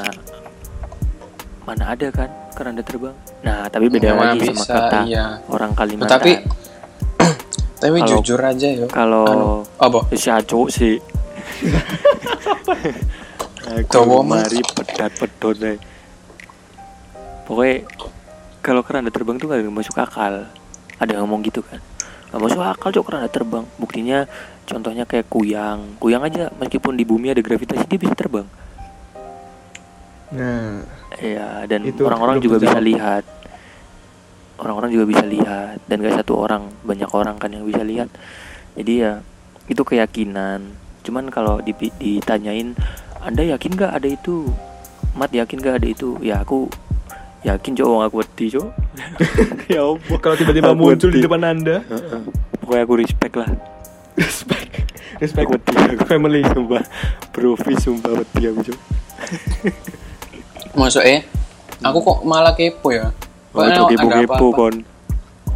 mana 1.67 1.83
ada 1.91 2.07
kan 2.09 2.31
keranda 2.55 2.79
terbang. 2.79 3.11
Nah 3.43 3.67
tapi 3.67 3.91
beda 3.91 4.15
Mana 4.15 4.33
lagi 4.33 4.47
sama 4.49 4.63
bisa, 4.63 4.73
kata 4.73 4.99
iya. 5.05 5.25
orang 5.51 5.71
Kalimantan. 5.75 6.15
Tapi 6.15 6.31
tapi 7.83 7.97
Kalau- 7.99 8.09
jujur 8.23 8.39
aja 8.39 8.67
ya. 8.71 8.87
kalau 8.87 9.61
Apa? 9.77 9.99
si 10.15 10.31
Aco 10.31 10.71
sih. 10.71 10.95
Aku 13.67 13.83
Cowok 13.91 14.23
mari 14.23 14.63
pedat 14.63 15.11
pedot 15.19 15.51
deh. 15.51 15.75
Pokoknya 17.43 17.83
kalau 18.63 18.79
keranda 18.79 19.11
terbang 19.11 19.35
tuh 19.35 19.51
gak 19.51 19.59
masuk 19.67 19.99
akal. 19.99 20.47
Ada 20.97 21.19
yang 21.19 21.27
ngomong 21.27 21.43
gitu 21.43 21.59
kan. 21.67 21.83
Gak 22.31 22.39
masuk 22.39 22.63
akal 22.63 22.95
cok 22.95 23.03
keranda 23.03 23.27
terbang. 23.27 23.67
Buktinya 23.75 24.23
contohnya 24.67 25.07
kayak 25.07 25.31
kuyang 25.31 25.95
kuyang 25.97 26.21
aja 26.27 26.51
meskipun 26.59 26.99
di 26.99 27.07
bumi 27.07 27.31
ada 27.31 27.39
gravitasi 27.39 27.87
dia 27.87 27.99
bisa 27.99 28.13
terbang 28.13 28.47
nah 30.35 30.83
Iya, 31.17 31.65
dan 31.65 31.87
orang-orang 31.97 32.37
juga 32.43 32.59
bisa 32.61 32.77
lihat. 32.77 33.23
Orang-orang 34.57 34.89
juga 34.89 35.05
bisa 35.05 35.23
lihat 35.25 35.81
dan 35.85 36.01
gak 36.01 36.17
satu 36.21 36.33
orang, 36.37 36.69
banyak 36.83 37.09
orang 37.13 37.37
kan 37.37 37.53
yang 37.53 37.65
bisa 37.65 37.85
lihat. 37.85 38.09
Jadi 38.77 38.93
ya 39.05 39.21
itu 39.69 39.81
keyakinan. 39.81 40.73
Cuman 41.05 41.29
kalau 41.31 41.61
ditanyain, 41.63 42.73
"Anda 43.21 43.45
yakin 43.55 43.77
gak 43.77 44.01
ada 44.01 44.09
itu?" 44.09 44.49
Mat 45.17 45.33
yakin 45.33 45.61
gak 45.61 45.81
ada 45.81 45.87
itu? 45.89 46.17
Ya 46.21 46.41
aku 46.41 46.69
yakin 47.41 47.73
cowok 47.73 48.01
aku 48.09 48.15
wedi, 48.21 48.45
Cok. 48.53 48.69
ya 49.73 49.81
kalau 50.21 50.35
tiba-tiba 50.37 50.73
muncul 50.77 51.09
di 51.09 51.21
depan 51.21 51.41
anda. 51.41 51.81
Pokoknya 52.61 52.83
aku 52.85 52.95
respect 52.97 53.33
lah. 53.37 53.49
Respect 54.17 54.69
respect 55.21 55.47
wedi 55.49 55.73
aku. 55.73 56.05
family 56.05 56.41
Sumpah, 56.45 56.83
Profi 57.33 57.73
sumpah 57.77 58.11
wedi 58.17 58.41
aku, 58.49 58.59
Cok. 58.73 58.79
Maksudnya 60.77 61.25
aku 61.81 61.97
kok 62.01 62.17
malah 62.25 62.53
kepo 62.53 62.93
ya. 62.93 63.09
Oh, 63.53 63.65
ada 63.65 63.85
kepo-kepo 63.89 64.47
kon. 64.53 64.75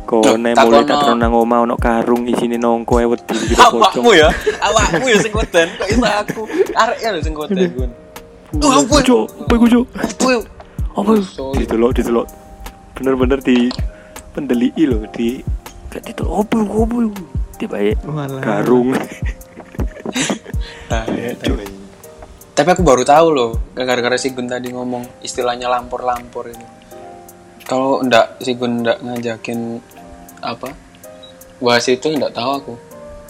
Kon 0.09 0.41
mulai 0.41 0.83
tak 0.83 0.97
terus 0.97 1.17
nang 1.17 1.37
omah 1.37 1.63
ono 1.63 1.77
karung 1.77 2.25
isine 2.25 2.57
nongko 2.57 2.93
e 3.01 3.05
wedi 3.05 3.35
gitu 3.53 3.61
pocong. 3.77 4.01
Awakmu 4.01 4.11
ya, 4.17 4.29
awakmu 4.65 5.05
ya 5.07 5.17
sing 5.21 5.33
koden. 5.33 5.67
Kok 5.77 5.87
iso 5.93 6.05
aku? 6.09 6.41
Arek 6.73 6.97
ya 7.01 7.09
sing. 7.21 7.33
Oh, 7.37 7.47
ampun. 8.67 8.99
Cok, 8.99 9.23
apa 9.47 9.53
iku? 9.55 9.65
Apa 9.95 10.27
yuk? 10.27 10.43
Apa? 10.91 11.11
Sorry. 11.23 11.63
Ditelok, 11.63 11.91
ditelok. 11.95 12.27
Bener-bener 12.97 13.39
di 13.39 13.71
pendelii 14.35 14.83
loh 14.87 15.07
di 15.11 15.39
gak 15.91 16.07
ditelok 16.07 16.47
opo 16.47 16.57
opo 16.87 16.97
tiba 17.61 17.77
ya 17.77 17.93
Walah. 18.01 18.41
karung 18.41 18.97
Nah, 20.91 21.07
ya, 21.07 21.31
tapi- 21.39 22.67
aku 22.67 22.83
baru 22.83 23.01
tahu 23.07 23.27
loh, 23.31 23.51
gara-gara 23.73 24.19
si 24.19 24.35
Gun 24.35 24.45
tadi 24.45 24.69
ngomong 24.75 25.23
istilahnya 25.23 25.71
lampor-lampor 25.71 26.51
ini. 26.51 26.67
Kalau 27.63 28.03
ndak 28.03 28.43
si 28.43 28.53
Gun 28.59 28.83
ndak 28.83 28.99
ngajakin 28.99 29.79
apa 30.43 30.69
bahas 31.61 31.85
itu 31.87 32.11
ndak 32.11 32.33
tahu 32.33 32.49
aku. 32.57 32.73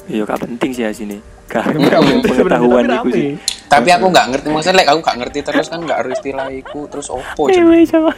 iya 0.10 0.26
gak 0.26 0.42
penting 0.42 0.72
sih 0.74 0.84
ya 0.88 0.92
sini 0.92 1.22
Nggak 1.52 2.02
pengetahuan 2.26 2.88
tapi 2.88 3.12
sih. 3.12 3.32
Tapi 3.68 3.90
aku 3.92 4.08
nggak 4.08 4.28
ngerti 4.34 4.48
maksudnya 4.50 4.82
like, 4.82 4.90
aku 4.90 5.00
nggak 5.04 5.18
ngerti 5.20 5.40
terus 5.44 5.68
kan 5.68 5.80
nggak 5.84 6.00
harus 6.00 6.14
istilah 6.18 6.48
iku 6.50 6.88
terus 6.88 7.08
opo 7.12 7.52
sama. 7.86 8.12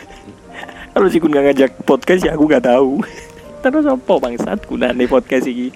kalau 0.94 1.08
si 1.10 1.18
kun 1.18 1.34
gak 1.34 1.46
ngajak 1.50 1.72
podcast 1.84 2.22
ya 2.24 2.38
aku 2.38 2.46
gak 2.46 2.64
tahu 2.70 3.02
terus 3.66 3.86
apa 3.90 4.14
bangsat 4.22 4.60
gunane 4.70 5.10
podcast 5.10 5.50
ini 5.50 5.74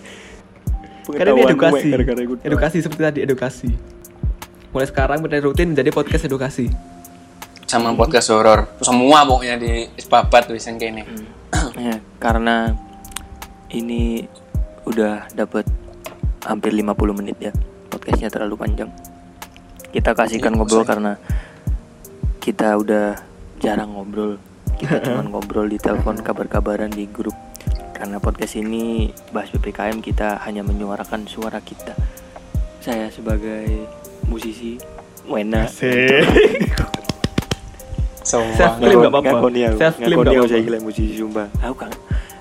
Karena 1.14 1.32
ini 1.32 1.44
edukasi. 1.46 1.80
gue 1.80 1.94
gara-gara 1.94 2.22
ikut 2.22 2.38
Edukasi 2.42 2.78
seperti 2.80 3.02
tadi 3.02 3.20
edukasi. 3.22 3.70
Mulai 4.68 4.86
sekarang 4.86 5.20
menjadi 5.20 5.42
rutin 5.42 5.68
menjadi 5.72 5.90
podcast 5.90 6.26
edukasi. 6.26 6.68
sama 7.64 7.92
podcast 7.92 8.32
horor 8.32 8.64
semua 8.80 9.24
pokoknya 9.24 9.56
di 9.56 9.72
babat 10.06 10.48
wis 10.50 10.64
yang 10.64 10.80
kene. 10.80 11.04
ya, 11.78 12.00
karena 12.16 12.72
ini 13.70 14.24
udah 14.84 15.28
dapat 15.30 15.68
hampir 16.42 16.72
50 16.72 16.88
menit 17.14 17.36
ya 17.38 17.52
podcastnya 17.88 18.32
terlalu 18.32 18.56
panjang 18.56 18.88
kita 19.90 20.16
kasihkan 20.16 20.52
Iya, 20.52 20.58
ngobrol 20.58 20.80
maksudnya. 20.80 20.88
karena 20.88 21.12
kita 22.40 22.70
udah 22.74 23.06
jarang 23.60 23.92
ngobrol 23.92 24.40
kita 24.80 24.96
cuma 25.06 25.28
ngobrol 25.28 25.68
di 25.68 25.76
telepon 25.76 26.16
kabar-kabaran 26.18 26.88
di 26.88 27.04
grup 27.04 27.36
karena 27.98 28.22
podcast 28.22 28.54
ini 28.56 29.10
bahas 29.34 29.50
PPKM 29.50 29.98
kita 30.06 30.38
hanya 30.46 30.62
menyuarakan 30.62 31.26
suara 31.26 31.58
kita 31.60 31.98
saya 32.78 33.10
sebagai 33.10 33.90
musisi 34.30 34.78
Wena 35.28 35.68
Semua. 35.68 36.24
Self 38.28 38.76
claim 38.80 39.00
nggak 39.02 39.12
apa-apa. 39.12 39.50
Self 39.80 39.96
claim 39.98 40.18
aku 40.20 40.30
apa-apa. 40.30 40.52
saya 40.52 40.62
gila 40.62 40.78
musisi 40.84 41.14
sumpah 41.16 41.48
aku 41.64 41.76
kan 41.80 41.92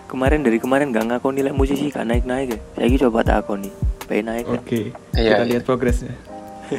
kemarin 0.07 0.41
dari 0.43 0.59
kemarin 0.59 0.91
gak 0.95 1.07
ngakoni 1.11 1.43
nilai 1.43 1.55
musisi 1.55 1.91
gak 1.91 2.07
naik 2.07 2.25
naik 2.27 2.49
ya 2.55 2.59
saya 2.75 2.87
coba 3.07 3.19
tak 3.27 3.37
akoni 3.47 3.71
pengen 4.07 4.25
naik 4.31 4.45
kan 4.47 4.61
Oke, 4.63 4.81
Iya, 5.19 5.31
kita 5.35 5.43
iya. 5.43 5.51
lihat 5.51 5.63
progresnya. 5.67 6.15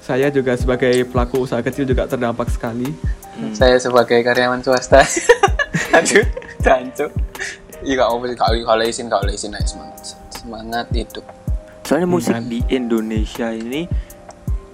Saya 0.00 0.26
juga 0.32 0.58
sebagai 0.58 0.90
pelaku 1.06 1.46
usaha 1.46 1.62
kecil 1.62 1.86
juga 1.86 2.04
terdampak 2.04 2.50
sekali. 2.50 2.90
Hmm. 3.38 3.54
Saya 3.54 3.78
sebagai 3.78 4.20
karyawan 4.20 4.60
swasta. 4.60 5.06
Aduh, 5.90 6.26
jancuk. 6.62 7.10
Iya, 7.80 7.92
gak 7.96 8.08
apa 8.12 8.24
sih, 8.28 8.36
izin, 8.92 9.06
kalau 9.08 9.30
izin 9.32 9.56
aja 9.56 9.66
semangat. 9.66 10.02
Semangat 10.30 10.86
hidup. 10.92 11.24
soalnya 11.82 12.06
Hmm, 12.06 12.14
musik 12.14 12.36
kan. 12.38 12.46
di 12.46 12.62
Indonesia 12.70 13.50
ini 13.50 13.82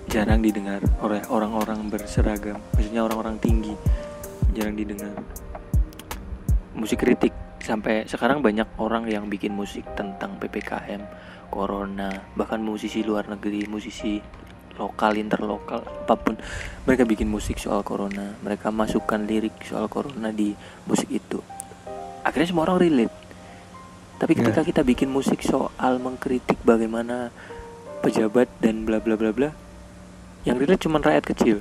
jarang 0.07 0.45
didengar 0.45 0.85
oleh 1.01 1.25
orang-orang 1.33 1.89
berseragam 1.89 2.61
maksudnya 2.77 3.03
orang-orang 3.03 3.41
tinggi 3.41 3.73
jarang 4.53 4.77
didengar 4.77 5.17
musik 6.77 7.01
kritik 7.01 7.33
sampai 7.59 8.05
sekarang 8.07 8.45
banyak 8.45 8.69
orang 8.79 9.09
yang 9.09 9.27
bikin 9.27 9.57
musik 9.57 9.83
tentang 9.97 10.37
ppkm 10.39 11.03
corona 11.49 12.13
bahkan 12.37 12.61
musisi 12.61 13.01
luar 13.01 13.27
negeri 13.27 13.65
musisi 13.67 14.21
lokal 14.77 15.13
interlokal 15.15 15.81
apa 15.83 16.15
pun 16.15 16.35
mereka 16.85 17.03
bikin 17.03 17.27
musik 17.27 17.57
soal 17.57 17.81
corona 17.81 18.37
mereka 18.39 18.69
masukkan 18.69 19.19
lirik 19.19 19.57
soal 19.63 19.87
corona 19.87 20.29
di 20.29 20.53
musik 20.85 21.09
itu 21.09 21.41
akhirnya 22.21 22.49
semua 22.49 22.65
orang 22.65 22.81
relate 22.81 23.17
tapi 24.17 24.33
ketika 24.33 24.61
kita 24.63 24.81
bikin 24.81 25.09
musik 25.09 25.41
soal 25.41 25.97
mengkritik 25.97 26.57
bagaimana 26.63 27.29
pejabat 28.01 28.49
dan 28.59 28.85
bla 28.85 28.97
bla 28.97 29.15
bla 29.15 29.31
bla 29.31 29.51
yang 30.45 30.57
relate 30.57 30.81
cuma 30.81 30.99
rakyat 30.99 31.25
kecil 31.27 31.59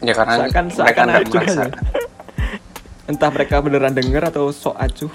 Ya 0.00 0.14
karena 0.14 0.46
Seakan- 0.46 0.70
mereka 0.70 0.78
seakan 0.78 1.04
nggak 1.04 1.22
acuh. 1.26 1.70
Entah 3.06 3.30
mereka 3.30 3.54
beneran 3.58 3.90
denger 3.90 4.22
atau 4.24 4.48
sok 4.48 4.74
acuh, 4.74 5.12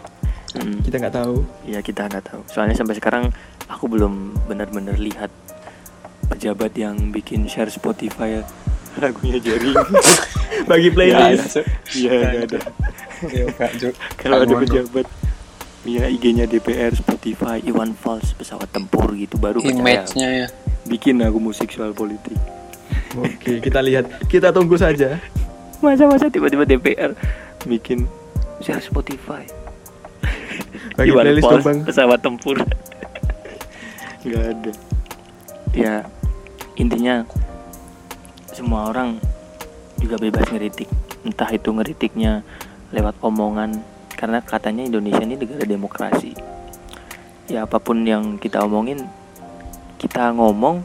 Hmm. 0.52 0.84
kita 0.84 1.00
nggak 1.00 1.16
tahu. 1.16 1.36
Ya 1.64 1.80
kita 1.80 2.06
nggak 2.06 2.26
tahu. 2.26 2.42
Soalnya 2.46 2.76
sampai 2.76 2.96
sekarang 2.96 3.24
aku 3.66 3.88
belum 3.88 4.14
benar-benar 4.46 4.96
lihat 4.96 5.32
pejabat 6.32 6.72
yang 6.80 7.12
bikin 7.12 7.46
share 7.52 7.68
Spotify 7.68 8.40
lagunya 9.04 9.38
jaring. 9.40 9.76
Bagi 10.70 10.90
playlist. 10.92 11.64
Iya 11.96 12.12
nggak 12.12 12.44
ada. 12.48 12.60
Iya, 13.28 13.46
Kak, 13.60 13.72
Cuk. 13.80 13.94
Kalau 14.20 14.38
ada 14.44 14.54
pejabat 14.56 15.08
Ya 15.82 16.06
IG-nya 16.06 16.46
DPR, 16.46 16.94
Spotify, 16.94 17.58
Iwan 17.66 17.98
Fals, 17.98 18.38
pesawat 18.38 18.70
tempur 18.70 19.18
gitu 19.18 19.42
baru 19.42 19.66
image-nya 19.66 20.46
ya. 20.46 20.48
Bikin 20.86 21.18
aku 21.26 21.42
musik 21.42 21.74
soal 21.74 21.90
politik. 21.98 22.38
Oke, 23.18 23.58
kita 23.58 23.82
lihat. 23.82 24.06
Kita 24.30 24.54
tunggu 24.54 24.78
saja. 24.78 25.18
Masa-masa 25.82 26.30
tiba-tiba 26.30 26.70
DPR 26.70 27.18
bikin 27.66 28.06
share 28.62 28.78
Spotify. 28.78 29.42
Bagi 30.94 31.10
Iwan 31.10 31.26
playlist 31.26 31.50
Fals, 31.50 31.54
dong, 31.58 31.66
Bang. 31.66 31.80
pesawat 31.82 32.20
tempur. 32.22 32.58
Gak 34.22 34.44
ada. 34.54 34.72
Ya 35.74 36.06
intinya 36.76 37.26
semua 38.52 38.92
orang 38.92 39.18
juga 40.00 40.20
bebas 40.20 40.48
ngeritik. 40.52 40.88
Entah 41.24 41.50
itu 41.54 41.70
ngeritiknya 41.72 42.42
lewat 42.92 43.16
omongan 43.22 43.80
karena 44.16 44.44
katanya 44.44 44.86
Indonesia 44.86 45.24
ini 45.24 45.36
negara 45.40 45.64
demokrasi. 45.66 46.32
Ya 47.52 47.68
apa 47.68 47.82
pun 47.82 48.04
yang 48.08 48.40
kita 48.40 48.64
omongin 48.64 49.06
kita 50.00 50.34
ngomong 50.34 50.82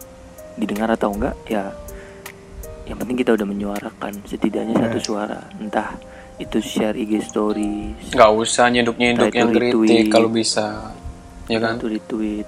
didengar 0.61 0.93
atau 0.93 1.13
enggak 1.13 1.37
ya 1.49 1.73
yang 2.87 2.97
penting 3.03 3.19
kita 3.19 3.35
udah 3.35 3.47
menyuarakan 3.49 4.13
setidaknya 4.25 4.79
satu 4.79 4.99
Nah. 4.99 5.05
suara 5.05 5.41
entah 5.59 5.99
itu 6.37 6.61
share 6.61 6.95
IG 6.97 7.25
story 7.25 7.97
Nggak 8.13 8.31
usah 8.37 8.69
nyeduk-nyeduk 8.69 9.27
Try 9.27 9.33
to 9.33 9.39
yang 9.41 9.51
kritik 9.53 10.05
kalau 10.13 10.29
bisa. 10.29 10.93
Ya 11.47 11.59
kan? 11.63 11.79
itu 11.79 11.87
retweet 11.87 12.47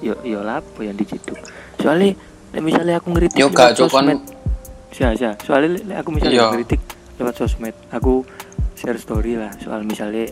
yo 0.00 0.16
yo 0.24 0.40
lapo 0.40 0.80
yang 0.80 0.96
dicituk 0.96 1.36
soalnya 1.76 2.16
lek 2.50 2.60
misalnya 2.60 2.94
aku 2.96 3.08
ngeritik 3.10 3.36
Yo, 3.36 3.46
lewat 3.46 3.56
kon- 3.76 3.76
sosmed. 3.80 4.20
Sia 4.90 5.14
sia 5.14 5.32
soalnya 5.38 5.68
lek 5.80 5.96
aku 5.98 6.10
misalnya 6.10 6.34
Iya. 6.36 6.46
ngeritik 6.50 6.80
lewat 7.16 7.34
sosmed 7.36 7.74
aku 7.88 8.24
share 8.74 8.96
story 8.96 9.36
lah. 9.36 9.52
Soal 9.56 9.82
misalnya 9.82 10.26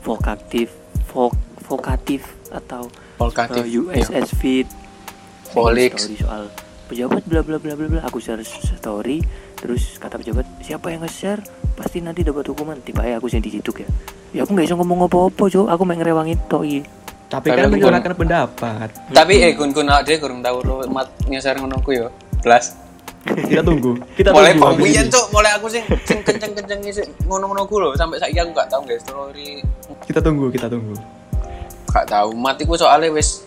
vokatif 0.00 0.70
vok 1.06 1.34
vokatif 1.62 2.22
atau 2.48 2.88
Volkatif. 3.16 3.60
uh, 3.60 3.66
USS 3.66 4.32
Fit 4.34 4.68
Volix. 5.50 5.92
story 5.98 6.16
soal 6.16 6.42
pejabat 6.86 7.20
bla 7.22 7.40
bla 7.40 7.58
bla 7.58 7.74
bla 7.74 7.86
bla. 7.86 8.00
Aku 8.02 8.16
share 8.18 8.40
story 8.44 9.20
terus 9.54 9.96
kata 9.96 10.16
pejabat 10.16 10.46
siapa 10.60 10.88
yang 10.88 11.02
nge-share? 11.02 11.42
Pasti 11.74 11.98
nanti 11.98 12.22
dapat 12.22 12.46
hukuman 12.46 12.78
tiba 12.78 13.02
ya 13.02 13.16
aku 13.16 13.28
yang 13.28 13.40
dicituk 13.40 13.82
ya 13.82 13.88
ya 14.30 14.44
aku 14.44 14.52
nggak 14.52 14.66
bisa 14.66 14.76
ngomong 14.76 15.04
apa-apa 15.04 15.44
cok. 15.46 15.66
Aku 15.68 15.82
main 15.82 15.98
ngerewangin 15.98 16.38
tok 16.46 16.64
iya 16.64 16.82
Tapi 17.28 17.52
Tapi 17.52 17.56
kan 17.60 17.64
aku 17.68 17.74
menyuarakan 17.76 18.12
pendapat. 18.16 18.88
Tapi 19.12 19.34
eh 19.44 19.52
kun 19.52 19.76
kun 19.76 19.84
ade 19.92 20.16
kurang 20.16 20.40
tahu 20.40 20.64
lo 20.64 20.80
mat 20.88 21.12
nyeser 21.28 21.60
ngono 21.60 21.76
ku 21.84 21.92
yo. 21.92 22.08
Blas. 22.40 22.72
Kita 23.28 23.60
tunggu. 23.60 24.00
Kita 24.16 24.32
mulai 24.32 24.56
tunggu. 24.56 24.88
ini. 24.88 25.04
cuk, 25.12 25.26
mulai 25.36 25.52
aku 25.52 25.68
sing 25.68 25.84
sing 26.08 26.24
kenceng-kenceng 26.24 26.80
sih 26.88 27.04
ngono-ngono 27.28 27.68
ku 27.68 27.76
lho 27.76 27.92
sampai 27.92 28.16
saiki 28.16 28.40
aku 28.40 28.56
gak 28.56 28.72
tahu 28.72 28.88
guys 28.88 29.04
story. 29.04 29.60
Kita 30.08 30.24
tunggu, 30.24 30.48
kita 30.48 30.72
tunggu. 30.72 30.96
Gak 31.92 32.08
tahu 32.08 32.32
matiku 32.32 32.80
soalnya 32.80 33.12
wis 33.12 33.44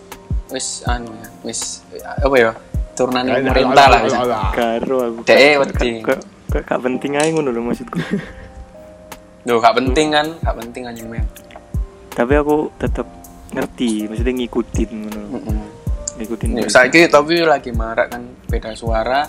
wis 0.54 0.86
anu 0.86 1.10
ya, 1.10 1.28
wis 1.42 1.82
apa 1.98 2.36
ya? 2.38 2.50
Turunane 2.94 3.34
pemerintah 3.42 3.86
lah. 3.90 4.00
wis. 4.06 4.14
karo 4.54 4.96
aku 5.10 5.18
Dek, 5.26 5.58
wedi. 5.58 5.90
kok 6.06 6.20
kok 6.54 6.62
gak 6.68 6.80
penting 6.86 7.18
aja 7.18 7.30
ngono 7.34 7.50
lho 7.50 7.60
maksudku 7.66 7.98
Duh, 9.42 9.58
gak 9.58 9.74
penting 9.74 10.14
kan? 10.14 10.26
Gak 10.38 10.54
penting 10.54 10.86
anjing 10.86 11.08
men. 11.10 11.26
tapi 12.12 12.36
aku 12.38 12.70
tetap 12.78 13.08
ngerti 13.52 14.08
maksudnya 14.08 14.34
ngikutin 14.34 14.90
ngono 14.90 15.20
Heeh. 15.34 15.58
ngikutin 16.14 16.48
Ya, 16.54 16.66
saiki 16.66 17.06
tapi 17.06 17.40
lagi 17.40 17.70
marak 17.70 18.10
kan 18.10 18.22
beda 18.46 18.72
suara. 18.72 19.28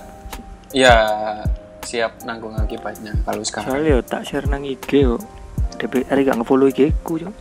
Ya 0.71 0.95
siap 1.83 2.23
nanggung 2.23 2.55
akibatnya 2.55 3.13
kalau 3.21 3.43
sekarang. 3.43 3.67
soalnya 3.69 3.91
yo 3.91 4.01
tak 4.01 4.23
share 4.23 4.47
nang 4.47 4.63
IG 4.63 4.89
yo 4.97 5.19
DPR 5.75 6.17
gak 6.17 6.39
nge-follow 6.39 6.67
IG 6.67 6.95
ku 7.01 7.19
cok 7.19 7.33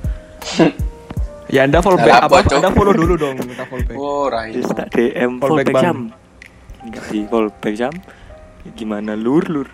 Ya 1.53 1.63
Anda 1.63 1.79
follow 1.79 1.97
back 1.97 2.17
apa, 2.19 2.33
apa? 2.33 2.37
Cok? 2.45 2.59
Anda 2.59 2.71
follow 2.73 2.93
dulu 2.93 3.15
dong, 3.15 3.37
minta 3.39 3.65
follow 3.65 3.85
back. 3.85 3.95
Oh, 3.95 4.25
rai. 4.27 4.51
terus 4.51 4.73
tak 4.73 4.89
DM 4.91 5.37
Follow 5.37 5.61
back, 5.61 5.77
jam 5.77 5.97
enggak 6.83 7.05
sih 7.07 7.23
fallback 7.25 7.75
jam 7.77 7.95
gimana 8.75 9.15
lur 9.15 9.45
lur 9.47 9.69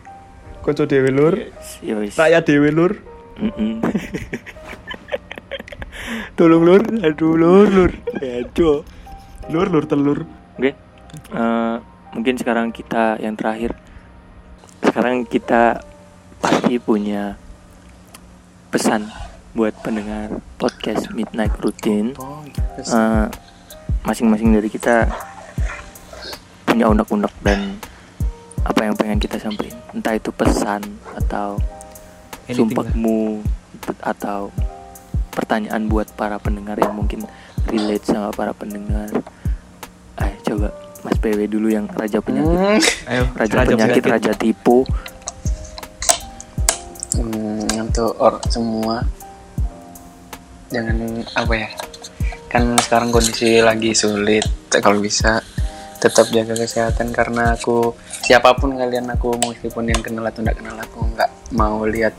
Konco 0.60 0.84
dewe 0.84 1.08
lur. 1.08 1.34
ya 1.80 1.96
wis 1.96 2.12
Rakyat 2.14 2.42
dewe 2.44 2.68
lur. 2.68 2.92
Mm-mm. 3.38 3.78
tolong 6.38 6.62
lur 6.62 6.82
aduh 7.02 7.34
lur 7.34 7.66
lur 7.66 7.92
aduh 8.22 8.86
Lur 9.48 9.64
lur 9.72 9.84
telur. 9.88 10.28
Oke, 10.60 10.76
eh, 11.32 11.76
mungkin 12.12 12.36
sekarang 12.36 12.68
kita 12.68 13.16
yang 13.16 13.32
terakhir. 13.32 13.72
Sekarang 14.84 15.24
kita 15.24 15.80
pasti 16.44 16.76
punya 16.76 17.40
pesan 18.68 19.08
buat 19.56 19.72
pendengar 19.80 20.36
podcast 20.60 21.08
Midnight 21.16 21.56
Routine. 21.64 22.12
Eh, 22.76 23.26
masing-masing 24.04 24.52
dari 24.52 24.68
kita 24.68 25.08
punya 26.68 26.92
unek-unek 26.92 27.32
dan 27.40 27.80
apa 28.68 28.84
yang 28.84 28.92
pengen 29.00 29.16
kita 29.16 29.40
sampaikan. 29.40 29.80
Entah 29.96 30.12
itu 30.12 30.28
pesan 30.28 30.84
atau 31.16 31.56
Anything 32.44 32.68
sumpahmu 32.68 33.40
atau 34.04 34.52
pertanyaan 35.38 35.86
buat 35.86 36.10
para 36.18 36.42
pendengar 36.42 36.74
yang 36.82 36.98
mungkin 36.98 37.22
relate 37.70 38.02
sama 38.10 38.34
para 38.34 38.50
pendengar. 38.50 39.06
Ayo 40.18 40.36
coba 40.42 40.74
Mas 41.06 41.14
PW 41.22 41.46
dulu 41.46 41.70
yang 41.70 41.86
raja 41.94 42.18
penyakit. 42.18 42.58
Hmm. 42.58 42.82
Ayo, 43.06 43.22
Raja, 43.38 43.62
penyakit, 43.62 44.02
raja 44.02 44.32
tipu. 44.34 44.82
Hmm, 47.14 47.62
untuk 47.78 48.18
or 48.18 48.42
semua 48.50 49.06
jangan 50.68 51.24
apa 51.32 51.54
ya 51.56 51.68
kan 52.52 52.76
sekarang 52.76 53.08
kondisi 53.08 53.64
lagi 53.64 53.96
sulit 53.96 54.44
kalau 54.68 55.00
bisa 55.00 55.40
tetap 55.96 56.28
jaga 56.28 56.54
kesehatan 56.54 57.10
karena 57.10 57.56
aku 57.56 57.96
siapa 58.22 58.52
pun 58.54 58.76
kalian 58.76 59.08
aku 59.08 59.34
meskipun 59.40 59.88
yang 59.88 59.98
kenal 60.04 60.28
atau 60.28 60.44
tidak 60.44 60.60
kenal 60.60 60.76
aku 60.76 61.08
nggak 61.16 61.30
mau 61.56 61.82
lihat 61.88 62.12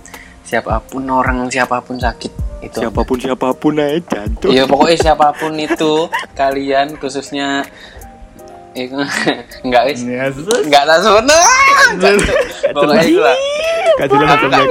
siapa 0.44 0.82
pun 0.82 1.06
orang 1.08 1.48
siapa 1.48 1.78
pun 1.80 2.02
sakit 2.02 2.49
itu 2.60 2.76
Siapa 2.76 3.02
pun 3.02 3.18
siapa 3.18 3.48
pun 3.56 3.74
aja 3.80 4.00
jantung. 4.04 4.52
Iya 4.52 4.64
pokoknya 4.68 4.98
siapa 5.00 5.32
pun 5.32 5.54
itu 5.56 5.94
kalian 6.34 7.00
khususnya 7.00 7.64
eh, 8.76 8.88
nggak 9.68 9.84
wis 9.88 10.00
Yes. 10.04 10.36
nggak 10.68 10.84
langsung 10.84 11.24
pokoknya 12.76 13.04
itu 13.04 13.20
lah 13.20 13.36
Kajian 14.00 14.24
macam 14.24 14.50
Kan 14.50 14.64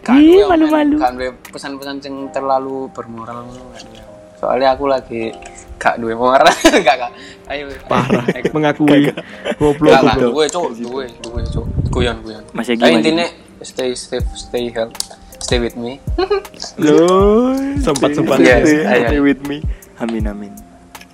kan 0.00 0.16
Ih, 0.16 0.40
yang 0.40 0.48
malu-malu. 0.48 0.96
kan 0.96 1.12
we 1.12 1.28
pesan-pesan 1.52 2.00
yang 2.00 2.32
terlalu 2.32 2.88
bermoral 2.96 3.44
kan 3.44 3.84
ya. 3.92 4.04
Soalnya 4.40 4.72
aku 4.72 4.88
lagi 4.88 5.28
gak 5.76 6.00
duwe 6.00 6.16
moral. 6.16 6.48
Gak 6.88 6.96
gak. 6.96 7.12
Ayo. 7.52 7.68
Parah. 7.84 8.24
Ayo. 8.32 8.48
Mengakui 8.56 9.12
goblok 9.60 9.92
Gak 10.00 10.16
duwe 10.16 10.48
cuk, 10.48 10.72
duwe, 10.80 11.04
duwe 11.20 11.44
cuk. 11.52 11.68
Guyon 11.92 12.16
guyon. 12.24 12.40
Mas 12.56 12.72
Egi, 12.72 12.80
intinya 12.80 13.28
stay 13.60 13.92
safe, 13.92 14.24
stay 14.32 14.72
health, 14.72 14.96
stay 15.40 15.58
with 15.58 15.76
me. 15.76 15.98
Loh, 16.84 17.56
Sempat-sempat. 17.80 18.38
Yes, 18.40 18.68
stay, 18.68 18.84
ayo. 18.84 19.08
stay 19.08 19.20
with 19.20 19.42
me. 19.48 19.64
Amin 20.00 20.24
amin. 20.28 20.52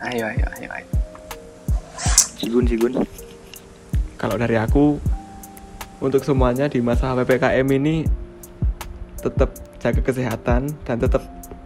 Ayo 0.02 0.28
ayo 0.30 0.46
ayo 0.58 0.68
ayo. 0.70 0.88
Sigun 2.38 2.66
sigun. 2.68 3.02
Kalau 4.20 4.36
dari 4.38 4.54
aku 4.54 5.00
untuk 5.98 6.22
semuanya 6.22 6.68
di 6.68 6.78
masa 6.84 7.16
PPKM 7.16 7.66
ini 7.72 8.04
tetap 9.18 9.56
jaga 9.80 10.00
kesehatan 10.04 10.70
dan 10.84 10.96
tetap 11.00 11.24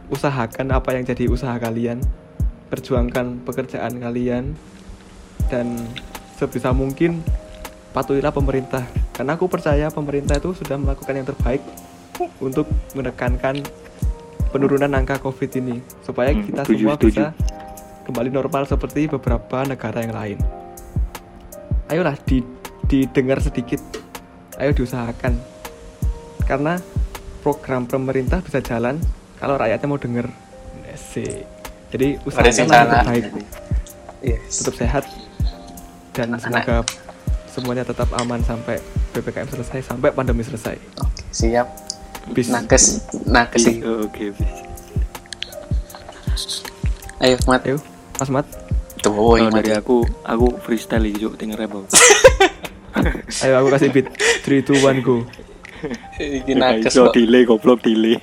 usahakan 0.08 0.72
apa 0.72 0.96
yang 0.96 1.04
jadi 1.04 1.28
usaha 1.28 1.56
kalian. 1.60 2.00
Perjuangkan 2.70 3.42
pekerjaan 3.42 3.98
kalian 3.98 4.54
dan 5.50 5.74
sebisa 6.38 6.70
mungkin 6.70 7.18
patuhilah 7.90 8.30
pemerintah. 8.30 8.86
Karena 9.10 9.34
aku 9.34 9.50
percaya 9.50 9.90
pemerintah 9.90 10.38
itu 10.38 10.54
sudah 10.54 10.78
melakukan 10.78 11.18
yang 11.18 11.26
terbaik 11.26 11.60
untuk 12.38 12.66
menekankan 12.92 13.62
penurunan 14.50 14.90
angka 14.90 15.18
Covid 15.18 15.50
ini 15.56 15.78
supaya 16.00 16.30
Hmm, 16.30 16.42
kita 16.42 16.60
setuju, 16.62 16.82
semua 16.82 16.94
setuju. 16.96 17.08
bisa 17.08 17.26
kembali 18.02 18.28
normal 18.28 18.62
seperti 18.64 19.06
beberapa 19.06 19.62
negara 19.62 19.98
yang 20.00 20.12
lain. 20.12 20.38
Ayolah 21.86 22.18
di, 22.20 22.42
didengar 22.84 23.38
sedikit, 23.38 23.78
ayo 24.56 24.70
diusahakan. 24.72 25.34
Karena 26.42 26.78
program 27.40 27.86
pemerintah 27.86 28.38
bisa 28.40 28.58
jalan 28.58 28.98
kalau 29.36 29.54
rakyatnya 29.54 29.86
mau 29.86 29.96
denger. 29.96 30.26
Jadi 31.90 32.18
usahakan 32.20 32.52
yang 32.52 32.70
terbaik, 32.70 33.24
Yes. 34.20 34.60
tetap 34.60 34.74
sehat 34.76 35.04
dan 36.12 36.30
Anak-anak. 36.30 36.62
semoga 36.62 36.76
semuanya 37.48 37.82
tetap 37.82 38.06
aman 38.14 38.38
sampai 38.40 38.78
PPKM 39.10 39.48
selesai 39.48 39.80
sampai 39.84 40.12
pandemi 40.12 40.44
selesai. 40.44 40.76
Oke, 41.00 41.22
siap. 41.30 41.66
Peace. 42.30 42.48
Nakes, 42.48 42.84
nakes 43.26 43.60
sih. 43.64 43.76
Oh, 43.82 44.06
Oke, 44.06 44.30
bis. 44.30 44.50
Ayo, 47.20 47.36
Mat. 47.44 47.60
Ayo, 47.64 47.76
Mas 48.16 48.30
Mat. 48.30 48.46
Tuh, 49.00 49.12
Mat. 49.12 49.52
dari 49.56 49.72
aku, 49.72 50.04
aku 50.24 50.46
freestyle 50.60 51.08
iki, 51.08 51.24
Cuk, 51.24 51.36
denger. 51.36 51.64
Ayo 53.44 53.54
aku 53.56 53.68
kasih 53.72 53.88
beat 53.88 54.08
3 54.44 54.60
2 54.66 54.76
1 54.76 55.00
go. 55.04 55.24
Iki 56.20 56.52
nakes 56.52 56.92
kok. 56.92 57.16
delay 57.16 57.48
goblok 57.48 57.80
delay. 57.80 58.20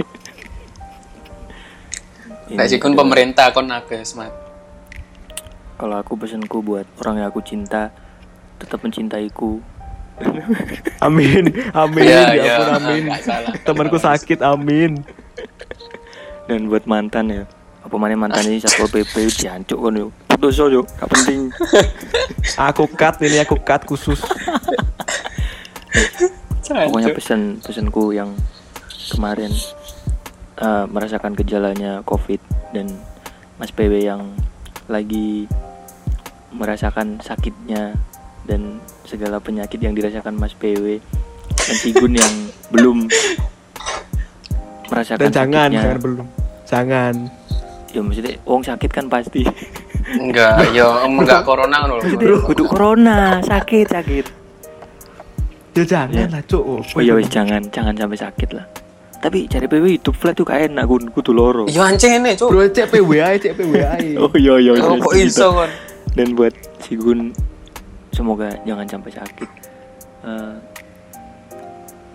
Nek 2.48 2.64
Ini 2.64 2.70
sih 2.70 2.78
ada- 2.80 2.96
pemerintah 2.96 3.50
kon 3.52 3.68
nakes, 3.68 4.14
Mat. 4.14 4.32
Kalau 5.78 5.98
aku 5.98 6.18
pesanku 6.18 6.62
buat 6.62 6.86
orang 7.02 7.22
yang 7.22 7.28
aku 7.30 7.42
cinta 7.42 7.94
tetap 8.58 8.82
mencintaiku. 8.82 9.62
Amin, 11.06 11.54
amin, 11.78 12.04
Iya, 12.04 12.22
ya 12.34 12.42
iya. 12.42 12.56
ampun 12.74 12.90
amin. 12.90 13.04
Salah. 13.22 13.54
Temanku 13.62 13.98
sakit, 14.02 14.40
amin. 14.42 15.06
Dan 16.50 16.72
buat 16.72 16.90
mantan 16.90 17.30
ya. 17.30 17.44
Apa 17.86 17.96
mana 17.96 18.18
mantan 18.18 18.50
ini 18.50 18.60
satpol 18.60 18.90
pp 18.90 19.30
jancuk 19.30 19.78
kan 19.78 19.94
yo. 19.94 20.08
Putus 20.28 20.58
yo, 20.58 20.84
gak 20.84 21.08
penting. 21.08 21.54
Aku 22.58 22.90
cut 22.90 23.22
ini 23.22 23.38
aku 23.40 23.56
cut 23.62 23.86
khusus. 23.86 24.20
Pokoknya 26.68 27.16
pesan 27.16 27.64
pesanku 27.64 28.12
yang 28.12 28.36
kemarin 29.14 29.54
eh, 30.60 30.86
merasakan 30.92 31.32
gejalanya 31.38 32.04
COVID 32.04 32.42
dan 32.76 32.92
Mas 33.56 33.72
PW 33.72 34.04
yang 34.04 34.36
lagi 34.92 35.48
merasakan 36.52 37.20
sakitnya 37.24 37.96
dan 38.48 38.80
segala 39.04 39.38
penyakit 39.38 39.78
yang 39.78 39.92
dirasakan 39.92 40.34
Mas 40.34 40.56
PW 40.56 41.04
dan 41.44 41.76
Sigun 41.78 42.16
yang 42.16 42.34
belum 42.74 43.08
merasakan 44.88 45.20
Dan 45.22 45.32
jangan, 45.32 45.70
sakitnya. 45.70 45.82
jangan 45.84 46.00
belum. 46.00 46.26
Jangan. 46.64 47.14
Ya 47.88 48.00
maksudnya 48.00 48.34
wong 48.44 48.62
sakit 48.62 48.90
kan 48.90 49.06
pasti. 49.08 49.42
Enggak, 50.10 50.72
yo 50.72 50.88
enggak 51.08 51.44
corona 51.44 51.84
ngono 51.84 52.00
lho. 52.00 52.16
Bro, 52.16 52.38
kudu 52.46 52.64
corona, 52.66 53.40
sakit 53.40 53.88
sakit. 53.88 54.26
Ya 55.76 55.84
jangan 55.86 56.28
lah, 56.34 56.42
cuk. 56.42 56.64
Oh 56.82 57.02
ya 57.04 57.14
wis 57.14 57.30
jangan 57.30 57.62
jangan 57.70 57.94
sampai 57.94 58.18
sakit 58.18 58.50
lah. 58.52 58.66
Tapi 59.18 59.50
cari 59.50 59.66
PW 59.66 59.98
hidup 59.98 60.14
flat 60.14 60.34
tuh 60.34 60.46
kayak 60.46 60.70
enak 60.72 60.86
kun 60.86 61.10
kudu 61.10 61.34
loro. 61.34 61.66
Yo 61.68 61.82
anjing 61.82 62.22
ini, 62.22 62.38
Cuk. 62.38 62.54
Bro, 62.54 62.70
cek 62.70 62.86
PWA, 62.88 63.34
cek 63.36 63.58
PWA. 63.58 63.98
Oh 64.22 64.30
iya 64.38 64.54
iya. 64.62 64.72
iya, 64.78 64.84
Oh, 64.86 64.94
kok 65.02 65.14
gitu. 65.18 65.26
iso 65.26 65.48
kon? 65.54 65.70
Dan 66.14 66.38
buat 66.38 66.54
si 66.82 66.94
Gun 66.94 67.34
semoga 68.18 68.50
jangan 68.66 68.90
sampai 68.90 69.12
sakit. 69.14 69.50
Eh, 70.26 70.56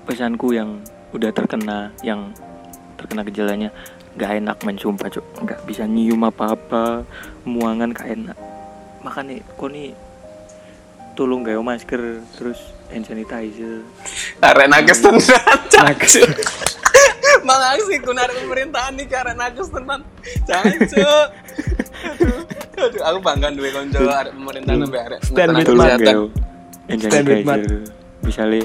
pesanku 0.02 0.50
yang 0.50 0.82
udah 1.14 1.30
terkena 1.30 1.94
yang 2.02 2.34
terkena 2.98 3.22
gejalanya 3.22 3.70
nggak 4.18 4.30
enak 4.42 4.56
main 4.66 4.76
sumpah 4.76 5.08
cuk 5.08 5.24
nggak 5.46 5.60
bisa 5.64 5.86
nyium 5.88 6.26
apa 6.26 6.52
apa 6.52 6.84
muangan 7.48 7.96
gak 7.96 8.12
enak 8.12 8.36
makanya 9.00 9.40
kok 9.56 9.70
nih 9.72 9.96
tolong 11.16 11.40
gawe 11.46 11.62
masker 11.64 12.20
terus 12.36 12.60
hand 12.92 13.08
sanitizer 13.08 13.80
Arek 14.42 14.68
nakes 14.68 14.98
tenan. 15.00 15.22
Nakes. 15.72 16.14
Mang 17.46 17.62
aksi 17.62 17.94
kun 18.02 18.18
arek 18.18 18.42
pemerintahan 18.42 18.92
nih 18.98 19.06
arek 19.06 19.36
nakes 19.38 19.68
tenan. 19.70 20.02
Cuk. 20.90 21.26
Aduh, 22.82 22.98
aku 23.00 23.18
bangga 23.20 23.48
duwe 23.50 23.70
kanca 23.70 23.98
arek 24.18 24.32
pemerintahan 24.34 24.78
sampe 24.80 24.98
arek 24.98 25.20
Stand 25.22 25.50
with 25.52 25.68
hand 26.82 27.00
Stand 27.00 27.26
with 27.26 27.46
Mat. 27.46 27.60
misalnya 28.22 28.62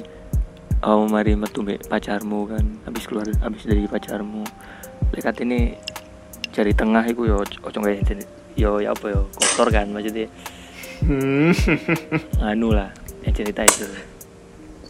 kamu 0.77 1.03
mari 1.07 1.31
metu 1.33 1.59
mbek 1.61 1.85
pacarmu 1.85 2.45
kan 2.45 2.65
habis 2.83 3.03
keluar 3.05 3.25
habis 3.41 3.61
dari 3.63 3.85
pacarmu 3.85 4.41
lekat 5.11 5.41
ini 5.41 5.73
cari 6.49 6.71
tengah 6.71 7.05
iku 7.05 7.25
yo 7.25 7.35
ojo 7.41 7.77
gawe 7.77 7.93
sanitizer. 7.99 8.29
yo 8.53 8.77
ya 8.77 8.89
apa 8.91 9.05
yo 9.07 9.21
kotor 9.33 9.69
kan 9.69 9.89
maksudnya 9.89 10.25
Hmm. 10.97 11.53
anu 12.41 12.73
lah 12.73 12.89
hand 13.21 13.35
sanitizer 13.35 13.85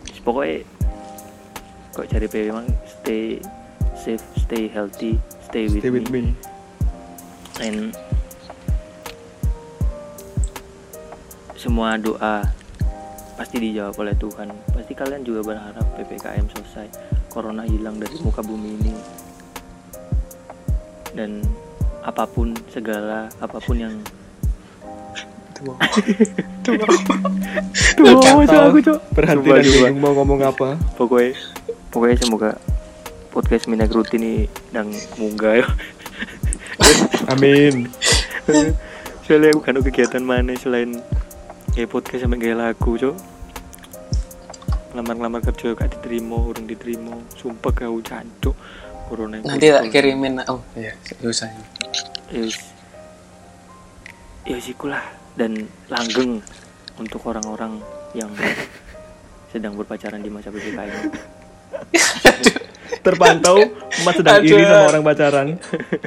Terus 0.03 0.19
pokoknya 0.23 0.63
kok 1.91 2.07
cari 2.07 2.25
PW 2.25 2.47
emang 2.47 2.67
stay 2.87 3.43
safe 3.93 4.23
stay 4.37 4.71
healthy 4.71 5.19
stay 5.43 5.67
with, 5.67 5.83
Stay 5.83 5.91
with 5.91 6.07
me. 6.07 6.31
and 7.59 7.91
semua 11.57 11.97
doa 11.97 12.45
pasti 13.33 13.57
dijawab 13.57 13.97
oleh 13.97 14.15
Tuhan. 14.15 14.53
Pasti 14.71 14.93
kalian 14.93 15.25
juga 15.25 15.41
berharap 15.53 15.85
ppkm 15.97 16.45
selesai 16.53 16.87
corona 17.33 17.65
hilang 17.65 17.97
dari 17.97 18.15
muka 18.21 18.45
bumi 18.45 18.77
ini. 18.77 18.93
Dan 21.17 21.41
apa 22.05 22.29
pun 22.29 22.53
segala 22.69 23.27
apa 23.41 23.57
pun 23.57 23.77
yang 23.77 23.95
Tuh, 25.57 25.73
Cok, 26.61 28.45
aku, 28.45 28.77
Cok. 28.77 28.99
Berhenti 29.17 29.49
dan 29.49 29.65
bingung 29.65 29.97
mau 29.97 30.13
ngomong 30.13 30.45
apa. 30.45 30.77
pokoknya 30.93 31.33
pokoknya 31.89 32.17
semoga 32.21 32.51
podcast 33.33 33.65
Minak 33.65 33.89
Rutin 33.89 34.21
ini 34.21 34.45
dan 34.69 34.93
munggah 35.17 35.65
ya 35.65 35.67
Amin. 37.33 37.89
soalnya 39.25 39.57
aku 39.57 39.61
kan 39.65 39.81
kegiatan 39.81 40.21
mana 40.21 40.53
selain 40.55 41.01
kayak 41.77 41.93
podcast 41.93 42.25
sampai 42.25 42.41
kayak 42.41 42.57
lagu 42.57 42.97
cok 42.97 43.13
lamar-lamar 44.97 45.45
kerja 45.45 45.77
gak 45.77 45.93
diterima 45.93 46.33
orang 46.49 46.65
diterima 46.65 47.13
sumpah 47.37 47.69
kau 47.69 48.01
cancuk 48.01 48.57
corona 49.05 49.37
Nanti 49.45 49.69
tak 49.69 49.93
kirimin. 49.93 50.41
Oh, 50.49 50.57
iya, 50.73 50.97
usah. 51.21 51.53
Yes. 52.33 52.57
ya 54.41 54.57
sikulah 54.57 55.05
dan 55.37 55.69
langgeng 55.85 56.41
untuk 56.97 57.21
orang-orang 57.29 57.77
yang 58.17 58.33
sedang 59.53 59.77
berpacaran 59.77 60.25
di 60.25 60.33
masa 60.33 60.49
ppkm 60.49 61.13
Terpantau 63.05 63.61
Mas 64.01 64.17
sedang 64.17 64.41
Aduh. 64.41 64.49
iri 64.49 64.65
sama 64.65 64.85
orang 64.89 65.03
pacaran. 65.05 65.47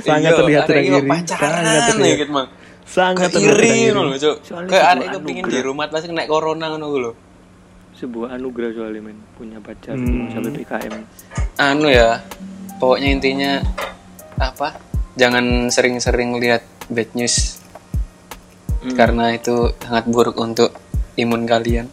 Sangat 0.03 0.35
Iya, 0.35 0.39
terlihat 0.43 0.65
sedang 0.67 0.85
iri. 0.85 1.09
Pacaran 1.09 1.63
Sangat 1.63 1.83
terlihat. 1.95 2.49
Sangat 2.91 3.31
Kayak 3.31 3.55
iri 3.55 3.69
iri. 3.71 3.89
ngono 3.89 4.11
lho, 4.11 4.19
Cuk. 4.19 4.37
Soalnya 4.43 4.69
Kayak 4.69 4.87
sebuah 4.99 5.15
arek 5.23 5.47
di 5.47 5.61
rumah 5.63 5.87
pasti 5.87 6.07
kena 6.07 6.27
corona 6.27 6.67
ngono 6.69 6.87
ku 6.87 6.99
lho. 7.01 7.13
sebuah 7.93 8.33
anugerah 8.33 8.73
soalnya 8.73 9.03
men 9.05 9.21
punya 9.31 9.61
pacar 9.61 9.93
Hmm. 9.93 10.25
masa 10.25 10.41
ppkm 10.41 10.95
Anu 11.61 11.87
ya, 11.87 12.25
pokoknya 12.79 13.13
intinya 13.13 13.53
apa? 14.37 14.73
Jangan 15.15 15.69
sering-sering 15.69 16.33
lihat 16.35 16.65
bad 16.89 17.13
news 17.13 17.61
Hmm. 18.81 18.97
karena 18.97 19.31
itu 19.31 19.53
sangat 19.79 20.09
buruk 20.09 20.33
untuk 20.35 20.73
imun 21.15 21.45
kalian. 21.45 21.93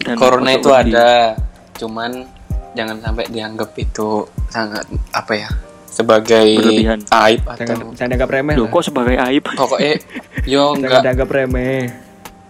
Dan 0.00 0.16
Corona 0.16 0.50
itu 0.50 0.72
ada, 0.72 1.36
cuman 1.76 2.24
jangan 2.72 2.96
sampai 2.98 3.28
dianggap 3.28 3.76
itu 3.76 4.24
sangat 4.48 4.82
apa 5.12 5.32
ya? 5.36 5.50
Sebagai 5.94 6.58
Berlebihan. 6.58 6.98
aib 7.22 7.46
atau 7.46 7.62
jangan 7.94 8.08
dianggap 8.10 8.30
remeh 8.32 8.54
Loh, 8.54 8.66
kok 8.66 8.82
sebagai 8.82 9.14
aib? 9.16 9.46
pokoknya 9.46 9.94
yo 10.52 10.74
enggak 10.74 11.00
dianggap 11.00 11.28
remeh. 11.30 11.86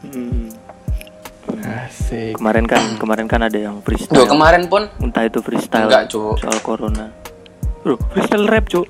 Hmm. 0.03 0.49
Asik. 1.65 2.37
Kemarin 2.37 2.65
kan 2.65 2.97
kemarin 2.97 3.25
kan 3.25 3.41
ada 3.41 3.57
yang 3.57 3.77
Loh, 3.77 3.85
freestyle. 3.85 4.25
kemarin 4.27 4.65
pun 4.67 4.89
Entah 4.99 5.25
itu 5.25 5.41
freestyle 5.41 5.89
Enggak, 5.89 6.09
Cuk. 6.09 6.37
soal 6.37 6.59
corona. 6.61 7.09
Loh, 7.85 7.97
freestyle 8.11 8.45
rap, 8.47 8.65
Cuk. 8.65 8.85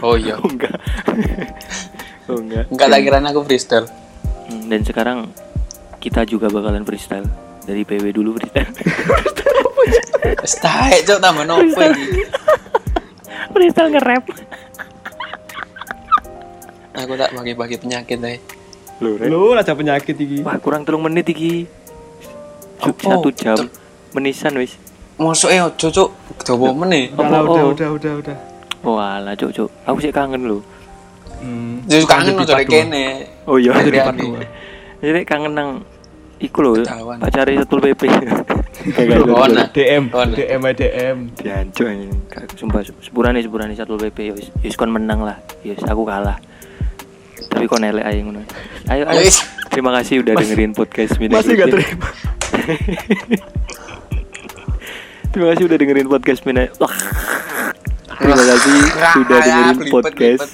oh 0.00 0.16
iya 0.16 0.36
Oh, 0.38 0.48
enggak. 0.48 0.72
oh, 2.28 2.36
enggak. 2.36 2.64
enggak 2.68 2.88
tak 2.88 3.00
kira 3.02 3.18
aku 3.22 3.40
freestyle 3.42 3.86
Hmm, 4.44 4.64
Dan 4.64 4.80
sekarang 4.80 5.18
kita 5.98 6.24
juga 6.24 6.48
bakalan 6.48 6.80
freestyle. 6.80 7.28
Dari 7.62 7.84
PW 7.84 8.00
dulu 8.10 8.32
freestyle. 8.34 8.72
Stai, 10.42 11.04
cok 11.04 11.20
tambah 11.20 11.44
nopo 11.44 11.80
iki. 11.84 12.24
Freestyle 13.52 13.90
nge-rap. 13.92 14.24
Aku 16.98 17.12
tak 17.14 17.30
bagi-bagi 17.30 17.76
penyakit 17.78 18.18
deh. 18.18 18.38
Loh, 18.98 19.14
Rap. 19.14 19.30
Lu 19.30 19.54
aja 19.54 19.72
penyakit 19.74 20.18
iki. 20.18 20.42
Wah, 20.42 20.58
kurang 20.58 20.82
telung 20.82 21.06
menit 21.06 21.30
iki. 21.30 21.70
Cuk, 22.82 22.98
Apa? 22.98 23.18
satu 23.18 23.30
jam. 23.30 23.58
Menisan 24.14 24.58
wis. 24.58 24.74
Mosok 25.18 25.50
e 25.50 25.58
ojo 25.58 25.86
cok 25.90 26.10
dawa 26.46 26.70
meneh. 26.74 27.10
Udah 27.14 27.26
lah, 27.26 27.40
Oh, 27.42 27.50
udah, 27.50 27.62
oh. 27.62 27.70
udah, 27.74 27.88
udah, 27.98 28.12
udah. 28.22 28.36
Walah, 28.82 29.34
Cuk, 29.34 29.50
Cuk. 29.54 29.70
Aku 29.86 29.98
sih 29.98 30.14
kangen 30.14 30.46
loh. 30.46 30.62
Hmm. 31.38 31.82
Jadi 31.86 32.02
kangen 32.06 32.34
dua. 32.34 32.62
kene. 32.66 33.26
Oh 33.46 33.58
iya. 33.58 33.74
Dua. 34.14 34.42
Jadi 34.98 35.20
kangen 35.22 35.54
nang 35.54 35.70
iku 36.38 36.58
lho, 36.62 36.70
Ketahuan. 36.82 37.18
pacari 37.18 37.58
Satul 37.58 37.80
PP. 37.82 38.02
Nah. 38.08 39.66
DM. 39.74 40.04
DM, 40.10 40.62
DM. 40.74 41.16
Anjing. 41.44 42.10
Sumpah 42.54 42.80
sepurane 43.02 43.42
sepurane 43.42 43.74
Satul 43.74 43.98
PP 43.98 44.18
wis 44.62 44.74
kon 44.74 44.90
menang 44.90 45.22
lah. 45.22 45.38
Yes, 45.66 45.82
aku 45.84 46.06
kalah. 46.06 46.38
Tapi 47.48 47.64
kon 47.66 47.82
elek 47.82 48.04
ae 48.06 48.22
ngono. 48.22 48.42
Ayo 48.86 49.04
ayo. 49.08 49.22
Terima 49.72 49.92
kasih 50.00 50.24
udah 50.24 50.34
dengerin 50.34 50.72
podcast 50.72 51.20
Midnight 51.20 51.44
Masih 51.44 51.54
gak 51.54 51.68
Routine. 51.70 51.84
terima. 51.86 52.08
Terima 55.28 55.46
kasih 55.54 55.64
udah 55.68 55.76
dengerin 55.78 56.08
podcast 56.08 56.40
Midnight. 56.48 56.72
Wah. 56.80 56.94
Terima 58.18 58.42
kasih 58.42 58.74
sudah 59.14 59.38
dengerin 59.38 59.78
podcast. 59.92 60.48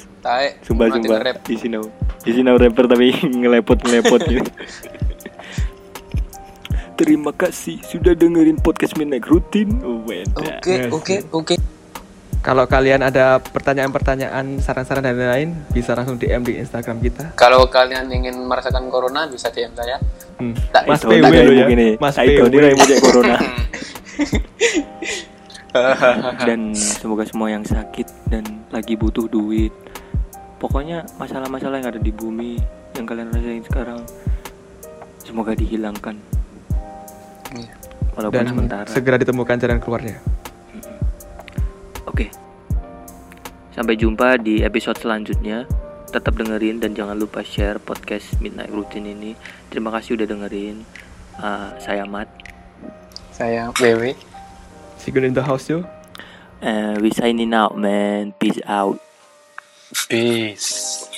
Sumpah 0.66 0.86
sumpah. 0.92 1.18
Isi 1.48 1.68
now. 1.70 1.84
Isi 2.24 2.40
now 2.42 2.58
rapper 2.58 2.84
tapi 2.84 3.14
ngelepot 3.40 3.80
ngelepot 3.80 4.20
gitu. 4.26 4.44
Terima 6.94 7.34
kasih 7.34 7.82
sudah 7.82 8.14
dengerin 8.14 8.62
podcast 8.62 8.94
Midnight 8.94 9.26
Routine. 9.26 9.82
Weda. 10.06 10.62
Oke, 10.62 10.74
oke, 10.94 11.16
oke. 11.34 11.54
Kalau 12.38 12.70
kalian 12.70 13.02
ada 13.02 13.42
pertanyaan-pertanyaan, 13.42 14.62
saran-saran 14.62 15.02
dan 15.02 15.18
lain-lain, 15.18 15.58
bisa 15.74 15.96
langsung 15.98 16.20
DM 16.20 16.46
di 16.46 16.60
Instagram 16.62 17.02
kita. 17.02 17.34
Kalau 17.34 17.66
kalian 17.66 18.06
ingin 18.14 18.38
merasakan 18.46 18.86
corona 18.94 19.26
bisa 19.26 19.50
DM 19.50 19.74
saya. 19.74 19.98
Hmm. 20.38 20.54
Tak 20.70 20.86
Mas 20.86 21.02
Itu 21.02 21.10
PW 21.10 21.34
lo 21.34 21.52
ya. 21.56 21.66
nih. 21.66 21.92
Mas 21.98 22.14
PW. 22.14 22.46
dia 22.52 22.98
corona. 23.02 23.36
dan 26.46 26.60
semoga 26.78 27.26
semua 27.26 27.50
yang 27.50 27.66
sakit 27.66 28.06
dan 28.30 28.46
lagi 28.70 28.94
butuh 28.94 29.26
duit. 29.26 29.74
Pokoknya 30.62 31.02
masalah-masalah 31.18 31.82
yang 31.82 31.90
ada 31.90 31.98
di 31.98 32.14
bumi 32.14 32.62
yang 32.94 33.02
kalian 33.02 33.34
rasain 33.34 33.66
sekarang 33.66 34.00
semoga 35.24 35.56
dihilangkan 35.58 36.33
Iya. 37.54 37.72
walaupun 38.14 38.38
Dan 38.38 38.46
sementara. 38.50 38.88
segera 38.90 39.16
ditemukan 39.18 39.56
jalan 39.58 39.78
keluarnya. 39.78 40.18
Oke. 42.06 42.30
Sampai 43.74 43.98
jumpa 43.98 44.38
di 44.38 44.62
episode 44.62 44.98
selanjutnya. 44.98 45.66
Tetap 46.14 46.38
dengerin 46.38 46.78
dan 46.78 46.94
jangan 46.94 47.18
lupa 47.18 47.42
share 47.42 47.82
podcast 47.82 48.38
Midnight 48.38 48.70
Routine 48.70 49.10
ini. 49.10 49.32
Terima 49.66 49.90
kasih 49.90 50.14
udah 50.14 50.30
dengerin. 50.30 50.86
Uh, 51.34 51.74
saya 51.82 52.06
Mat. 52.06 52.30
Saya 53.34 53.74
WW. 53.74 54.14
See 54.94 55.10
you 55.10 55.18
in 55.26 55.34
the 55.34 55.42
house 55.42 55.66
yo. 55.66 55.82
Uh, 56.62 56.94
we 57.02 57.10
signing 57.10 57.50
out, 57.50 57.74
man. 57.74 58.30
Peace 58.38 58.62
out. 58.64 59.02
Peace. 60.06 61.10